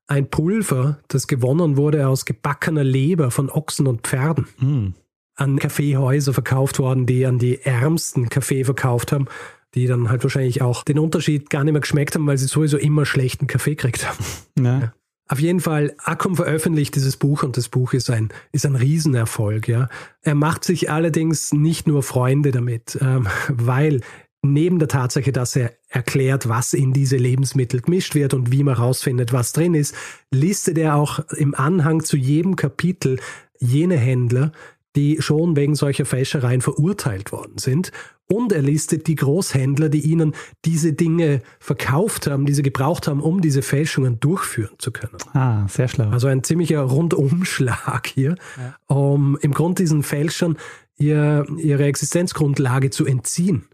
ein 0.08 0.30
Pulver, 0.30 0.98
das 1.08 1.26
gewonnen 1.26 1.76
wurde 1.76 2.08
aus 2.08 2.24
gebackener 2.24 2.84
Leber 2.84 3.30
von 3.30 3.50
Ochsen 3.50 3.86
und 3.86 4.06
Pferden. 4.06 4.48
Mm. 4.58 4.94
An 5.36 5.58
Kaffeehäuser 5.58 6.32
verkauft 6.32 6.78
worden, 6.78 7.06
die 7.06 7.26
an 7.26 7.38
die 7.38 7.60
ärmsten 7.60 8.28
Kaffee 8.30 8.64
verkauft 8.64 9.12
haben, 9.12 9.26
die 9.74 9.86
dann 9.86 10.08
halt 10.08 10.24
wahrscheinlich 10.24 10.62
auch 10.62 10.82
den 10.82 10.98
Unterschied 10.98 11.50
gar 11.50 11.62
nicht 11.62 11.72
mehr 11.72 11.82
geschmeckt 11.82 12.14
haben, 12.14 12.26
weil 12.26 12.38
sie 12.38 12.46
sowieso 12.46 12.78
immer 12.78 13.04
schlechten 13.04 13.46
Kaffee 13.46 13.76
gekriegt 13.76 14.08
haben. 14.08 14.24
Ja. 14.58 14.92
Auf 15.28 15.40
jeden 15.40 15.60
Fall, 15.60 15.94
Akkum 15.98 16.36
veröffentlicht 16.36 16.94
dieses 16.94 17.18
Buch 17.18 17.42
und 17.42 17.56
das 17.58 17.68
Buch 17.68 17.92
ist 17.92 18.08
ein, 18.10 18.30
ist 18.52 18.64
ein 18.64 18.74
Riesenerfolg. 18.74 19.68
Ja. 19.68 19.88
Er 20.22 20.34
macht 20.34 20.64
sich 20.64 20.90
allerdings 20.90 21.52
nicht 21.52 21.86
nur 21.86 22.02
Freunde 22.02 22.50
damit, 22.50 22.98
ähm, 23.00 23.28
weil 23.48 24.00
neben 24.40 24.78
der 24.78 24.88
Tatsache, 24.88 25.32
dass 25.32 25.54
er 25.54 25.72
erklärt, 25.88 26.48
was 26.48 26.72
in 26.72 26.92
diese 26.92 27.16
Lebensmittel 27.16 27.82
gemischt 27.82 28.14
wird 28.14 28.32
und 28.34 28.52
wie 28.52 28.62
man 28.62 28.76
herausfindet, 28.76 29.32
was 29.32 29.52
drin 29.52 29.74
ist, 29.74 29.94
listet 30.30 30.78
er 30.78 30.96
auch 30.96 31.18
im 31.36 31.54
Anhang 31.54 32.02
zu 32.02 32.16
jedem 32.16 32.56
Kapitel 32.56 33.18
jene 33.58 33.96
Händler, 33.96 34.52
die 34.96 35.20
schon 35.20 35.56
wegen 35.56 35.74
solcher 35.74 36.06
Fälschereien 36.06 36.60
verurteilt 36.60 37.32
worden 37.32 37.58
sind. 37.58 37.92
Und 38.30 38.52
er 38.52 38.60
listet 38.60 39.06
die 39.06 39.14
Großhändler, 39.14 39.88
die 39.88 40.00
ihnen 40.00 40.34
diese 40.66 40.92
Dinge 40.92 41.40
verkauft 41.60 42.26
haben, 42.26 42.44
diese 42.44 42.62
gebraucht 42.62 43.08
haben, 43.08 43.20
um 43.22 43.40
diese 43.40 43.62
Fälschungen 43.62 44.20
durchführen 44.20 44.76
zu 44.78 44.92
können. 44.92 45.16
Ah, 45.32 45.66
sehr 45.68 45.88
schlau. 45.88 46.10
Also 46.10 46.26
ein 46.26 46.44
ziemlicher 46.44 46.82
Rundumschlag 46.82 48.06
hier, 48.06 48.36
ja. 48.58 48.76
um 48.86 49.38
im 49.40 49.54
Grunde 49.54 49.82
diesen 49.82 50.02
Fälschern 50.02 50.58
ihr, 50.98 51.46
ihre 51.56 51.84
Existenzgrundlage 51.84 52.90
zu 52.90 53.06
entziehen. 53.06 53.64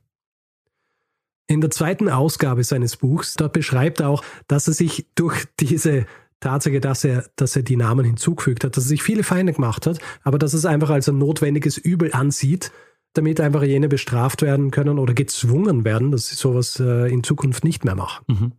In 1.47 1.61
der 1.61 1.71
zweiten 1.71 2.09
Ausgabe 2.09 2.63
seines 2.63 2.97
Buchs, 2.97 3.35
dort 3.35 3.53
beschreibt 3.53 4.01
er 4.01 4.09
auch, 4.09 4.25
dass 4.47 4.69
er 4.69 4.73
sich 4.73 5.09
durch 5.15 5.45
diese 5.61 6.07
Tatsache, 6.41 6.81
dass 6.81 7.05
er, 7.05 7.27
dass 7.37 7.57
er 7.57 7.63
die 7.63 7.77
Namen 7.77 8.05
hinzugefügt 8.05 8.65
hat, 8.65 8.77
dass 8.77 8.85
er 8.85 8.89
sich 8.89 9.03
viele 9.03 9.25
Feinde 9.25 9.53
gemacht 9.53 9.87
hat, 9.87 9.99
aber 10.23 10.39
dass 10.39 10.55
er 10.55 10.59
es 10.59 10.65
einfach 10.65 10.91
als 10.91 11.09
ein 11.09 11.19
notwendiges 11.19 11.77
Übel 11.77 12.13
ansieht, 12.13 12.71
damit 13.15 13.41
einfach 13.41 13.63
jene 13.63 13.89
bestraft 13.89 14.43
werden 14.43 14.71
können 14.71 14.99
oder 14.99 15.15
gezwungen 15.15 15.85
werden, 15.85 16.11
dass 16.11 16.29
sie 16.29 16.35
sowas 16.35 16.79
äh, 16.81 17.11
in 17.13 17.23
Zukunft 17.25 17.65
nicht 17.65 17.85
mehr 17.85 17.95
machen. 17.95 18.25
Mhm. 18.29 18.53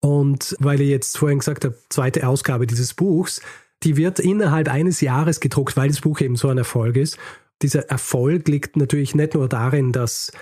Und 0.00 0.56
weil 0.60 0.80
ich 0.80 0.88
jetzt 0.88 1.18
vorhin 1.18 1.40
gesagt 1.40 1.64
habe, 1.64 1.76
zweite 1.88 2.26
Ausgabe 2.28 2.66
dieses 2.66 2.94
Buchs, 2.94 3.42
die 3.82 3.96
wird 3.96 4.20
innerhalb 4.20 4.68
eines 4.68 5.00
Jahres 5.00 5.40
gedruckt, 5.40 5.76
weil 5.76 5.88
das 5.88 6.00
Buch 6.00 6.20
eben 6.20 6.36
so 6.36 6.48
ein 6.48 6.58
Erfolg 6.58 6.96
ist. 6.96 7.18
Dieser 7.62 7.88
Erfolg 7.90 8.48
liegt 8.48 8.76
natürlich 8.76 9.14
nicht 9.14 9.34
nur 9.34 9.48
darin, 9.48 9.92
dass 9.92 10.32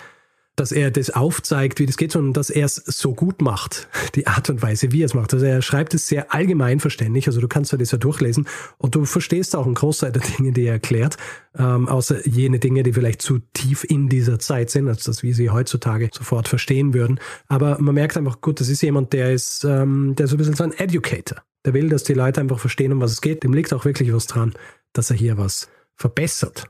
dass 0.56 0.70
er 0.70 0.90
das 0.90 1.10
aufzeigt, 1.10 1.80
wie 1.80 1.86
das 1.86 1.96
geht, 1.96 2.12
sondern 2.12 2.32
dass 2.32 2.50
er 2.50 2.66
es 2.66 2.76
so 2.76 3.14
gut 3.14 3.42
macht, 3.42 3.88
die 4.14 4.26
Art 4.26 4.50
und 4.50 4.62
Weise, 4.62 4.92
wie 4.92 5.02
er 5.02 5.06
es 5.06 5.14
macht. 5.14 5.34
Also 5.34 5.44
er 5.46 5.62
schreibt 5.62 5.94
es 5.94 6.06
sehr 6.06 6.32
allgemein 6.32 6.80
verständlich, 6.80 7.26
also 7.26 7.40
du 7.40 7.48
kannst 7.48 7.72
das 7.72 7.90
ja 7.90 7.98
durchlesen 7.98 8.46
und 8.78 8.94
du 8.94 9.04
verstehst 9.04 9.56
auch 9.56 9.66
einen 9.66 9.74
Großteil 9.74 10.12
der 10.12 10.22
Dinge, 10.22 10.52
die 10.52 10.64
er 10.66 10.74
erklärt, 10.74 11.16
ähm, 11.58 11.88
außer 11.88 12.26
jene 12.26 12.58
Dinge, 12.58 12.82
die 12.82 12.92
vielleicht 12.92 13.22
zu 13.22 13.40
tief 13.52 13.84
in 13.84 14.08
dieser 14.08 14.38
Zeit 14.38 14.70
sind, 14.70 14.88
als 14.88 15.04
das, 15.04 15.22
wie 15.22 15.32
sie 15.32 15.50
heutzutage 15.50 16.10
sofort 16.12 16.48
verstehen 16.48 16.94
würden. 16.94 17.18
Aber 17.48 17.80
man 17.80 17.94
merkt 17.94 18.16
einfach, 18.16 18.40
gut, 18.40 18.60
das 18.60 18.68
ist 18.68 18.82
jemand, 18.82 19.12
der 19.12 19.32
ist, 19.32 19.64
ähm, 19.64 20.14
der 20.16 20.26
ist 20.26 20.32
ein 20.32 20.38
bisschen 20.38 20.54
so 20.54 20.64
ein 20.64 20.72
Educator. 20.72 21.42
Der 21.64 21.74
will, 21.74 21.88
dass 21.88 22.04
die 22.04 22.14
Leute 22.14 22.40
einfach 22.40 22.58
verstehen, 22.58 22.92
um 22.92 23.00
was 23.00 23.12
es 23.12 23.20
geht. 23.20 23.42
Dem 23.42 23.54
liegt 23.54 23.72
auch 23.72 23.84
wirklich 23.84 24.12
was 24.12 24.26
dran, 24.26 24.54
dass 24.92 25.10
er 25.10 25.16
hier 25.16 25.38
was 25.38 25.68
verbessert. 25.96 26.68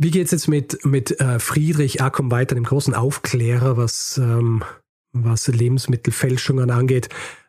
Wie 0.00 0.12
geht 0.12 0.26
es 0.26 0.30
jetzt 0.30 0.46
mit, 0.46 0.84
mit 0.84 1.20
äh, 1.20 1.40
Friedrich 1.40 2.00
Ackum 2.00 2.30
weiter, 2.30 2.54
dem 2.54 2.62
großen 2.62 2.94
Aufklärer, 2.94 3.76
was, 3.76 4.16
ähm, 4.16 4.62
was 5.12 5.48
Lebensmittelfälschungen 5.48 6.70
angeht? 6.70 7.08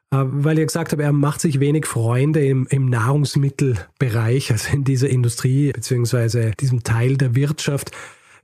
Äh, 0.09 0.23
weil 0.23 0.57
ich 0.57 0.65
gesagt 0.65 0.91
habe, 0.91 1.03
er 1.03 1.11
macht 1.11 1.41
sich 1.41 1.59
wenig 1.59 1.85
Freunde 1.85 2.43
im, 2.43 2.65
im 2.71 2.87
Nahrungsmittelbereich, 2.87 4.51
also 4.51 4.73
in 4.73 4.83
dieser 4.83 5.09
Industrie 5.09 5.71
beziehungsweise 5.71 6.53
diesem 6.59 6.81
Teil 6.81 7.17
der 7.17 7.35
Wirtschaft. 7.35 7.91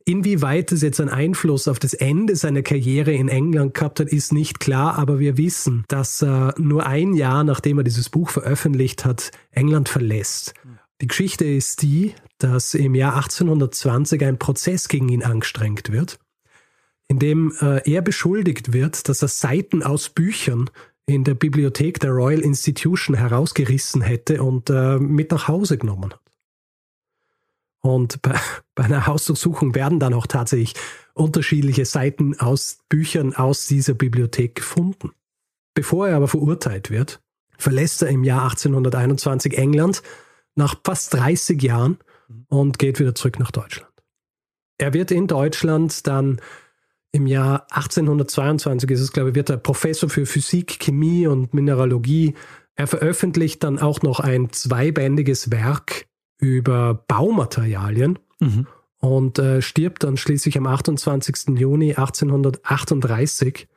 Inwieweit 0.06 0.72
es 0.72 0.84
jetzt 0.84 1.02
einen 1.02 1.10
Einfluss 1.10 1.68
auf 1.68 1.80
das 1.80 1.96
Ende 1.96 2.36
seiner 2.36 2.62
Karriere 2.62 3.12
in 3.12 3.28
England 3.28 3.74
gehabt 3.74 4.00
hat, 4.00 4.10
ist 4.10 4.34
nicht 4.34 4.60
klar, 4.60 5.00
aber 5.00 5.18
wir 5.18 5.40
wissen, 5.40 5.84
dass 5.88 6.22
er 6.22 6.54
nur 6.60 6.86
ein 6.86 7.16
Jahr 7.16 7.44
nachdem 7.44 7.80
er 7.80 7.84
dieses 7.84 8.12
Buch 8.12 8.30
veröffentlicht 8.30 9.04
hat, 9.04 9.32
England 9.50 9.90
verlässt. 9.90 10.54
Die 11.02 11.08
Geschichte 11.08 11.46
ist 11.46 11.82
die, 11.82 12.16
dass 12.38 12.74
im 12.74 12.96
Jahr 12.96 13.16
1820 13.16 14.24
ein 14.24 14.40
Prozess 14.40 14.88
gegen 14.88 15.10
ihn 15.10 15.24
angestrengt 15.24 15.92
wird, 15.92 16.20
in 17.08 17.20
dem 17.20 17.54
äh, 17.60 17.82
er 17.90 18.02
beschuldigt 18.02 18.72
wird, 18.74 19.10
dass 19.10 19.22
er 19.22 19.28
Seiten 19.28 19.84
aus 19.84 20.10
Büchern 20.10 20.70
in 21.06 21.24
der 21.24 21.36
Bibliothek 21.36 22.00
der 22.00 22.12
Royal 22.12 22.42
Institution 22.42 23.16
herausgerissen 23.16 24.02
hätte 24.02 24.42
und 24.42 24.70
äh, 24.70 24.98
mit 24.98 25.32
nach 25.32 25.48
Hause 25.48 25.78
genommen 25.78 26.12
hat. 26.12 26.22
Und 27.82 28.22
bei, 28.22 28.36
bei 28.76 28.86
einer 28.86 29.06
Hausdurchsuchung 29.06 29.76
werden 29.76 30.00
dann 30.00 30.14
auch 30.14 30.28
tatsächlich 30.28 30.74
unterschiedliche 31.14 31.86
Seiten 31.86 32.40
aus 32.40 32.80
Büchern 32.90 33.36
aus 33.36 33.68
dieser 33.68 33.94
Bibliothek 33.94 34.56
gefunden. 34.56 35.12
Bevor 35.74 36.08
er 36.08 36.16
aber 36.16 36.28
verurteilt 36.28 36.90
wird, 36.90 37.22
verlässt 37.58 38.02
er 38.02 38.10
im 38.10 38.24
Jahr 38.24 38.44
1821 38.44 39.58
England 39.58 40.02
nach 40.56 40.76
fast 40.84 41.14
30 41.14 41.62
Jahren 41.62 41.98
und 42.48 42.80
geht 42.80 43.00
wieder 43.00 43.16
zurück 43.16 43.40
nach 43.40 43.52
Deutschland. 43.52 43.92
Er 44.78 44.94
wird 44.94 45.12
in 45.12 45.28
Deutschland 45.28 46.06
dann 46.08 46.42
im 47.16 47.28
Jahr 47.28 47.66
1822 47.72 48.92
ist 48.92 49.00
es, 49.00 49.14
glaube 49.14 49.30
ich, 49.30 49.36
wird 49.36 49.50
er 49.50 49.56
Professor 49.56 50.10
für 50.10 50.26
Physik, 50.26 50.80
Chemie 50.82 51.28
und 51.28 51.54
Mineralogie. 51.54 52.34
Er 52.76 52.88
veröffentlicht 52.88 53.64
dann 53.64 53.80
auch 53.80 54.02
noch 54.02 54.20
ein 54.20 54.52
zweibändiges 54.52 55.50
Werk 55.50 56.08
über 56.40 57.06
Baumaterialien 57.08 58.20
mhm. 58.42 58.68
und 59.00 59.40
äh, 59.40 59.62
stirbt 59.62 60.04
dann 60.04 60.18
schließlich 60.18 60.58
am 60.58 60.68
28. 60.68 61.58
Juni 61.58 61.92
1838 61.96 63.70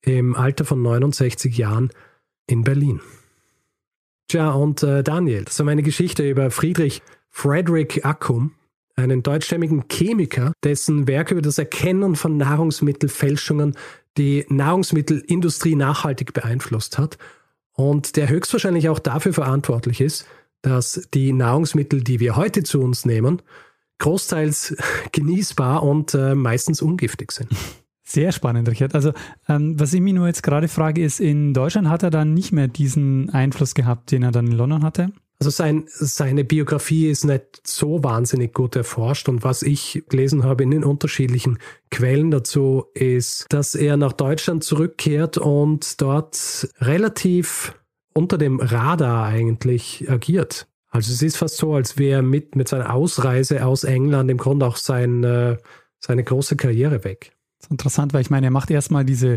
im 0.00 0.34
Alter 0.34 0.64
von 0.64 0.80
69 0.80 1.58
Jahren 1.58 1.90
in 2.46 2.64
Berlin. 2.64 3.02
Tja, 4.30 4.52
und 4.52 4.84
äh, 4.84 5.02
Daniel, 5.02 5.44
das 5.44 5.58
war 5.58 5.66
meine 5.66 5.82
Geschichte 5.82 6.22
über 6.30 6.52
Friedrich 6.52 7.02
Frederick 7.30 8.04
Ackum, 8.04 8.52
einen 8.94 9.24
deutschstämmigen 9.24 9.86
Chemiker, 9.90 10.52
dessen 10.62 11.08
Werk 11.08 11.32
über 11.32 11.42
das 11.42 11.58
Erkennen 11.58 12.14
von 12.14 12.36
Nahrungsmittelfälschungen 12.36 13.76
die 14.16 14.46
Nahrungsmittelindustrie 14.48 15.74
nachhaltig 15.74 16.32
beeinflusst 16.32 16.96
hat 16.96 17.18
und 17.72 18.14
der 18.14 18.28
höchstwahrscheinlich 18.28 18.88
auch 18.88 19.00
dafür 19.00 19.32
verantwortlich 19.32 20.00
ist, 20.00 20.26
dass 20.62 21.08
die 21.12 21.32
Nahrungsmittel, 21.32 22.04
die 22.04 22.20
wir 22.20 22.36
heute 22.36 22.62
zu 22.62 22.80
uns 22.82 23.04
nehmen, 23.04 23.42
großteils 23.98 24.76
genießbar 25.10 25.82
und 25.82 26.14
äh, 26.14 26.36
meistens 26.36 26.82
ungiftig 26.82 27.32
sind. 27.32 27.48
Sehr 28.10 28.32
spannend, 28.32 28.68
Richard. 28.68 28.96
Also, 28.96 29.12
ähm, 29.48 29.78
was 29.78 29.94
ich 29.94 30.00
mir 30.00 30.12
nur 30.12 30.26
jetzt 30.26 30.42
gerade 30.42 30.66
frage, 30.66 31.00
ist, 31.00 31.20
in 31.20 31.54
Deutschland 31.54 31.88
hat 31.88 32.02
er 32.02 32.10
dann 32.10 32.34
nicht 32.34 32.50
mehr 32.50 32.66
diesen 32.66 33.30
Einfluss 33.30 33.72
gehabt, 33.72 34.10
den 34.10 34.24
er 34.24 34.32
dann 34.32 34.48
in 34.48 34.52
London 34.52 34.82
hatte? 34.82 35.12
Also 35.38 35.50
sein, 35.50 35.84
seine 35.86 36.42
Biografie 36.42 37.08
ist 37.08 37.24
nicht 37.24 37.60
so 37.64 38.02
wahnsinnig 38.02 38.52
gut 38.52 38.74
erforscht 38.74 39.28
und 39.28 39.44
was 39.44 39.62
ich 39.62 40.02
gelesen 40.08 40.42
habe 40.42 40.64
in 40.64 40.72
den 40.72 40.82
unterschiedlichen 40.82 41.58
Quellen 41.92 42.32
dazu 42.32 42.86
ist, 42.94 43.46
dass 43.48 43.76
er 43.76 43.96
nach 43.96 44.12
Deutschland 44.12 44.64
zurückkehrt 44.64 45.38
und 45.38 46.00
dort 46.02 46.68
relativ 46.80 47.74
unter 48.12 48.38
dem 48.38 48.58
Radar 48.58 49.26
eigentlich 49.26 50.10
agiert. 50.10 50.66
Also 50.90 51.12
es 51.12 51.22
ist 51.22 51.36
fast 51.36 51.58
so, 51.58 51.74
als 51.74 51.96
wäre 51.96 52.22
mit, 52.22 52.56
mit 52.56 52.66
seiner 52.66 52.92
Ausreise 52.92 53.64
aus 53.64 53.84
England 53.84 54.30
im 54.32 54.36
Grunde 54.36 54.66
auch 54.66 54.76
sein, 54.76 55.22
äh, 55.22 55.58
seine 56.00 56.24
große 56.24 56.56
Karriere 56.56 57.04
weg. 57.04 57.36
Das 57.60 57.66
ist 57.66 57.70
interessant, 57.70 58.14
weil 58.14 58.22
ich 58.22 58.30
meine, 58.30 58.46
er 58.46 58.50
macht 58.50 58.70
erstmal 58.70 59.04
diese 59.04 59.34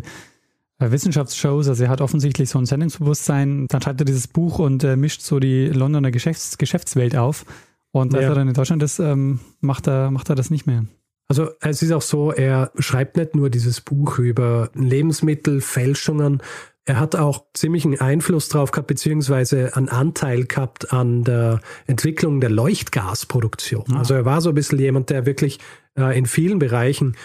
äh, 0.80 0.91
Wissenschaftsshows, 0.91 1.67
also 1.67 1.84
er 1.84 1.89
hat 1.89 2.01
offensichtlich 2.01 2.49
so 2.49 2.57
ein 2.57 2.65
Sendungsbewusstsein, 2.65 3.67
dann 3.67 3.82
schreibt 3.82 4.01
er 4.01 4.05
dieses 4.05 4.28
Buch 4.28 4.59
und 4.59 4.84
äh, 4.84 4.95
mischt 4.95 5.21
so 5.21 5.39
die 5.39 5.67
Londoner 5.67 6.11
Geschäfts 6.11 6.57
Geschäftswelt 6.57 7.15
auf. 7.15 7.45
Und 7.91 8.15
als 8.15 8.24
ja. 8.24 8.30
er 8.30 8.36
dann 8.36 8.47
in 8.47 8.53
Deutschland 8.55 8.82
ist, 8.82 8.99
ähm, 8.99 9.39
macht, 9.59 9.88
er, 9.88 10.09
macht 10.09 10.30
er 10.30 10.36
das 10.36 10.49
nicht 10.49 10.65
mehr. 10.65 10.86
Also 11.28 11.49
es 11.61 11.82
ist 11.82 11.91
auch 11.91 12.01
so, 12.01 12.32
er 12.32 12.71
schreibt 12.80 13.17
nicht 13.17 13.36
nur 13.36 13.49
dieses 13.49 13.82
Buch 13.82 14.19
über 14.19 14.69
Lebensmittelfälschungen, 14.74 16.41
er 16.86 16.99
hat 16.99 17.15
auch 17.15 17.45
ziemlichen 17.53 17.99
Einfluss 18.01 18.49
drauf 18.49 18.71
gehabt, 18.71 18.88
beziehungsweise 18.88 19.76
einen 19.78 19.88
Anteil 19.88 20.43
gehabt 20.43 20.91
an 20.91 21.24
der 21.24 21.61
Entwicklung 21.88 22.41
der 22.41 22.49
Leuchtgasproduktion. 22.49 23.86
Ja. 23.89 23.97
Also 23.99 24.15
er 24.15 24.26
war 24.26 24.41
so 24.41 24.49
ein 24.49 24.55
bisschen 24.55 24.80
jemand, 24.80 25.09
der 25.09 25.26
wirklich 25.26 25.59
äh, 25.97 26.17
in 26.17 26.26
vielen 26.26 26.59
Bereichen 26.59 27.15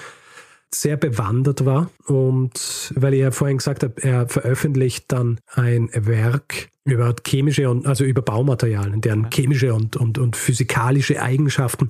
sehr 0.74 0.96
bewandert 0.96 1.64
war. 1.64 1.90
Und 2.06 2.92
weil 2.94 3.14
ich 3.14 3.20
ja 3.20 3.30
vorhin 3.30 3.58
gesagt 3.58 3.82
habe, 3.82 4.02
er 4.02 4.28
veröffentlicht 4.28 5.06
dann 5.08 5.40
ein 5.54 5.90
Werk 5.92 6.70
über 6.84 7.14
chemische 7.26 7.68
und 7.70 7.86
also 7.86 8.04
über 8.04 8.22
Baumaterialien, 8.22 9.00
deren 9.00 9.30
chemische 9.30 9.74
und, 9.74 9.96
und, 9.96 10.18
und 10.18 10.36
physikalische 10.36 11.20
Eigenschaften. 11.20 11.88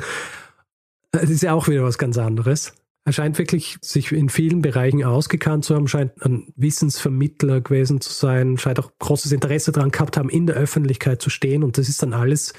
Das 1.13 1.31
ist 1.31 1.43
ja 1.43 1.55
auch 1.55 1.69
wieder 1.69 1.85
was 1.85 1.99
ganz 1.99 2.19
anderes. 2.19 2.73
Er 3.05 3.13
scheint 3.13 3.39
wirklich 3.39 3.79
sich 3.81 4.13
in 4.13 4.29
vielen 4.29 4.61
Bereichen 4.61 5.03
ausgekannt 5.03 5.65
zu 5.65 5.75
haben, 5.75 5.89
scheint 5.89 6.23
ein 6.23 6.53
Wissensvermittler 6.57 7.63
gewesen 7.63 8.03
zu 8.03 8.13
sein, 8.13 8.59
scheint 8.59 8.79
auch 8.79 8.91
großes 8.99 9.33
Interesse 9.33 9.73
daran 9.73 9.91
gehabt 9.91 10.19
haben, 10.19 10.29
in 10.29 10.47
der 10.47 10.57
Öffentlichkeit 10.57 11.23
zu 11.23 11.31
stehen. 11.31 11.65
Und 11.65 11.79
das 11.79 11.89
ist 11.89 12.03
dann 12.03 12.13
alles 12.13 12.53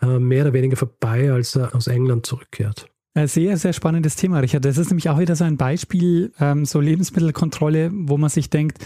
äh, 0.00 0.18
mehr 0.18 0.44
oder 0.44 0.54
weniger 0.54 0.76
vorbei, 0.76 1.30
als 1.30 1.54
er 1.54 1.74
aus 1.74 1.86
England 1.86 2.24
zurückkehrt. 2.24 2.88
Sehr, 3.16 3.56
sehr 3.56 3.72
spannendes 3.72 4.16
Thema, 4.16 4.40
Richard. 4.40 4.64
Das 4.64 4.76
ist 4.76 4.90
nämlich 4.90 5.08
auch 5.08 5.20
wieder 5.20 5.36
so 5.36 5.44
ein 5.44 5.56
Beispiel, 5.56 6.32
ähm, 6.40 6.64
so 6.64 6.80
Lebensmittelkontrolle, 6.80 7.90
wo 7.92 8.18
man 8.18 8.28
sich 8.28 8.50
denkt, 8.50 8.84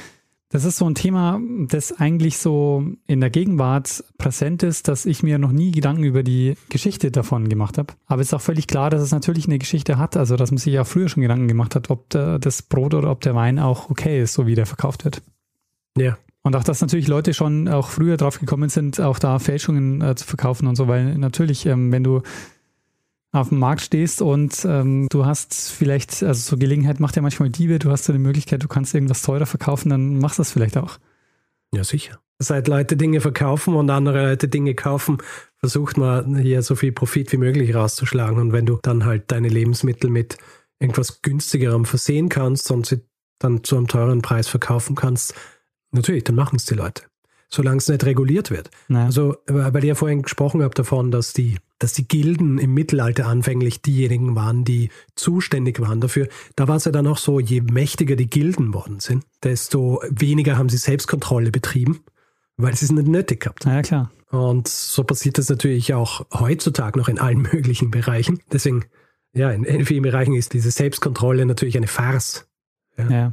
das 0.51 0.65
ist 0.65 0.77
so 0.77 0.89
ein 0.89 0.95
Thema, 0.95 1.41
das 1.69 1.93
eigentlich 1.93 2.39
so 2.39 2.83
in 3.07 3.21
der 3.21 3.29
Gegenwart 3.29 4.05
präsent 4.17 4.63
ist, 4.63 4.89
dass 4.89 5.05
ich 5.05 5.23
mir 5.23 5.39
noch 5.39 5.53
nie 5.53 5.71
Gedanken 5.73 6.05
über 6.05 6.23
die 6.23 6.55
Geschichte 6.71 7.11
davon 7.11 7.49
gemacht 7.49 7.77
habe. 7.77 7.95
Aber 8.07 8.23
es 8.23 8.29
ist 8.29 8.35
auch 8.35 8.41
völlig 8.41 8.67
klar, 8.67 8.89
dass 8.89 9.03
es 9.03 9.13
natürlich 9.13 9.47
eine 9.47 9.59
Geschichte 9.59 9.99
hat, 9.99 10.17
also 10.17 10.37
dass 10.37 10.51
man 10.51 10.59
sich 10.59 10.79
auch 10.79 10.87
früher 10.87 11.09
schon 11.09 11.23
Gedanken 11.23 11.49
gemacht 11.49 11.75
hat, 11.75 11.91
ob 11.91 12.09
das 12.09 12.63
Brot 12.63 12.95
oder 12.95 13.11
ob 13.11 13.21
der 13.21 13.35
Wein 13.35 13.59
auch 13.59 13.91
okay 13.91 14.23
ist, 14.23 14.35
so 14.35 14.47
wie 14.47 14.55
der 14.55 14.67
verkauft 14.67 15.05
wird. 15.05 15.23
Ja. 15.99 16.17
Und 16.43 16.57
auch, 16.57 16.65
dass 16.65 16.81
natürlich 16.81 17.09
Leute 17.09 17.35
schon 17.35 17.69
auch 17.69 17.89
früher 17.89 18.17
drauf 18.17 18.41
gekommen 18.41 18.71
sind, 18.71 19.01
auch 19.01 19.19
da 19.19 19.39
Fälschungen 19.39 20.01
äh, 20.01 20.15
zu 20.15 20.25
verkaufen 20.27 20.67
und 20.67 20.77
so, 20.77 20.89
weil 20.89 21.19
natürlich, 21.19 21.67
ähm, 21.67 21.93
wenn 21.93 22.05
du 22.05 22.23
auf 23.33 23.51
dem 23.51 23.59
Markt 23.59 23.83
stehst 23.83 24.23
und 24.23 24.65
ähm, 24.65 25.07
du 25.11 25.27
hast 25.27 25.71
vielleicht, 25.71 26.23
also 26.23 26.41
so 26.41 26.57
Gelegenheit 26.57 26.99
macht 26.99 27.17
ja 27.17 27.23
manchmal 27.23 27.51
Diebe, 27.51 27.79
du 27.79 27.91
hast 27.91 28.05
so 28.05 28.13
die 28.13 28.19
Möglichkeit, 28.19 28.63
du 28.63 28.69
kannst 28.69 28.95
irgendwas 28.95 29.23
teurer 29.23 29.47
verkaufen, 29.47 29.91
dann 29.91 30.19
machst 30.19 30.39
du 30.39 30.41
das 30.41 30.53
vielleicht 30.53 30.79
auch. 30.79 30.99
Ja, 31.75 31.85
sicher. 31.85 32.19
Seit 32.39 32.69
Leute 32.69 32.97
Dinge 32.97 33.21
verkaufen 33.21 33.75
und 33.75 33.91
andere 33.91 34.31
Leute 34.31 34.49
Dinge 34.49 34.75
kaufen, 34.75 35.19
versucht 35.59 35.97
man 35.99 36.37
hier 36.37 36.63
so 36.63 36.77
viel 36.77 36.93
Profit 36.93 37.33
wie 37.33 37.37
möglich 37.37 37.75
rauszuschlagen. 37.75 38.39
Und 38.39 38.53
wenn 38.53 38.65
du 38.65 38.79
dann 38.81 39.05
halt 39.05 39.31
deine 39.33 39.49
Lebensmittel 39.49 40.09
mit 40.09 40.39
irgendwas 40.79 41.21
günstigerem 41.21 41.85
versehen 41.85 42.29
kannst 42.29 42.71
und 42.71 42.87
sie 42.87 43.01
dann 43.41 43.65
zu 43.65 43.77
einem 43.77 43.89
teuren 43.89 44.23
Preis 44.23 44.49
verkaufen 44.49 44.95
kannst, 44.95 45.35
natürlich, 45.91 46.25
dann 46.25 46.37
machen 46.37 46.57
es 46.57 46.65
die 46.65 46.75
Leute. 46.75 47.08
Solange 47.51 47.79
es 47.79 47.89
nicht 47.89 48.05
reguliert 48.05 48.51
wird. 48.51 48.71
Naja. 48.89 49.07
Also, 49.07 49.37
weil 49.47 49.83
ihr 49.83 49.89
ja 49.89 49.95
vorhin 49.95 50.23
gesprochen 50.23 50.63
habt 50.63 50.79
davon, 50.79 51.11
dass 51.11 51.33
die 51.33 51.57
dass 51.79 51.93
die 51.93 52.09
Gilden 52.09 52.59
im 52.59 52.75
Mittelalter 52.75 53.27
anfänglich 53.27 53.81
diejenigen 53.83 54.35
waren, 54.35 54.65
die 54.65 54.91
zuständig 55.15 55.81
waren 55.81 56.01
dafür. 56.01 56.29
Da 56.57 56.67
war 56.69 56.77
es 56.77 56.85
ja 56.85 56.93
dann 56.93 57.07
auch 57.07 57.19
so, 57.19 57.39
je 57.39 57.61
mächtiger 57.61 58.17
die 58.17 58.29
Gilden 58.29 58.75
worden 58.75 59.01
sind, 59.01 59.25
desto 59.43 60.03
weniger 60.11 60.59
haben 60.59 60.69
sie 60.69 60.77
Selbstkontrolle 60.77 61.51
betrieben, 61.51 62.01
weil 62.57 62.75
sie 62.75 62.87
es 62.87 62.93
nicht 62.93 63.07
nötig 63.07 63.41
gehabt 63.41 63.65
haben. 63.65 63.75
Ja, 63.75 63.83
klar. 63.83 64.11
Und 64.31 64.69
so 64.69 65.05
passiert 65.05 65.39
das 65.39 65.49
natürlich 65.49 65.95
auch 65.95 66.27
heutzutage 66.33 66.99
noch 66.99 67.09
in 67.09 67.19
allen 67.19 67.43
möglichen 67.53 67.91
Bereichen. 67.91 68.41
Deswegen, 68.53 68.85
ja, 69.33 69.51
in, 69.53 69.65
in 69.65 69.87
vielen 69.87 70.03
Bereichen 70.03 70.35
ist 70.35 70.55
diese 70.55 70.71
Selbstkontrolle 70.71 71.47
natürlich 71.47 71.77
eine 71.77 71.87
Farce. 71.87 72.49
Ja. 72.97 73.09
ja 73.09 73.33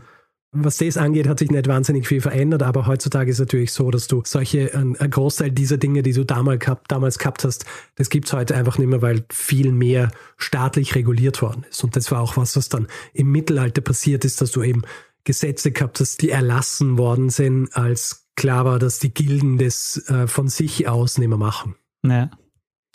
was 0.64 0.78
das 0.78 0.98
angeht, 0.98 1.28
hat 1.28 1.40
sich 1.40 1.52
nicht 1.52 1.68
wahnsinnig 1.68 2.08
viel 2.08 2.22
verändert, 2.22 2.64
aber 2.64 2.88
heutzutage 2.88 3.30
ist 3.30 3.38
es 3.38 3.42
natürlich 3.42 3.72
so, 3.72 3.92
dass 3.92 4.08
du 4.08 4.24
solche, 4.26 4.74
ein, 4.74 4.96
ein 4.98 5.12
Großteil 5.12 5.52
dieser 5.52 5.78
Dinge, 5.78 6.02
die 6.02 6.14
du 6.14 6.24
damals 6.24 6.60
gehabt, 6.60 6.92
damals 6.92 7.20
gehabt 7.20 7.44
hast, 7.44 7.66
das 7.96 8.10
gibt 8.10 8.28
es 8.28 8.34
heute 8.34 8.56
einfach 8.56 8.78
nicht 8.78 8.88
mehr, 8.88 9.02
weil 9.02 9.26
viel 9.32 9.72
mehr 9.72 10.12
staatlich 10.38 10.96
reguliert 10.96 11.42
worden 11.42 11.66
ist. 11.70 11.84
Und 11.84 11.96
das 11.96 12.12
war 12.12 12.22
auch 12.22 12.38
was, 12.38 12.56
was 12.56 12.70
dann 12.70 12.88
im 13.14 13.32
Mittelalter 13.32 13.82
passiert 13.82 14.26
ist, 14.26 14.42
dass 14.42 14.52
du 14.52 14.64
eben 14.64 14.84
Gesetze 15.24 15.72
gehabt 15.72 16.00
hast, 16.00 16.22
die 16.22 16.30
erlassen 16.30 16.98
worden 16.98 17.30
sind, 17.30 17.76
als 17.76 18.28
klar 18.36 18.66
war, 18.66 18.80
dass 18.80 19.00
die 19.00 19.14
Gilden 19.14 19.58
das 19.58 19.98
äh, 20.10 20.28
von 20.28 20.48
sich 20.48 20.88
aus 20.88 21.18
nicht 21.18 21.30
mehr 21.30 21.38
machen. 21.38 21.76
Ja. 22.04 22.30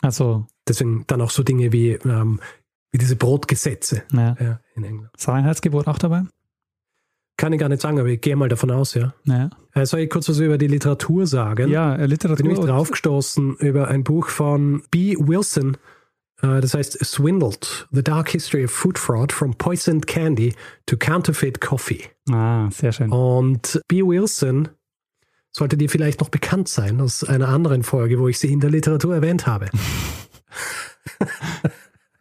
Also. 0.00 0.46
Deswegen 0.68 1.04
dann 1.08 1.20
auch 1.20 1.30
so 1.30 1.42
Dinge 1.42 1.72
wie 1.72 1.92
ähm, 1.92 2.38
wie 2.92 2.98
diese 2.98 3.16
Brotgesetze 3.16 4.02
Ja. 4.12 4.36
ja, 4.40 4.60
in 4.74 4.84
England. 4.84 5.10
Ist 5.16 5.28
Reinheitsgebot 5.28 5.86
auch 5.86 5.98
dabei? 5.98 6.22
Kann 7.40 7.54
ich 7.54 7.58
gar 7.60 7.70
nicht 7.70 7.80
sagen, 7.80 7.98
aber 7.98 8.08
ich 8.08 8.20
gehe 8.20 8.36
mal 8.36 8.48
davon 8.50 8.70
aus, 8.70 8.92
ja. 8.94 9.14
Ja, 9.24 9.48
Äh, 9.72 9.86
soll 9.86 10.00
ich 10.00 10.10
kurz 10.10 10.28
was 10.28 10.38
über 10.40 10.58
die 10.58 10.66
Literatur 10.66 11.26
sagen? 11.26 11.70
ja 11.70 11.94
äh, 11.96 12.04
Ich 12.04 12.10
Literatur. 12.10 12.36
bin 12.44 12.52
nämlich 12.52 12.66
draufgestoßen 12.70 13.56
über 13.56 13.88
ein 13.88 14.04
Buch 14.04 14.28
von 14.28 14.82
B. 14.90 15.16
Wilson, 15.18 15.76
äh, 16.42 16.60
das 16.60 16.74
heißt 16.74 17.02
Swindled, 17.02 17.88
The 17.92 18.02
Dark 18.04 18.28
History 18.28 18.64
of 18.66 18.70
Food 18.70 18.98
Fraud 18.98 19.32
from 19.32 19.54
Poisoned 19.54 20.06
Candy 20.06 20.54
to 20.84 20.96
Counterfeit 20.98 21.62
Coffee. 21.62 22.02
Ah, 22.30 22.68
sehr 22.70 22.92
schön. 22.92 23.10
Und 23.10 23.80
B. 23.88 24.02
Wilson 24.02 24.68
sollte 25.52 25.76
dir 25.78 25.88
vielleicht 25.88 26.20
noch 26.20 26.28
bekannt 26.28 26.68
sein 26.68 27.00
aus 27.00 27.24
einer 27.24 27.48
anderen 27.48 27.82
Folge, 27.84 28.18
wo 28.20 28.28
ich 28.28 28.38
sie 28.38 28.52
in 28.52 28.60
der 28.60 28.68
Literatur 28.70 29.14
erwähnt 29.14 29.46
habe. 29.46 29.70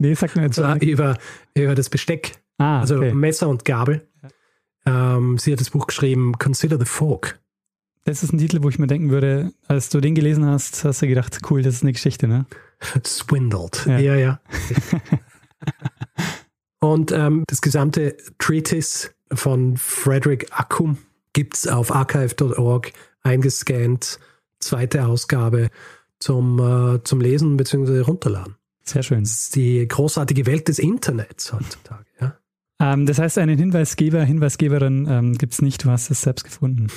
Nee, 0.02 0.14
sag 0.14 0.34
mir 0.36 0.44
Und 0.44 0.48
jetzt. 0.48 0.56
zwar 0.56 0.82
über, 0.82 1.18
über 1.56 1.76
das 1.76 1.90
Besteck, 1.90 2.40
Ah, 2.58 2.80
also 2.80 2.96
okay. 2.98 3.14
Messer 3.14 3.50
und 3.50 3.66
Gabel. 3.66 4.08
Ähm, 4.90 5.38
sie 5.38 5.52
hat 5.52 5.60
das 5.60 5.70
Buch 5.70 5.88
geschrieben, 5.88 6.34
Consider 6.40 6.80
the 6.80 6.86
Folk. 6.86 7.40
Das 8.06 8.24
ist 8.24 8.34
ein 8.34 8.40
Titel, 8.40 8.64
wo 8.64 8.70
ich 8.70 8.80
mir 8.80 8.88
denken 8.88 9.12
würde, 9.12 9.54
als 9.68 9.90
du 9.90 10.00
den 10.02 10.16
gelesen 10.16 10.46
hast, 10.46 10.84
hast 10.84 11.02
du 11.02 11.08
gedacht, 11.08 11.40
cool, 11.50 11.62
das 11.62 11.76
ist 11.76 11.84
eine 11.84 11.94
Geschichte, 11.94 12.28
ne? 12.28 12.46
Swindled. 13.06 13.86
Ja. 13.86 14.00
Ja, 14.00 14.16
ja. 14.16 14.40
Und 16.80 17.12
ähm, 17.12 17.44
das 17.48 17.62
gesamte 17.62 18.18
Treatise 18.40 19.10
von 19.32 19.78
Frederick 19.78 20.48
Ackum 20.52 20.98
gibt 21.34 21.58
es 21.58 21.68
auf 21.68 21.94
archive.org 21.94 22.92
eingescannt. 23.22 24.20
Zweite 24.60 25.06
Ausgabe 25.06 25.70
zum, 26.20 26.60
äh, 26.60 27.04
zum 27.04 27.22
Lesen 27.22 27.58
bzw. 27.58 28.00
runterladen. 28.00 28.56
Sehr 28.84 29.04
schön. 29.04 29.22
Das 29.22 29.34
ist 29.34 29.56
die 29.56 29.88
großartige 29.88 30.48
Welt 30.48 30.68
des 30.68 30.80
Internets 30.80 31.54
heutzutage. 31.54 32.06
Ja? 32.20 32.39
Ähm, 32.80 33.06
das 33.06 33.20
heißt, 33.20 33.38
einen 33.38 33.58
Hinweisgeber, 33.58 34.24
Hinweisgeberin 34.24 35.08
ähm, 35.10 35.38
gibt 35.38 35.54
es 35.54 35.62
nicht, 35.62 35.84
du 35.84 35.90
hast 35.92 36.10
es 36.12 36.22
selbst 36.22 36.44
gefunden. 36.46 36.88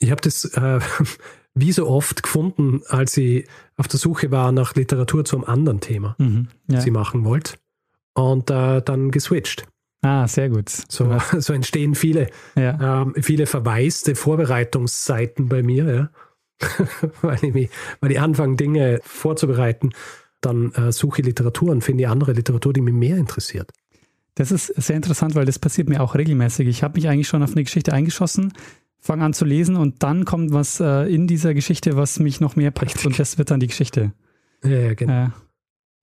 Ich 0.00 0.10
habe 0.10 0.20
das 0.20 0.44
äh, 0.44 0.80
wie 1.54 1.72
so 1.72 1.86
oft 1.88 2.22
gefunden, 2.22 2.80
als 2.88 3.16
ich 3.16 3.46
auf 3.76 3.86
der 3.88 3.98
Suche 4.00 4.30
war 4.30 4.52
nach 4.52 4.74
Literatur 4.74 5.24
zum 5.24 5.44
anderen 5.44 5.80
Thema, 5.80 6.16
Mhm. 6.18 6.48
Ja. 6.68 6.80
ich 6.82 6.90
machen 6.90 7.24
wollte. 7.24 7.54
Und 8.14 8.50
äh, 8.50 8.82
dann 8.82 9.10
geswitcht. 9.10 9.64
Ah, 10.02 10.26
sehr 10.26 10.48
gut. 10.50 10.68
So, 10.68 11.16
so 11.38 11.52
entstehen 11.52 11.94
viele, 11.94 12.28
Ja. 12.56 13.02
ähm, 13.02 13.14
viele 13.20 13.46
verwaiste 13.46 14.14
Vorbereitungsseiten 14.16 15.48
bei 15.48 15.62
mir, 15.62 15.94
ja. 15.94 16.10
weil, 17.22 17.38
ich 17.44 17.54
mich, 17.54 17.70
weil 18.00 18.12
ich 18.12 18.20
anfange, 18.20 18.56
Dinge 18.56 19.00
vorzubereiten, 19.04 19.90
dann 20.40 20.72
äh, 20.72 20.90
suche 20.92 21.20
ich 21.20 21.26
Literatur 21.26 21.70
und 21.70 21.82
finde 21.82 22.08
andere 22.08 22.32
Literatur, 22.32 22.72
die 22.72 22.80
mich 22.80 22.94
mehr 22.94 23.16
interessiert. 23.16 23.70
Das 24.34 24.50
ist 24.50 24.66
sehr 24.66 24.96
interessant, 24.96 25.34
weil 25.34 25.44
das 25.44 25.58
passiert 25.58 25.88
mir 25.88 26.02
auch 26.02 26.14
regelmäßig. 26.14 26.66
Ich 26.66 26.82
habe 26.82 26.98
mich 26.98 27.08
eigentlich 27.08 27.28
schon 27.28 27.42
auf 27.42 27.52
eine 27.52 27.64
Geschichte 27.64 27.92
eingeschossen, 27.92 28.52
fange 28.98 29.24
an 29.24 29.34
zu 29.34 29.44
lesen 29.44 29.76
und 29.76 30.02
dann 30.02 30.24
kommt 30.24 30.52
was 30.52 30.80
äh, 30.80 31.12
in 31.12 31.26
dieser 31.26 31.54
Geschichte, 31.54 31.96
was 31.96 32.18
mich 32.18 32.40
noch 32.40 32.56
mehr 32.56 32.70
packt 32.70 33.04
und 33.04 33.18
das 33.18 33.36
wird 33.36 33.50
dann 33.50 33.60
die 33.60 33.66
Geschichte. 33.66 34.12
Ja, 34.64 34.70
ja, 34.70 34.94
genau. 34.94 35.24
Äh, 35.24 35.28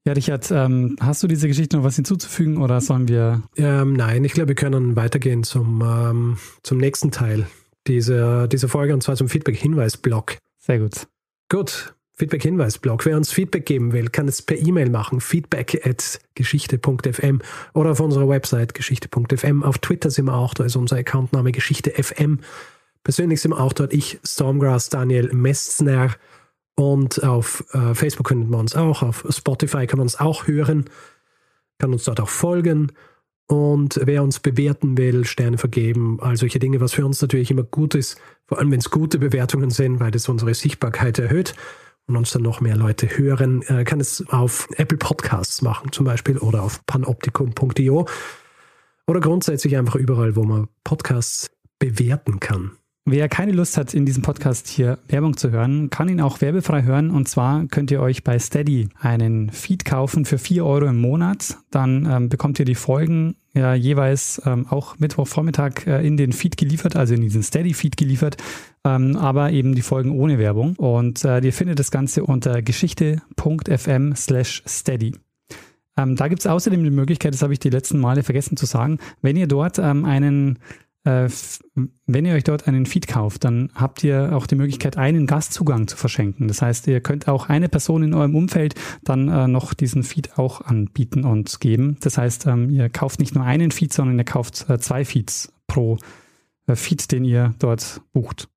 ja, 0.06 0.14
Richard, 0.14 0.50
ähm, 0.52 0.96
hast 1.00 1.24
du 1.24 1.28
diese 1.28 1.48
Geschichte 1.48 1.78
noch 1.78 1.84
was 1.84 1.96
hinzuzufügen 1.96 2.58
oder 2.58 2.82
sollen 2.82 3.08
wir 3.08 3.44
Ähm, 3.58 3.94
nein, 3.94 4.24
ich 4.24 4.34
glaube, 4.34 4.50
wir 4.50 4.56
können 4.56 4.96
weitergehen 4.96 5.44
zum, 5.44 5.82
ähm, 5.82 6.38
zum 6.64 6.78
nächsten 6.78 7.12
Teil 7.12 7.48
dieser, 7.88 8.48
dieser 8.48 8.70
Folge 8.70 8.94
und 8.94 9.02
zwar 9.02 9.16
zum 9.16 9.28
Feedback-Hinweis-Blog. 9.28 10.38
Sehr 10.58 10.80
gut. 10.80 11.08
Gut, 11.50 11.96
Feedback-Hinweis-Blog. 12.20 13.06
Wer 13.06 13.16
uns 13.16 13.32
Feedback 13.32 13.66
geben 13.66 13.94
will, 13.94 14.10
kann 14.10 14.28
es 14.28 14.42
per 14.42 14.58
E-Mail 14.58 14.90
machen, 14.90 15.22
feedback 15.22 15.82
at 15.86 16.20
geschichte.fm 16.36 17.42
oder 17.74 17.92
auf 17.92 18.02
unserer 18.02 18.28
Website 18.28 18.74
geschichte.fm. 18.74 19.64
Auf 19.64 19.78
Twitter 19.78 20.12
sind 20.12 20.26
wir 20.26 20.36
auch, 20.36 20.54
da 20.54 20.66
ist 20.66 20.76
unser 20.76 20.98
Accountname 20.98 21.54
geschichte.fm. 21.54 22.40
Persönlich 23.06 23.40
sind 23.40 23.52
wir 23.52 23.62
auch 23.62 23.72
dort, 23.72 23.94
ich, 23.94 24.20
Stormgrass, 24.26 24.90
Daniel 24.90 25.34
Messner 25.34 26.14
und 26.76 27.24
auf 27.24 27.64
äh, 27.72 27.96
Facebook 27.96 28.28
findet 28.28 28.50
man 28.50 28.60
uns 28.60 28.76
auch, 28.76 29.02
auf 29.02 29.26
Spotify 29.30 29.88
kann 29.88 30.00
man 30.00 30.06
uns 30.06 30.20
auch 30.20 30.46
hören, 30.46 30.86
kann 31.78 31.94
uns 31.94 32.04
dort 32.04 32.20
auch 32.20 32.30
folgen. 32.30 32.92
Und 33.48 34.00
wer 34.04 34.22
uns 34.22 34.42
bewerten 34.42 34.98
will, 34.98 35.26
Sterne 35.26 35.58
vergeben, 35.58 36.20
all 36.22 36.38
solche 36.38 36.60
Dinge, 36.60 36.82
was 36.82 36.94
für 36.94 37.06
uns 37.06 37.20
natürlich 37.22 37.50
immer 37.50 37.64
gut 37.64 37.96
ist, 37.96 38.20
vor 38.46 38.60
allem 38.60 38.72
wenn 38.72 38.80
es 38.80 38.92
gute 38.92 39.18
Bewertungen 39.18 39.72
sind, 39.72 40.00
weil 40.02 40.12
das 40.12 40.30
unsere 40.30 40.54
Sichtbarkeit 40.54 41.18
erhöht 41.18 41.56
und 42.10 42.18
uns 42.18 42.32
dann 42.32 42.42
noch 42.42 42.60
mehr 42.60 42.76
Leute 42.76 43.08
hören, 43.08 43.62
äh, 43.68 43.84
kann 43.84 44.00
es 44.00 44.28
auf 44.30 44.68
Apple 44.76 44.98
Podcasts 44.98 45.62
machen 45.62 45.92
zum 45.92 46.06
Beispiel 46.06 46.38
oder 46.40 46.64
auf 46.64 46.86
panoptikum.io 46.88 48.08
oder 49.08 49.20
grundsätzlich 49.20 49.78
einfach 49.78 49.96
überall, 49.96 50.36
wo 50.36 50.44
man 50.44 50.68
Podcasts 50.84 51.50
bewerten 51.78 52.40
kann. 52.40 52.72
Wer 53.06 53.30
keine 53.30 53.54
Lust 53.54 53.78
hat, 53.78 53.94
in 53.94 54.06
diesem 54.06 54.22
Podcast 54.22 54.68
hier 54.68 55.00
Werbung 55.08 55.38
zu 55.38 55.50
hören, 55.50 55.90
kann 55.90 56.10
ihn 56.10 56.22
auch 56.22 56.42
werbefrei 56.42 56.84
hören. 56.84 57.10
Und 57.10 57.28
zwar 57.28 57.66
könnt 57.66 57.90
ihr 57.90 58.02
euch 58.02 58.24
bei 58.24 58.38
Steady 58.38 58.90
einen 59.00 59.50
Feed 59.50 59.86
kaufen 59.86 60.26
für 60.26 60.38
4 60.38 60.66
Euro 60.66 60.86
im 60.86 60.98
Monat. 60.98 61.58
Dann 61.72 62.08
ähm, 62.10 62.30
bekommt 62.30 62.60
ihr 62.60 62.66
die 62.66 62.76
Folgen 62.76 63.36
ja 63.54 63.74
jeweils 63.74 64.42
ähm, 64.46 64.68
auch 64.70 65.00
Mittwochvormittag 65.00 65.88
äh, 65.88 66.06
in 66.06 66.18
den 66.18 66.34
Feed 66.34 66.58
geliefert, 66.58 66.96
also 66.96 67.14
in 67.14 67.22
diesen 67.22 67.44
Steady-Feed 67.44 67.98
geliefert, 67.98 68.38
ähm, 68.84 69.16
aber 69.16 69.52
eben 69.52 69.76
die 69.76 69.82
Folgen 69.82 70.12
ohne 70.12 70.38
Werbung. 70.38 70.76
Und 70.76 71.24
äh, 71.26 71.40
ihr 71.40 71.54
findet 71.54 71.80
das 71.80 71.92
Ganze 71.92 72.24
unter 72.24 72.62
geschichte.fm 72.62 74.16
slash 74.16 74.64
steady. 74.68 75.16
Ähm, 75.98 76.16
da 76.16 76.28
gibt 76.28 76.42
es 76.42 76.48
außerdem 76.48 76.84
die 76.84 76.92
Möglichkeit, 76.92 77.34
das 77.34 77.42
habe 77.42 77.54
ich 77.54 77.60
die 77.60 77.70
letzten 77.70 78.00
Male 78.00 78.24
vergessen 78.24 78.56
zu 78.56 78.66
sagen, 78.66 79.00
wenn 79.22 79.36
ihr 79.36 79.48
dort 79.48 79.80
ähm, 79.80 80.06
einen 80.06 80.60
wenn 82.08 82.26
ihr 82.26 82.34
euch 82.34 82.44
dort 82.44 82.68
einen 82.68 82.86
Feed 82.86 83.08
kauft, 83.08 83.44
dann 83.44 83.72
habt 83.76 84.04
ihr 84.04 84.36
auch 84.36 84.48
die 84.48 84.56
Möglichkeit, 84.56 84.98
einen 84.98 85.28
Gastzugang 85.28 85.88
zu 85.88 85.96
verschenken. 85.98 86.48
Das 86.48 86.62
heißt, 86.62 86.88
ihr 86.88 87.02
könnt 87.02 87.28
auch 87.28 87.50
eine 87.50 87.70
Person 87.70 88.04
in 88.04 88.14
eurem 88.14 88.36
Umfeld 88.36 88.76
dann 89.04 89.28
äh, 89.30 89.48
noch 89.48 89.74
diesen 89.74 90.04
Feed 90.04 90.38
auch 90.38 90.62
anbieten 90.62 91.24
und 91.26 91.60
geben. 91.60 91.98
Das 92.02 92.18
heißt, 92.18 92.48
ähm, 92.48 92.70
ihr 92.70 92.90
kauft 92.90 93.20
nicht 93.20 93.36
nur 93.36 93.44
einen 93.44 93.72
Feed, 93.72 93.94
sondern 93.94 94.18
ihr 94.18 94.26
kauft 94.26 94.70
äh, 94.70 94.80
zwei 94.80 95.06
Feeds 95.06 95.54
pro 95.68 95.98
äh, 96.68 96.76
Feed, 96.76 97.12
den 97.12 97.24
ihr 97.24 97.54
dort 97.60 98.02
bucht. 98.14 98.50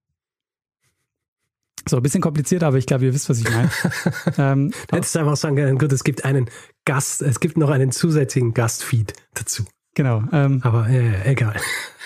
So, 1.88 1.96
ein 1.96 2.02
bisschen 2.02 2.20
kompliziert, 2.20 2.62
aber 2.62 2.76
ich 2.78 2.86
glaube, 2.86 3.04
ihr 3.04 3.14
wisst, 3.14 3.28
was 3.28 3.40
ich 3.40 3.50
meine. 3.50 3.70
ähm, 4.38 4.70
Du 4.88 4.96
hättest 4.96 5.16
einfach 5.16 5.36
sagen 5.36 5.56
können, 5.56 5.78
gut, 5.78 5.92
es 5.92 6.04
gibt 6.04 6.24
einen 6.24 6.48
Gast, 6.84 7.22
es 7.22 7.40
gibt 7.40 7.56
noch 7.56 7.70
einen 7.70 7.90
zusätzlichen 7.90 8.54
Gastfeed 8.54 9.14
dazu. 9.34 9.64
genau. 9.94 10.22
Ähm, 10.32 10.60
Aber 10.62 10.88
äh, 10.88 11.30
egal. 11.30 11.56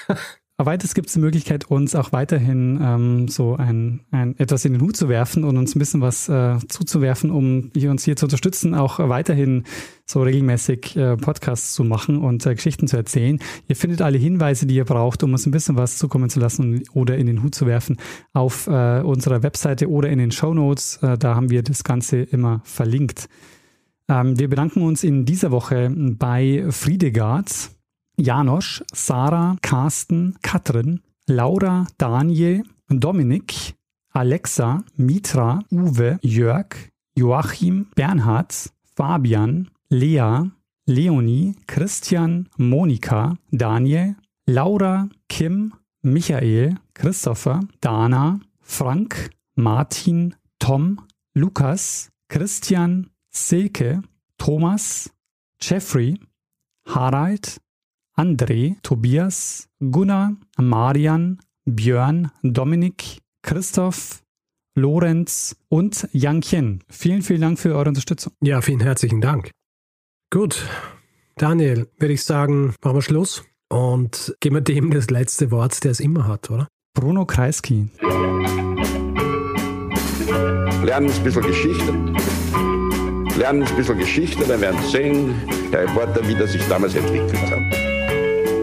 Aber 0.58 0.70
weiters 0.70 0.94
gibt 0.94 1.08
es 1.08 1.12
die 1.12 1.20
Möglichkeit, 1.20 1.66
uns 1.70 1.94
auch 1.94 2.12
weiterhin 2.12 2.80
ähm, 2.82 3.28
so 3.28 3.56
ein, 3.56 4.06
ein 4.10 4.38
etwas 4.38 4.64
in 4.64 4.72
den 4.72 4.80
Hut 4.80 4.96
zu 4.96 5.10
werfen 5.10 5.44
und 5.44 5.58
uns 5.58 5.76
ein 5.76 5.78
bisschen 5.78 6.00
was 6.00 6.30
äh, 6.30 6.56
zuzuwerfen, 6.70 7.30
um 7.30 7.70
hier- 7.76 7.90
uns 7.90 8.04
hier 8.04 8.16
zu 8.16 8.24
unterstützen, 8.24 8.74
auch 8.74 8.98
weiterhin 8.98 9.64
so 10.06 10.22
regelmäßig 10.22 10.96
äh, 10.96 11.18
Podcasts 11.18 11.74
zu 11.74 11.84
machen 11.84 12.16
und 12.16 12.46
äh, 12.46 12.54
Geschichten 12.54 12.88
zu 12.88 12.96
erzählen. 12.96 13.38
Ihr 13.68 13.76
findet 13.76 14.00
alle 14.00 14.16
Hinweise, 14.16 14.64
die 14.64 14.76
ihr 14.76 14.86
braucht, 14.86 15.22
um 15.22 15.32
uns 15.32 15.44
ein 15.44 15.50
bisschen 15.50 15.76
was 15.76 15.98
zukommen 15.98 16.30
zu 16.30 16.40
lassen 16.40 16.84
oder 16.94 17.18
in 17.18 17.26
den 17.26 17.42
Hut 17.42 17.54
zu 17.54 17.66
werfen, 17.66 17.98
auf 18.32 18.66
äh, 18.66 19.00
unserer 19.02 19.42
Webseite 19.42 19.90
oder 19.90 20.08
in 20.08 20.18
den 20.18 20.30
Show 20.30 20.54
Notes. 20.54 21.00
Äh, 21.02 21.18
da 21.18 21.34
haben 21.34 21.50
wir 21.50 21.64
das 21.64 21.84
Ganze 21.84 22.22
immer 22.22 22.62
verlinkt. 22.64 23.28
Ähm, 24.08 24.38
wir 24.38 24.48
bedanken 24.48 24.80
uns 24.80 25.04
in 25.04 25.26
dieser 25.26 25.50
Woche 25.50 25.92
bei 25.94 26.64
Friedegard. 26.70 27.75
Janosch, 28.18 28.82
Sarah, 28.92 29.56
Carsten, 29.62 30.36
Katrin, 30.42 31.00
Laura, 31.28 31.86
Daniel, 31.98 32.62
Dominik, 32.88 33.74
Alexa, 34.14 34.82
Mitra, 34.96 35.60
Uwe, 35.70 36.18
Jörg, 36.22 36.74
Joachim, 37.16 37.86
Bernhard, 37.94 38.52
Fabian, 38.96 39.68
Lea, 39.90 40.50
Leonie, 40.86 41.54
Christian, 41.66 42.48
Monika, 42.58 43.36
Daniel, 43.52 44.14
Laura, 44.46 45.08
Kim, 45.28 45.72
Michael, 46.02 46.76
Christopher, 46.94 47.60
Dana, 47.80 48.40
Frank, 48.62 49.30
Martin, 49.56 50.34
Tom, 50.58 51.06
Lukas, 51.34 52.08
Christian, 52.30 53.10
Silke, 53.30 54.00
Thomas, 54.38 55.10
Jeffrey, 55.60 56.16
Harald, 56.86 57.58
André, 58.18 58.76
Tobias, 58.82 59.68
Gunnar, 59.78 60.36
Marian, 60.58 61.38
Björn, 61.66 62.30
Dominik, 62.42 63.20
Christoph, 63.42 64.22
Lorenz 64.74 65.56
und 65.68 66.08
Yankchen. 66.12 66.82
Vielen, 66.88 67.20
vielen 67.20 67.42
Dank 67.42 67.58
für 67.58 67.74
eure 67.74 67.90
Unterstützung. 67.90 68.32
Ja, 68.42 68.62
vielen 68.62 68.80
herzlichen 68.80 69.20
Dank. 69.20 69.50
Gut, 70.30 70.66
Daniel, 71.36 71.88
würde 71.98 72.14
ich 72.14 72.24
sagen, 72.24 72.74
machen 72.82 72.96
wir 72.96 73.02
Schluss 73.02 73.44
und 73.68 74.34
geben 74.40 74.56
wir 74.56 74.62
dem 74.62 74.90
das 74.90 75.10
letzte 75.10 75.50
Wort, 75.50 75.84
der 75.84 75.90
es 75.90 76.00
immer 76.00 76.26
hat, 76.26 76.50
oder? 76.50 76.68
Bruno 76.94 77.26
Kreisky. 77.26 77.90
Lernen 80.82 81.10
ein 81.10 81.22
bisschen 81.22 81.42
Geschichte. 81.42 81.92
lernen 83.36 83.62
ein 83.62 83.76
bisschen 83.76 83.98
Geschichte, 83.98 84.44
dann 84.46 84.62
werden 84.62 84.80
Sie 84.84 84.90
sehen, 84.90 85.34
Herr 85.70 85.82
Reporter, 85.82 86.26
wie 86.26 86.34
das 86.34 86.52
sich 86.52 86.66
damals 86.68 86.94
entwickelt 86.94 87.50
hat. 87.50 87.95